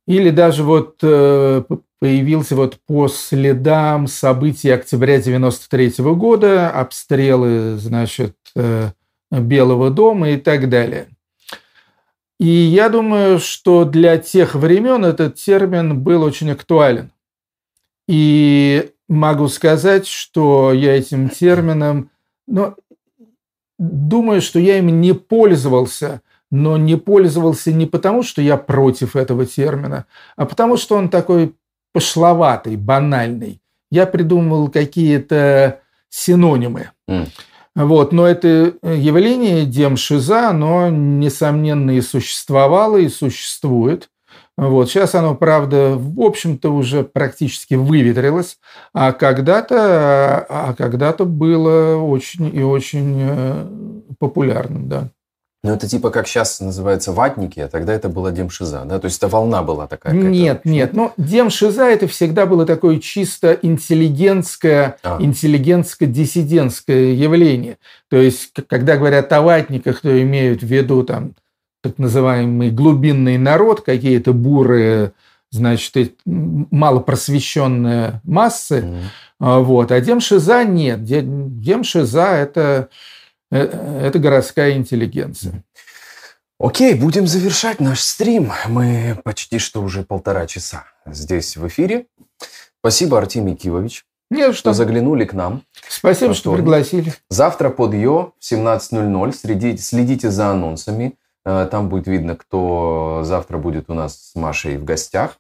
Или 0.07 0.29
даже 0.29 0.63
вот 0.63 0.99
э, 1.03 1.63
появился 1.99 2.55
вот 2.55 2.79
по 2.87 3.09
следам 3.09 4.07
событий 4.07 4.69
октября 4.69 5.19
93 5.23 5.89
-го 5.89 6.15
года, 6.15 6.71
обстрелы, 6.71 7.79
значит, 7.79 8.37
э, 8.55 8.91
Белого 9.31 9.91
дома 9.91 10.31
и 10.31 10.37
так 10.37 10.69
далее. 10.69 11.09
И 12.39 12.47
я 12.47 12.89
думаю, 12.89 13.39
что 13.39 13.85
для 13.85 14.19
тех 14.19 14.55
времен 14.55 15.05
этот 15.05 15.37
термин 15.37 16.01
был 16.01 16.23
очень 16.23 16.51
актуален. 16.51 17.11
И 18.07 18.91
могу 19.15 19.49
сказать, 19.49 20.07
что 20.07 20.73
я 20.73 20.97
этим 20.97 21.29
термином, 21.29 22.11
ну, 22.47 22.75
думаю, 23.79 24.43
что 24.43 24.59
я 24.59 24.79
им 24.79 25.01
не 25.01 25.13
пользовался, 25.15 26.21
но 26.51 26.77
не 26.77 26.97
пользовался 26.97 27.73
не 27.73 27.87
потому, 27.87 28.23
что 28.23 28.43
я 28.43 28.57
против 28.57 29.17
этого 29.17 29.47
термина, 29.47 30.07
а 30.37 30.47
потому 30.47 30.77
что 30.77 30.97
он 30.97 31.09
такой 31.09 31.55
пошловатый, 31.93 32.77
банальный. 32.77 33.61
Я 33.91 34.07
придумывал 34.07 34.69
какие-то 34.69 35.81
синонимы. 36.11 36.91
Mm. 37.09 37.29
Вот, 37.77 38.13
но 38.13 38.27
это 38.27 38.75
явление 38.83 39.67
демшиза, 39.67 40.51
оно, 40.51 40.89
несомненно, 40.91 41.91
и 41.93 42.01
существовало, 42.01 42.99
и 42.99 43.09
существует. 43.09 44.11
Вот. 44.57 44.89
Сейчас 44.89 45.15
оно, 45.15 45.35
правда, 45.35 45.97
в 45.97 46.21
общем-то 46.21 46.71
уже 46.71 47.03
практически 47.03 47.75
выветрилось, 47.75 48.59
а 48.93 49.13
когда-то, 49.13 50.47
а 50.49 50.75
когда-то 50.75 51.25
было 51.25 51.97
очень 51.97 52.55
и 52.55 52.63
очень 52.63 53.19
э, 53.21 53.67
популярным, 54.19 54.89
да. 54.89 55.09
Ну, 55.65 55.73
это 55.73 55.89
типа 55.89 56.11
как 56.11 56.29
сейчас 56.29 56.61
называется 56.61 57.11
ватники, 57.11 57.59
а 57.59 57.69
тогда 57.69 57.95
это 57.95 58.11
была 58.11 58.31
демшиза, 58.31 58.85
да? 58.85 58.99
То 58.99 59.07
есть 59.07 59.17
это 59.17 59.29
волна 59.29 59.63
была 59.63 59.87
такая? 59.87 60.13
Нет, 60.13 60.67
нет. 60.67 60.93
Ну, 60.93 61.13
демшиза 61.17 61.85
это 61.85 62.07
всегда 62.07 62.45
было 62.45 62.67
такое 62.67 62.99
чисто 62.99 63.59
интеллигентское, 63.63 64.99
а. 65.03 65.19
интеллигентско-диссидентское 65.21 67.15
явление. 67.15 67.79
То 68.11 68.19
есть, 68.19 68.53
когда 68.69 68.99
говорят 68.99 69.33
о 69.33 69.41
ватниках, 69.41 70.03
то 70.03 70.23
имеют 70.23 70.61
в 70.61 70.67
виду 70.67 71.03
там 71.03 71.33
так 71.85 71.99
называемый 71.99 72.73
глубинный 72.73 73.39
народ, 73.39 73.83
какие-то 73.83 74.33
бурые, 74.33 75.13
значит, 75.53 76.19
малопросвещенные 76.25 78.21
массы. 78.25 78.85
Mm. 79.39 79.63
Вот. 79.63 79.93
А 79.93 80.01
демшиза 80.01 80.65
нет. 80.65 81.05
Демшиза– 81.05 82.27
это 82.33 82.89
Э, 83.55 84.01
это 84.03 84.19
городская 84.19 84.73
интеллигенция. 84.73 85.63
Окей, 86.59 86.95
будем 86.95 87.29
завершать 87.29 87.79
наш 87.79 88.01
стрим. 88.01 88.53
Мы 88.67 89.21
почти 89.23 89.61
что 89.61 89.81
уже 89.81 90.03
полтора 90.03 90.47
часа 90.47 90.85
здесь 91.07 91.57
в 91.57 91.67
эфире. 91.69 92.07
Спасибо, 92.81 93.17
Артемий 93.17 93.55
Кивович, 93.55 94.05
Не 94.31 94.45
что. 94.47 94.55
что 94.55 94.73
заглянули 94.73 95.25
к 95.25 95.35
нам. 95.35 95.63
Спасибо, 95.89 96.35
что 96.35 96.53
пригласили. 96.53 97.15
Завтра 97.31 97.71
под 97.71 97.95
Йо 97.95 98.33
в 98.39 98.53
17.00. 98.53 99.33
Следите, 99.33 99.83
следите 99.83 100.31
за 100.31 100.49
анонсами. 100.49 101.15
Э, 101.45 101.69
там 101.71 101.89
будет 101.89 102.07
видно, 102.07 102.37
кто 102.37 103.21
завтра 103.25 103.59
будет 103.59 103.91
у 103.91 103.95
нас 103.95 104.33
с 104.33 104.35
Машей 104.35 104.77
в 104.77 104.85
гостях. 104.85 105.39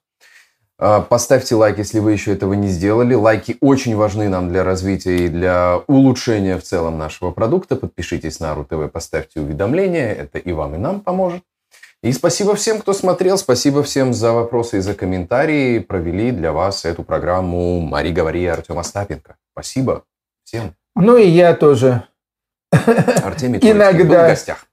А, 0.76 1.00
поставьте 1.00 1.54
лайк, 1.54 1.78
если 1.78 2.00
вы 2.00 2.12
еще 2.12 2.32
этого 2.32 2.52
не 2.54 2.68
сделали. 2.68 3.14
Лайки 3.14 3.56
очень 3.60 3.96
важны 3.96 4.28
нам 4.28 4.48
для 4.48 4.64
развития 4.64 5.26
и 5.26 5.28
для 5.28 5.80
улучшения 5.86 6.58
в 6.58 6.62
целом 6.62 6.98
нашего 6.98 7.30
продукта. 7.30 7.76
Подпишитесь 7.76 8.40
на 8.40 8.54
РУ-ТВ, 8.54 8.90
поставьте 8.92 9.40
уведомления. 9.40 10.12
Это 10.12 10.38
и 10.38 10.52
вам, 10.52 10.74
и 10.74 10.78
нам 10.78 11.00
поможет. 11.00 11.42
И 12.02 12.12
спасибо 12.12 12.54
всем, 12.54 12.80
кто 12.80 12.92
смотрел. 12.92 13.38
Спасибо 13.38 13.82
всем 13.82 14.12
за 14.12 14.32
вопросы 14.32 14.78
и 14.78 14.80
за 14.80 14.94
комментарии. 14.94 15.78
Провели 15.78 16.32
для 16.32 16.52
вас 16.52 16.84
эту 16.84 17.02
программу 17.02 17.80
Мари 17.80 18.10
Говори 18.10 18.42
и 18.42 18.46
Артем 18.46 18.78
Остапенко. 18.78 19.36
Спасибо 19.52 20.04
всем. 20.42 20.74
Ну 20.96 21.16
и 21.16 21.26
я 21.26 21.54
тоже. 21.54 22.02
Артемий 22.72 23.60
иногда, 23.62 24.04
был 24.04 24.14
в 24.16 24.28
гостях. 24.28 24.66